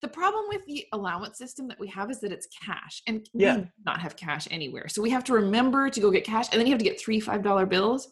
The 0.03 0.09
problem 0.09 0.47
with 0.49 0.67
the 0.67 0.85
allowance 0.93 1.39
system 1.39 1.69
that 1.69 1.79
we 1.79 1.87
have 1.89 2.11
is 2.11 2.19
that 2.23 2.33
it's 2.33 2.49
cash, 2.67 3.01
and 3.07 3.25
Yeah. 3.33 3.59
we 3.59 3.67
not 3.87 4.01
have 4.01 4.17
cash 4.17 4.49
anywhere. 4.51 4.89
So 4.89 5.01
we 5.03 5.11
have 5.11 5.23
to 5.25 5.35
remember 5.35 5.89
to 5.89 6.01
go 6.01 6.11
get 6.11 6.25
cash, 6.25 6.49
and 6.51 6.59
then 6.59 6.67
you 6.67 6.73
have 6.73 6.81
to 6.81 6.85
get 6.85 7.01
three 7.01 7.21
five 7.21 7.45
dollar 7.45 7.65
bills. 7.65 8.11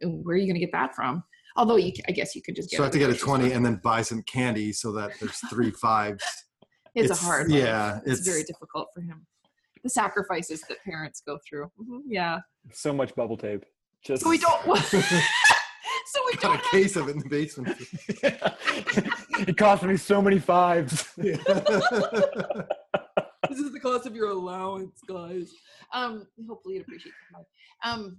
Where 0.00 0.34
are 0.34 0.38
you 0.38 0.46
going 0.46 0.54
to 0.60 0.66
get 0.66 0.72
that 0.72 0.94
from? 0.96 1.22
Although 1.56 1.76
you, 1.76 1.92
I 2.08 2.12
guess 2.12 2.34
you 2.34 2.40
could 2.40 2.56
just 2.56 2.70
get. 2.70 2.78
So 2.78 2.84
I 2.84 2.86
have 2.86 2.92
to 2.94 2.98
get 2.98 3.04
a 3.04 3.08
grocery 3.08 3.18
store. 3.18 3.36
twenty 3.36 3.52
and 3.52 3.62
then 3.66 3.80
buy 3.84 4.00
some 4.00 4.22
candy 4.22 4.72
so 4.72 4.92
that 4.92 5.12
there's 5.20 5.36
three 5.50 5.72
fives. 5.72 6.24
It's, 6.94 7.10
a 7.10 7.14
hard. 7.14 7.48
life. 7.50 7.58
Yeah, 7.62 7.98
it's, 8.04 8.20
it's, 8.20 8.28
very 8.28 8.42
difficult 8.44 8.88
for 8.94 9.00
him. 9.00 9.26
The 9.82 9.90
sacrifices 9.90 10.62
that 10.68 10.78
parents 10.84 11.22
go 11.26 11.38
through. 11.48 11.70
Mhm, 11.80 12.00
Yeah. 12.06 12.40
So 12.72 12.92
much 12.92 13.14
bubble 13.14 13.36
tape. 13.36 13.64
Just 14.04 14.22
So 14.22 14.30
we 14.30 14.38
don't. 14.38 14.62
so 14.86 16.20
we 16.26 16.32
got 16.34 16.42
don't. 16.42 16.54
a 16.54 16.56
Have, 16.58 16.70
case 16.70 16.96
of 16.96 17.08
it 17.08 17.16
in 17.16 17.18
the 17.20 17.28
basement. 17.28 17.76
it 19.48 19.56
cost 19.56 19.82
me 19.82 19.96
so 19.96 20.20
many 20.22 20.38
fives. 20.38 21.08
Yeah. 21.16 21.36
this 23.48 23.58
is 23.58 23.72
the 23.72 23.80
cost 23.80 24.06
of 24.06 24.14
your 24.14 24.30
allowance, 24.30 25.00
guys. 25.08 25.50
Um. 25.92 26.26
Hopefully, 26.48 26.74
you'd 26.76 26.82
appreciate 26.82 27.12
that. 27.32 27.44
Um. 27.90 28.18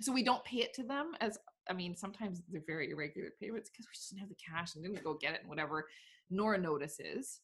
So 0.00 0.12
we 0.12 0.22
don't 0.22 0.44
pay 0.44 0.58
it 0.58 0.74
to 0.74 0.82
them 0.82 1.12
as. 1.20 1.38
I 1.68 1.72
mean, 1.72 1.96
sometimes 1.96 2.42
they're 2.50 2.60
very 2.66 2.90
irregular 2.90 3.30
payments 3.40 3.70
because 3.70 3.86
we 3.86 3.94
just 3.94 4.10
didn't 4.10 4.20
have 4.20 4.28
the 4.28 4.34
cash 4.36 4.74
and 4.74 4.84
didn't 4.84 5.02
go 5.02 5.14
get 5.14 5.32
it 5.34 5.40
and 5.40 5.48
whatever. 5.48 5.86
Nora 6.30 6.58
notices. 6.58 7.40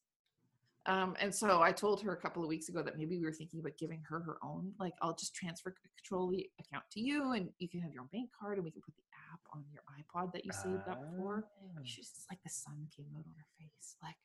Um, 0.87 1.15
and 1.21 1.35
so 1.35 1.61
I 1.61 1.73
told 1.73 2.01
her 2.03 2.13
a 2.13 2.17
couple 2.17 2.43
of 2.43 2.49
weeks 2.49 2.69
ago 2.69 2.83
that 2.83 2.97
maybe 2.97 3.19
we 3.19 3.25
were 3.25 3.33
thinking 3.33 3.61
about 3.61 3.77
giving 3.79 4.03
her 4.09 4.21
her 4.21 4.39
own. 4.43 4.73
Like, 4.79 4.95
I'll 5.03 5.15
just 5.15 5.35
transfer 5.35 5.75
control 5.97 6.31
the 6.31 6.49
account 6.59 6.85
to 6.93 7.01
you, 7.01 7.33
and 7.33 7.51
you 7.59 7.69
can 7.69 7.81
have 7.81 7.93
your 7.93 8.03
own 8.03 8.09
bank 8.13 8.31
card, 8.39 8.57
and 8.57 8.65
we 8.65 8.71
can 8.71 8.81
put 8.81 8.97
the 8.97 9.03
app 9.33 9.41
on 9.53 9.63
your 9.73 9.83
iPod 9.99 10.33
that 10.33 10.45
you 10.45 10.53
saved 10.53 10.89
up 10.89 11.03
for. 11.17 11.45
Ah. 11.47 11.81
She's 11.85 12.09
just 12.09 12.27
like 12.31 12.43
the 12.43 12.51
sun 12.51 12.89
came 12.97 13.07
out 13.15 13.25
on 13.27 13.35
her 13.37 13.47
face, 13.59 13.97
like. 14.03 14.17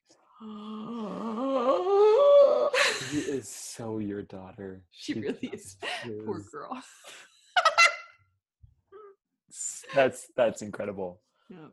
She 3.10 3.18
is 3.32 3.49
so 3.49 3.99
your 3.99 4.22
daughter. 4.24 4.84
She 4.91 5.14
really 5.14 5.49
is. 5.53 5.78
Poor 6.26 6.41
girl. 6.51 6.82
That's 9.93 10.28
that's 10.36 10.62
incredible. 10.62 11.22
Yeah. 11.49 11.68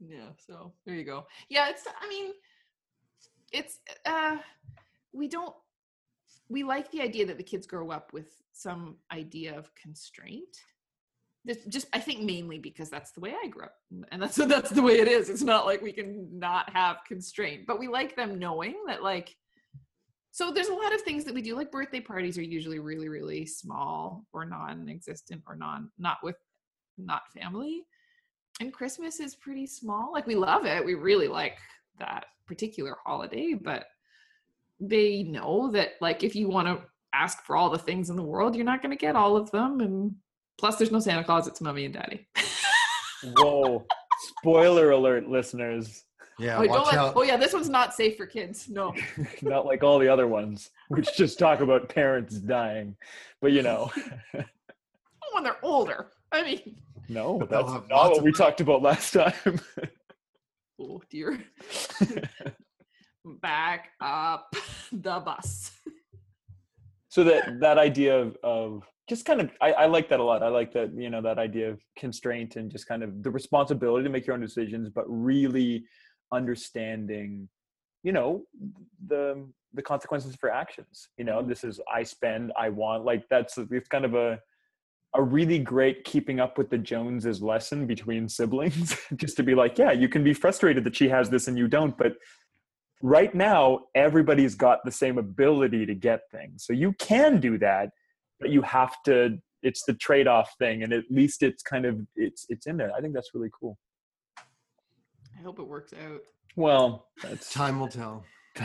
Yeah. 0.00 0.28
So 0.46 0.74
there 0.84 0.94
you 0.94 1.04
go. 1.04 1.26
Yeah. 1.48 1.70
It's, 1.70 1.84
I 1.86 2.08
mean, 2.08 2.32
it's, 3.54 3.78
uh, 4.04 4.36
we 5.12 5.28
don't, 5.28 5.54
we 6.48 6.62
like 6.62 6.90
the 6.90 7.00
idea 7.00 7.26
that 7.26 7.38
the 7.38 7.42
kids 7.42 7.66
grow 7.66 7.90
up 7.90 8.12
with 8.12 8.28
some 8.52 8.96
idea 9.12 9.56
of 9.56 9.74
constraint. 9.74 10.58
Just, 11.46 11.68
just, 11.68 11.86
I 11.92 12.00
think 12.00 12.20
mainly 12.20 12.58
because 12.58 12.90
that's 12.90 13.12
the 13.12 13.20
way 13.20 13.34
I 13.42 13.48
grew 13.48 13.64
up, 13.64 13.76
and 14.10 14.22
that's 14.22 14.36
that's 14.46 14.70
the 14.70 14.82
way 14.82 14.98
it 14.98 15.08
is. 15.08 15.28
It's 15.28 15.42
not 15.42 15.66
like 15.66 15.82
we 15.82 15.92
can 15.92 16.28
not 16.38 16.70
have 16.72 16.98
constraint, 17.06 17.66
but 17.66 17.78
we 17.78 17.86
like 17.86 18.16
them 18.16 18.38
knowing 18.38 18.74
that, 18.86 19.02
like, 19.02 19.36
so 20.30 20.50
there's 20.50 20.68
a 20.68 20.74
lot 20.74 20.94
of 20.94 21.02
things 21.02 21.24
that 21.24 21.34
we 21.34 21.42
do. 21.42 21.54
Like 21.54 21.70
birthday 21.70 22.00
parties 22.00 22.38
are 22.38 22.42
usually 22.42 22.78
really, 22.78 23.08
really 23.08 23.46
small 23.46 24.24
or 24.32 24.44
non-existent 24.44 25.42
or 25.46 25.54
non, 25.54 25.90
not 25.98 26.18
with, 26.22 26.36
not 26.96 27.22
family 27.32 27.84
and 28.60 28.72
Christmas 28.72 29.20
is 29.20 29.34
pretty 29.34 29.66
small. 29.66 30.12
Like 30.12 30.26
we 30.26 30.34
love 30.34 30.64
it. 30.64 30.84
We 30.84 30.94
really 30.94 31.28
like 31.28 31.58
that 31.98 32.26
particular 32.46 32.96
holiday, 33.04 33.54
but 33.54 33.86
they 34.80 35.22
know 35.22 35.70
that 35.72 35.90
like 36.00 36.22
if 36.22 36.34
you 36.34 36.48
want 36.48 36.68
to 36.68 36.84
ask 37.12 37.44
for 37.44 37.56
all 37.56 37.70
the 37.70 37.78
things 37.78 38.10
in 38.10 38.16
the 38.16 38.22
world, 38.22 38.54
you're 38.56 38.64
not 38.64 38.82
going 38.82 38.90
to 38.90 39.00
get 39.00 39.16
all 39.16 39.36
of 39.36 39.50
them 39.50 39.80
and 39.80 40.14
plus 40.58 40.76
there's 40.76 40.92
no 40.92 40.98
Santa 40.98 41.24
Claus, 41.24 41.46
it's 41.46 41.60
mommy 41.60 41.84
and 41.84 41.94
daddy. 41.94 42.26
Whoa! 43.36 43.84
Spoiler 44.38 44.90
alert, 44.90 45.28
listeners. 45.28 46.04
yeah, 46.38 46.58
oh, 46.58 46.66
watch 46.66 46.86
let- 46.86 46.94
out. 46.94 47.12
oh 47.16 47.22
yeah, 47.22 47.36
this 47.36 47.52
one's 47.52 47.68
not 47.68 47.94
safe 47.94 48.16
for 48.16 48.26
kids. 48.26 48.68
No. 48.68 48.94
Not 49.42 49.66
like 49.66 49.82
all 49.82 49.98
the 49.98 50.08
other 50.08 50.26
ones, 50.26 50.70
which 50.88 51.16
just 51.16 51.38
talk 51.38 51.60
about 51.60 51.88
parents 51.88 52.36
dying. 52.36 52.96
But 53.40 53.52
you 53.52 53.62
know, 53.62 53.90
when 54.32 55.44
they're 55.44 55.56
older. 55.62 56.08
I 56.32 56.42
mean, 56.42 56.76
no, 57.08 57.38
But 57.38 57.50
that's 57.50 57.88
not 57.88 58.10
what 58.10 58.22
we 58.22 58.32
talked 58.32 58.60
about 58.60 58.82
last 58.82 59.12
time. 59.12 59.60
Oh 60.84 61.02
dear. 61.10 61.42
Back 63.42 63.90
up 64.00 64.54
the 64.92 65.20
bus. 65.20 65.72
so 67.08 67.24
that 67.24 67.60
that 67.60 67.78
idea 67.78 68.18
of, 68.18 68.36
of 68.42 68.82
just 69.08 69.24
kind 69.24 69.40
of 69.40 69.50
I, 69.60 69.72
I 69.72 69.86
like 69.86 70.08
that 70.08 70.20
a 70.20 70.22
lot 70.22 70.42
i 70.42 70.48
like 70.48 70.72
that 70.72 70.92
you 70.94 71.10
know 71.10 71.22
that 71.22 71.38
idea 71.38 71.70
of 71.70 71.80
constraint 71.96 72.56
and 72.56 72.70
just 72.70 72.86
kind 72.86 73.02
of 73.02 73.22
the 73.22 73.30
responsibility 73.30 74.04
to 74.04 74.10
make 74.10 74.26
your 74.26 74.34
own 74.34 74.40
decisions 74.40 74.88
but 74.90 75.04
really 75.08 75.84
understanding 76.32 77.48
you 78.02 78.12
know 78.12 78.44
the 79.06 79.46
the 79.74 79.82
consequences 79.82 80.36
for 80.36 80.50
actions 80.50 81.08
you 81.18 81.24
know 81.24 81.38
mm-hmm. 81.38 81.48
this 81.48 81.64
is 81.64 81.80
i 81.92 82.02
spend 82.02 82.52
i 82.58 82.68
want 82.68 83.04
like 83.04 83.24
that's 83.28 83.58
it's 83.58 83.88
kind 83.88 84.04
of 84.04 84.14
a 84.14 84.38
a 85.14 85.22
really 85.22 85.58
great 85.58 86.04
keeping 86.04 86.40
up 86.40 86.58
with 86.58 86.70
the 86.70 86.78
joneses 86.78 87.40
lesson 87.42 87.86
between 87.86 88.28
siblings 88.28 88.96
just 89.16 89.36
to 89.36 89.42
be 89.42 89.54
like 89.54 89.78
yeah 89.78 89.92
you 89.92 90.08
can 90.08 90.24
be 90.24 90.34
frustrated 90.34 90.84
that 90.84 90.96
she 90.96 91.08
has 91.08 91.30
this 91.30 91.48
and 91.48 91.56
you 91.56 91.68
don't 91.68 91.96
but 91.96 92.14
right 93.02 93.34
now 93.34 93.80
everybody's 93.94 94.54
got 94.54 94.78
the 94.84 94.90
same 94.90 95.18
ability 95.18 95.86
to 95.86 95.94
get 95.94 96.20
things 96.32 96.64
so 96.66 96.72
you 96.72 96.92
can 96.94 97.40
do 97.40 97.58
that 97.58 97.90
but 98.40 98.50
you 98.50 98.62
have 98.62 98.94
to 99.04 99.38
it's 99.62 99.84
the 99.84 99.94
trade-off 99.94 100.52
thing 100.58 100.82
and 100.82 100.92
at 100.92 101.04
least 101.10 101.42
it's 101.42 101.62
kind 101.62 101.86
of 101.86 102.00
it's 102.16 102.46
it's 102.48 102.66
in 102.66 102.76
there 102.76 102.92
i 102.96 103.00
think 103.00 103.14
that's 103.14 103.30
really 103.34 103.50
cool 103.58 103.78
I 105.36 105.42
hope 105.42 105.58
it 105.58 105.66
works 105.66 105.92
out. 105.92 106.20
well 106.56 107.08
that's 107.22 107.52
Time 107.52 107.78
will 107.80 107.88
tell. 107.88 108.24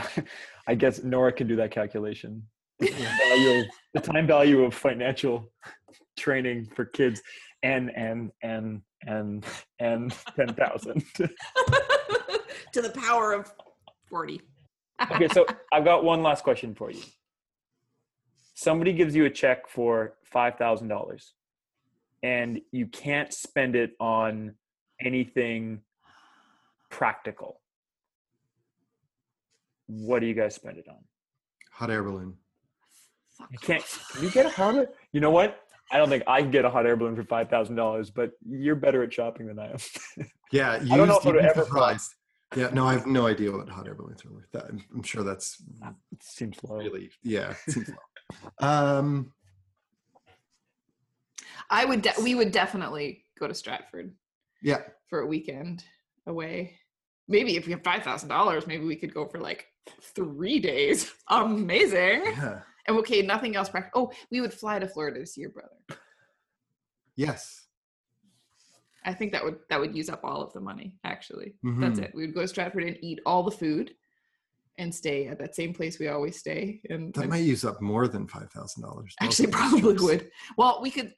i 0.67 0.75
guess 0.75 1.03
nora 1.03 1.31
can 1.31 1.47
do 1.47 1.55
that 1.55 1.71
calculation 1.71 2.43
the, 2.79 2.87
value 3.27 3.59
of, 3.61 3.65
the 3.93 3.99
time 3.99 4.27
value 4.27 4.63
of 4.63 4.73
financial 4.73 5.51
training 6.17 6.67
for 6.75 6.85
kids 6.85 7.21
and 7.63 7.91
and 7.95 8.31
and 8.41 8.81
and 9.07 9.45
and 9.79 10.13
10000 10.35 11.03
to 12.73 12.81
the 12.81 12.89
power 12.89 13.33
of 13.33 13.51
40. 14.09 14.41
okay 15.11 15.27
so 15.29 15.45
i've 15.73 15.85
got 15.85 16.03
one 16.03 16.23
last 16.23 16.43
question 16.43 16.75
for 16.75 16.91
you. 16.91 17.01
Somebody 18.55 18.91
gives 18.91 19.15
you 19.15 19.23
a 19.23 19.29
check 19.29 19.69
for 19.69 20.15
$5000 20.35 21.31
and 22.23 22.59
you 22.73 22.87
can't 22.87 23.33
spend 23.33 23.75
it 23.77 23.91
on 24.01 24.55
anything 25.01 25.79
practical. 26.91 27.61
What 29.87 30.19
do 30.19 30.25
you 30.25 30.33
guys 30.33 30.55
spend 30.55 30.77
it 30.77 30.87
on? 30.89 30.97
Hot 31.71 31.89
air 31.89 32.03
balloon. 32.03 32.35
Fuck. 33.39 33.51
you 33.51 33.57
can't 33.59 33.83
can 34.11 34.23
you 34.23 34.29
get 34.29 34.45
a 34.45 34.49
hot 34.49 34.75
air 34.75 34.89
you 35.13 35.21
know 35.21 35.31
what 35.31 35.61
i 35.91 35.97
don't 35.97 36.09
think 36.09 36.23
i 36.27 36.41
can 36.41 36.51
get 36.51 36.65
a 36.65 36.69
hot 36.69 36.85
air 36.85 36.95
balloon 36.95 37.15
for 37.15 37.23
$5000 37.23 38.11
but 38.13 38.31
you're 38.47 38.75
better 38.75 39.01
at 39.03 39.13
shopping 39.13 39.47
than 39.47 39.57
i 39.59 39.71
am 39.71 39.77
Yeah, 40.51 40.79
used, 40.79 40.91
I 40.91 40.97
don't 40.97 41.07
know 41.07 41.17
if 41.17 41.25
it 41.25 41.27
you'd 41.27 41.35
would 41.35 41.41
be 41.43 41.47
ever 41.47 41.63
surprised. 41.63 42.15
Yeah, 42.55 42.69
no, 42.73 42.87
I 42.87 42.93
have 42.93 43.05
no 43.05 43.27
idea 43.27 43.51
what 43.51 43.69
hot 43.69 43.87
air 43.87 43.93
balloons 43.93 44.25
are 44.25 44.31
worth. 44.33 44.51
That 44.51 44.65
I'm, 44.65 44.83
I'm 44.95 45.03
sure 45.03 45.23
that's 45.23 45.61
it 46.11 46.23
seems 46.23 46.57
low 46.63 46.77
really 46.77 47.11
yeah. 47.21 47.53
it 47.67 47.73
seems 47.73 47.89
low. 47.89 47.95
Um, 48.67 49.31
I 51.69 51.85
would, 51.85 52.01
de- 52.01 52.13
we 52.23 52.35
would 52.35 52.51
definitely 52.51 53.23
go 53.39 53.47
to 53.47 53.53
Stratford 53.53 54.13
yeah, 54.61 54.81
for 55.07 55.21
a 55.21 55.25
weekend 55.27 55.83
away. 56.27 56.77
Maybe 57.27 57.55
if 57.57 57.65
we 57.65 57.71
have 57.71 57.83
$5,000, 57.83 58.67
maybe 58.67 58.85
we 58.85 58.95
could 58.95 59.13
go 59.13 59.25
for 59.27 59.39
like 59.39 59.65
three 60.01 60.59
days. 60.59 61.11
Amazing. 61.29 62.23
yeah, 62.25 62.59
And 62.78 62.78
okay, 62.97 63.21
nothing 63.21 63.55
else. 63.55 63.69
Prac- 63.69 63.91
oh, 63.95 64.11
we 64.31 64.41
would 64.41 64.53
fly 64.53 64.79
to 64.79 64.87
Florida 64.87 65.19
to 65.19 65.25
see 65.25 65.41
your 65.41 65.51
brother. 65.51 65.75
yes. 67.15 67.65
I 69.05 69.13
think 69.13 69.31
that 69.31 69.43
would 69.43 69.59
that 69.69 69.79
would 69.79 69.95
use 69.95 70.09
up 70.09 70.21
all 70.23 70.41
of 70.41 70.51
the 70.53 70.59
money. 70.59 70.97
Actually, 71.05 71.55
that's 71.63 71.99
Mhm. 71.99 72.03
it. 72.03 72.11
We 72.13 72.25
would 72.25 72.35
go 72.35 72.41
to 72.41 72.47
Stratford 72.47 72.83
and 72.83 72.97
eat 73.01 73.19
all 73.25 73.43
the 73.43 73.51
food, 73.51 73.95
and 74.77 74.93
stay 74.93 75.27
at 75.27 75.39
that 75.39 75.55
same 75.55 75.73
place 75.73 75.97
we 75.99 76.09
always 76.09 76.37
stay. 76.37 76.81
And, 76.89 77.13
That 77.13 77.21
and 77.21 77.29
might 77.29 77.37
use 77.43 77.63
up 77.63 77.81
more 77.81 78.07
than 78.09 78.27
five 78.27 78.51
thousand 78.51 78.83
dollars. 78.83 79.15
actually 79.21 79.47
probably 79.51 79.93
would. 79.95 80.29
Well, 80.57 80.79
we 80.81 80.91
could. 80.91 81.15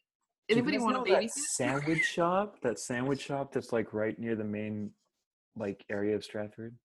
Anybody 0.47 0.78
want 0.80 0.95
a 0.95 0.99
know 0.99 1.03
baby? 1.05 1.26
that 1.26 1.32
sandwich 1.34 2.03
shop? 2.05 2.59
That 2.61 2.78
sandwich 2.80 3.22
shop 3.22 3.51
that's 3.51 3.72
like 3.74 3.93
right 3.93 4.17
near 4.19 4.36
the 4.36 4.43
main 4.43 4.91
like 5.55 5.84
area 5.89 6.15
of 6.15 6.24
Stratford. 6.24 6.78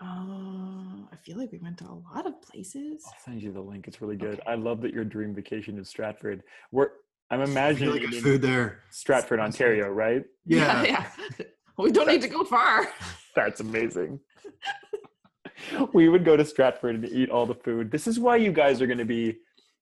Uh, 0.00 1.06
I 1.12 1.16
feel 1.24 1.38
like 1.38 1.52
we 1.52 1.58
went 1.58 1.78
to 1.78 1.84
a 1.84 1.98
lot 2.14 2.26
of 2.26 2.40
places. 2.42 3.02
I'll 3.06 3.14
send 3.24 3.42
you 3.42 3.52
the 3.52 3.60
link. 3.60 3.86
It's 3.86 4.02
really 4.02 4.16
good. 4.16 4.40
I 4.46 4.54
love 4.54 4.80
that 4.82 4.92
your 4.92 5.04
dream 5.04 5.34
vacation 5.34 5.78
is 5.78 5.88
Stratford. 5.88 6.42
We're 6.72 6.88
I'm 7.30 7.40
imagining 7.40 7.94
Really 7.94 8.04
it 8.04 8.10
good 8.10 8.22
food 8.22 8.42
there. 8.42 8.80
Stratford, 8.90 9.40
Ontario, 9.40 9.88
right? 9.88 10.24
Yeah, 10.46 10.82
yeah. 10.82 11.06
we 11.78 11.90
don't 11.90 12.06
need 12.06 12.20
to 12.22 12.28
go 12.28 12.44
far. 12.44 12.88
That's 13.34 13.60
amazing. 13.60 14.20
we 15.94 16.08
would 16.08 16.24
go 16.24 16.36
to 16.36 16.44
Stratford 16.44 16.96
and 16.96 17.04
eat 17.06 17.30
all 17.30 17.46
the 17.46 17.54
food. 17.54 17.90
This 17.90 18.06
is 18.06 18.18
why 18.18 18.36
you 18.36 18.52
guys 18.52 18.82
are 18.82 18.86
going 18.86 18.98
to 18.98 19.06
be 19.06 19.38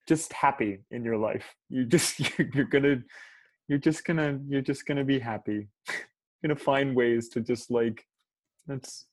just 0.06 0.32
happy 0.32 0.78
in 0.90 1.04
your 1.04 1.16
life. 1.16 1.44
You 1.68 1.84
just 1.84 2.20
you're, 2.38 2.48
you're 2.54 2.64
gonna 2.66 3.02
you're 3.68 3.78
just 3.78 4.04
gonna 4.04 4.38
you're 4.48 4.60
just 4.62 4.86
gonna 4.86 5.04
be 5.04 5.18
happy. 5.18 5.68
You're 5.88 6.48
gonna 6.48 6.56
find 6.56 6.94
ways 6.94 7.28
to 7.30 7.40
just 7.40 7.70
like 7.70 8.04
that's 8.66 9.06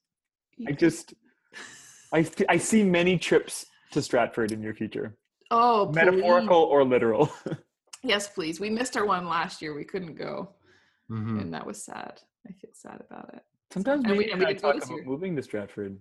I 0.66 0.72
just 0.72 1.14
I 2.12 2.28
I 2.48 2.56
see 2.56 2.82
many 2.82 3.18
trips 3.18 3.66
to 3.92 4.02
Stratford 4.02 4.52
in 4.52 4.62
your 4.62 4.74
future, 4.74 5.16
oh, 5.50 5.86
please. 5.92 5.96
metaphorical 6.04 6.56
or 6.56 6.84
literal. 6.84 7.30
Yes, 8.02 8.28
please. 8.28 8.60
We 8.60 8.70
missed 8.70 8.96
our 8.96 9.04
one 9.04 9.26
last 9.26 9.60
year. 9.60 9.74
We 9.74 9.84
couldn't 9.84 10.14
go, 10.14 10.54
Mhm. 11.10 11.40
and 11.42 11.52
that 11.54 11.66
was 11.66 11.84
sad. 11.84 12.22
I 12.48 12.52
feel 12.52 12.70
sad 12.72 13.02
about 13.08 13.34
it. 13.34 13.42
Sometimes 13.72 14.04
And 14.04 14.12
we- 14.12 14.24
we, 14.24 14.30
and 14.32 14.40
we 14.40 14.46
we 14.46 14.54
talk 14.54 14.76
about 14.76 14.88
year. 14.90 15.04
moving 15.04 15.36
to 15.36 15.42
Stratford. 15.42 15.98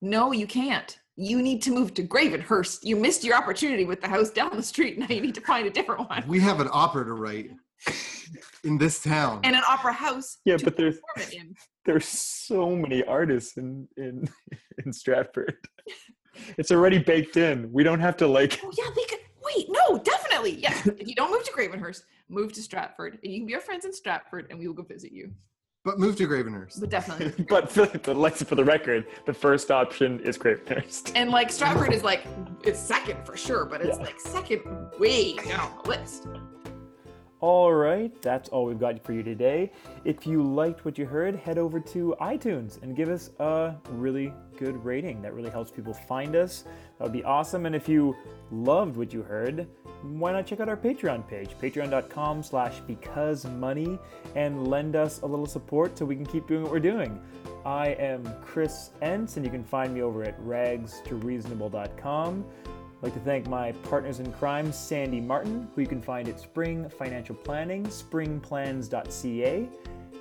No, 0.00 0.32
you 0.32 0.46
can't. 0.46 0.98
You 1.16 1.42
need 1.42 1.60
to 1.62 1.70
move 1.70 1.92
to 1.94 2.02
Gravenhurst. 2.02 2.82
You 2.84 2.96
missed 2.96 3.24
your 3.24 3.36
opportunity 3.36 3.84
with 3.84 4.00
the 4.00 4.08
house 4.08 4.30
down 4.30 4.56
the 4.56 4.62
street. 4.62 4.98
Now 4.98 5.06
you 5.08 5.20
need 5.20 5.34
to 5.34 5.40
find 5.42 5.66
a 5.66 5.70
different 5.70 6.08
one 6.08 6.24
we 6.26 6.40
have 6.40 6.60
an 6.60 6.68
opera 6.72 7.04
to 7.04 7.12
write 7.12 7.50
in 8.64 8.78
this 8.78 9.02
town. 9.02 9.40
and 9.44 9.54
an 9.56 9.62
opera 9.68 9.92
house. 9.92 10.38
Yeah, 10.44 10.56
to 10.56 10.64
but 10.64 10.76
there's 10.76 10.98
it 11.16 11.32
in. 11.34 11.54
there's 11.84 12.06
so 12.08 12.74
many 12.76 13.04
artists 13.04 13.56
in 13.56 13.86
in 13.96 14.28
in 14.84 14.92
Stratford. 14.92 15.56
It's 16.58 16.70
already 16.70 16.98
baked 16.98 17.36
in. 17.36 17.72
We 17.72 17.82
don't 17.82 18.00
have 18.00 18.16
to 18.18 18.26
like 18.26 18.60
Oh 18.62 18.70
yeah, 18.76 18.90
they 18.94 19.04
could. 19.04 19.20
Wait, 19.44 19.66
no, 19.70 19.98
definitely. 19.98 20.56
Yeah, 20.60 20.76
if 20.98 21.06
you 21.06 21.14
don't 21.14 21.30
move 21.30 21.44
to 21.44 21.52
Gravenhurst, 21.52 22.02
move 22.28 22.52
to 22.54 22.62
Stratford, 22.62 23.18
and 23.22 23.32
you 23.32 23.38
can 23.40 23.46
be 23.46 23.54
our 23.54 23.60
friends 23.60 23.84
in 23.84 23.92
Stratford, 23.92 24.48
and 24.50 24.58
we 24.58 24.66
will 24.66 24.74
go 24.74 24.82
visit 24.82 25.12
you. 25.12 25.30
but 25.84 26.00
move 26.00 26.16
to 26.16 26.26
Gravenhurst. 26.26 26.80
But 26.80 26.90
definitely. 26.90 27.44
but 27.48 27.70
for, 27.70 27.86
but 27.86 28.16
like 28.16 28.34
for 28.34 28.56
the 28.56 28.64
record, 28.64 29.06
the 29.24 29.32
first 29.32 29.70
option 29.70 30.18
is 30.20 30.36
Gravenhurst. 30.36 31.12
And 31.14 31.30
like 31.30 31.50
Stratford 31.52 31.92
is 31.94 32.02
like 32.02 32.26
it's 32.64 32.80
second 32.80 33.24
for 33.24 33.36
sure, 33.36 33.64
but 33.64 33.80
it's 33.80 33.96
Yeah. 33.98 34.04
like 34.04 34.18
second 34.18 34.62
way 34.98 35.34
down 35.36 35.78
the 35.84 35.88
list. 35.90 36.26
All 37.40 37.74
right, 37.74 38.10
that's 38.22 38.48
all 38.48 38.64
we've 38.64 38.80
got 38.80 39.04
for 39.04 39.12
you 39.12 39.22
today. 39.22 39.70
If 40.04 40.26
you 40.26 40.42
liked 40.42 40.86
what 40.86 40.96
you 40.96 41.04
heard, 41.04 41.36
head 41.36 41.58
over 41.58 41.78
to 41.80 42.16
iTunes 42.18 42.82
and 42.82 42.96
give 42.96 43.10
us 43.10 43.28
a 43.38 43.74
really 43.90 44.32
good 44.58 44.82
rating. 44.82 45.20
That 45.20 45.34
really 45.34 45.50
helps 45.50 45.70
people 45.70 45.92
find 45.92 46.34
us. 46.34 46.64
That 46.96 47.04
would 47.04 47.12
be 47.12 47.24
awesome. 47.24 47.66
And 47.66 47.76
if 47.76 47.90
you 47.90 48.16
loved 48.50 48.96
what 48.96 49.12
you 49.12 49.22
heard, 49.22 49.66
why 50.02 50.32
not 50.32 50.46
check 50.46 50.60
out 50.60 50.70
our 50.70 50.78
Patreon 50.78 51.28
page, 51.28 51.50
patreon.com 51.60 52.42
slash 52.42 52.80
because 52.86 53.44
money, 53.44 53.98
and 54.34 54.68
lend 54.68 54.96
us 54.96 55.20
a 55.20 55.26
little 55.26 55.44
support 55.44 55.98
so 55.98 56.06
we 56.06 56.16
can 56.16 56.24
keep 56.24 56.48
doing 56.48 56.62
what 56.62 56.72
we're 56.72 56.80
doing. 56.80 57.20
I 57.66 57.88
am 57.98 58.24
Chris 58.42 58.92
Enns, 59.02 59.36
and 59.36 59.44
you 59.44 59.50
can 59.50 59.64
find 59.64 59.92
me 59.92 60.00
over 60.00 60.22
at 60.22 60.40
rags2reasonable.com. 60.40 62.46
I'd 62.96 63.02
like 63.02 63.14
to 63.14 63.20
thank 63.20 63.46
my 63.46 63.72
partners 63.72 64.20
in 64.20 64.32
crime, 64.32 64.72
Sandy 64.72 65.20
Martin, 65.20 65.68
who 65.74 65.82
you 65.82 65.86
can 65.86 66.00
find 66.00 66.28
at 66.28 66.40
Spring 66.40 66.88
Financial 66.88 67.34
Planning, 67.34 67.84
springplans.ca, 67.84 69.68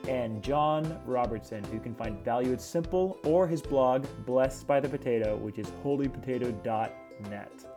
and 0.10 0.44
John 0.44 1.00
Robertson, 1.06 1.64
who 1.64 1.76
you 1.76 1.80
can 1.80 1.96
find 1.96 2.20
Value 2.26 2.52
It's 2.52 2.66
Simple 2.66 3.18
or 3.24 3.48
his 3.48 3.62
blog, 3.62 4.06
Blessed 4.26 4.68
by 4.68 4.82
the 4.82 4.90
Potato, 4.90 5.38
which 5.38 5.58
is 5.58 5.68
holypotato.net. 5.86 7.75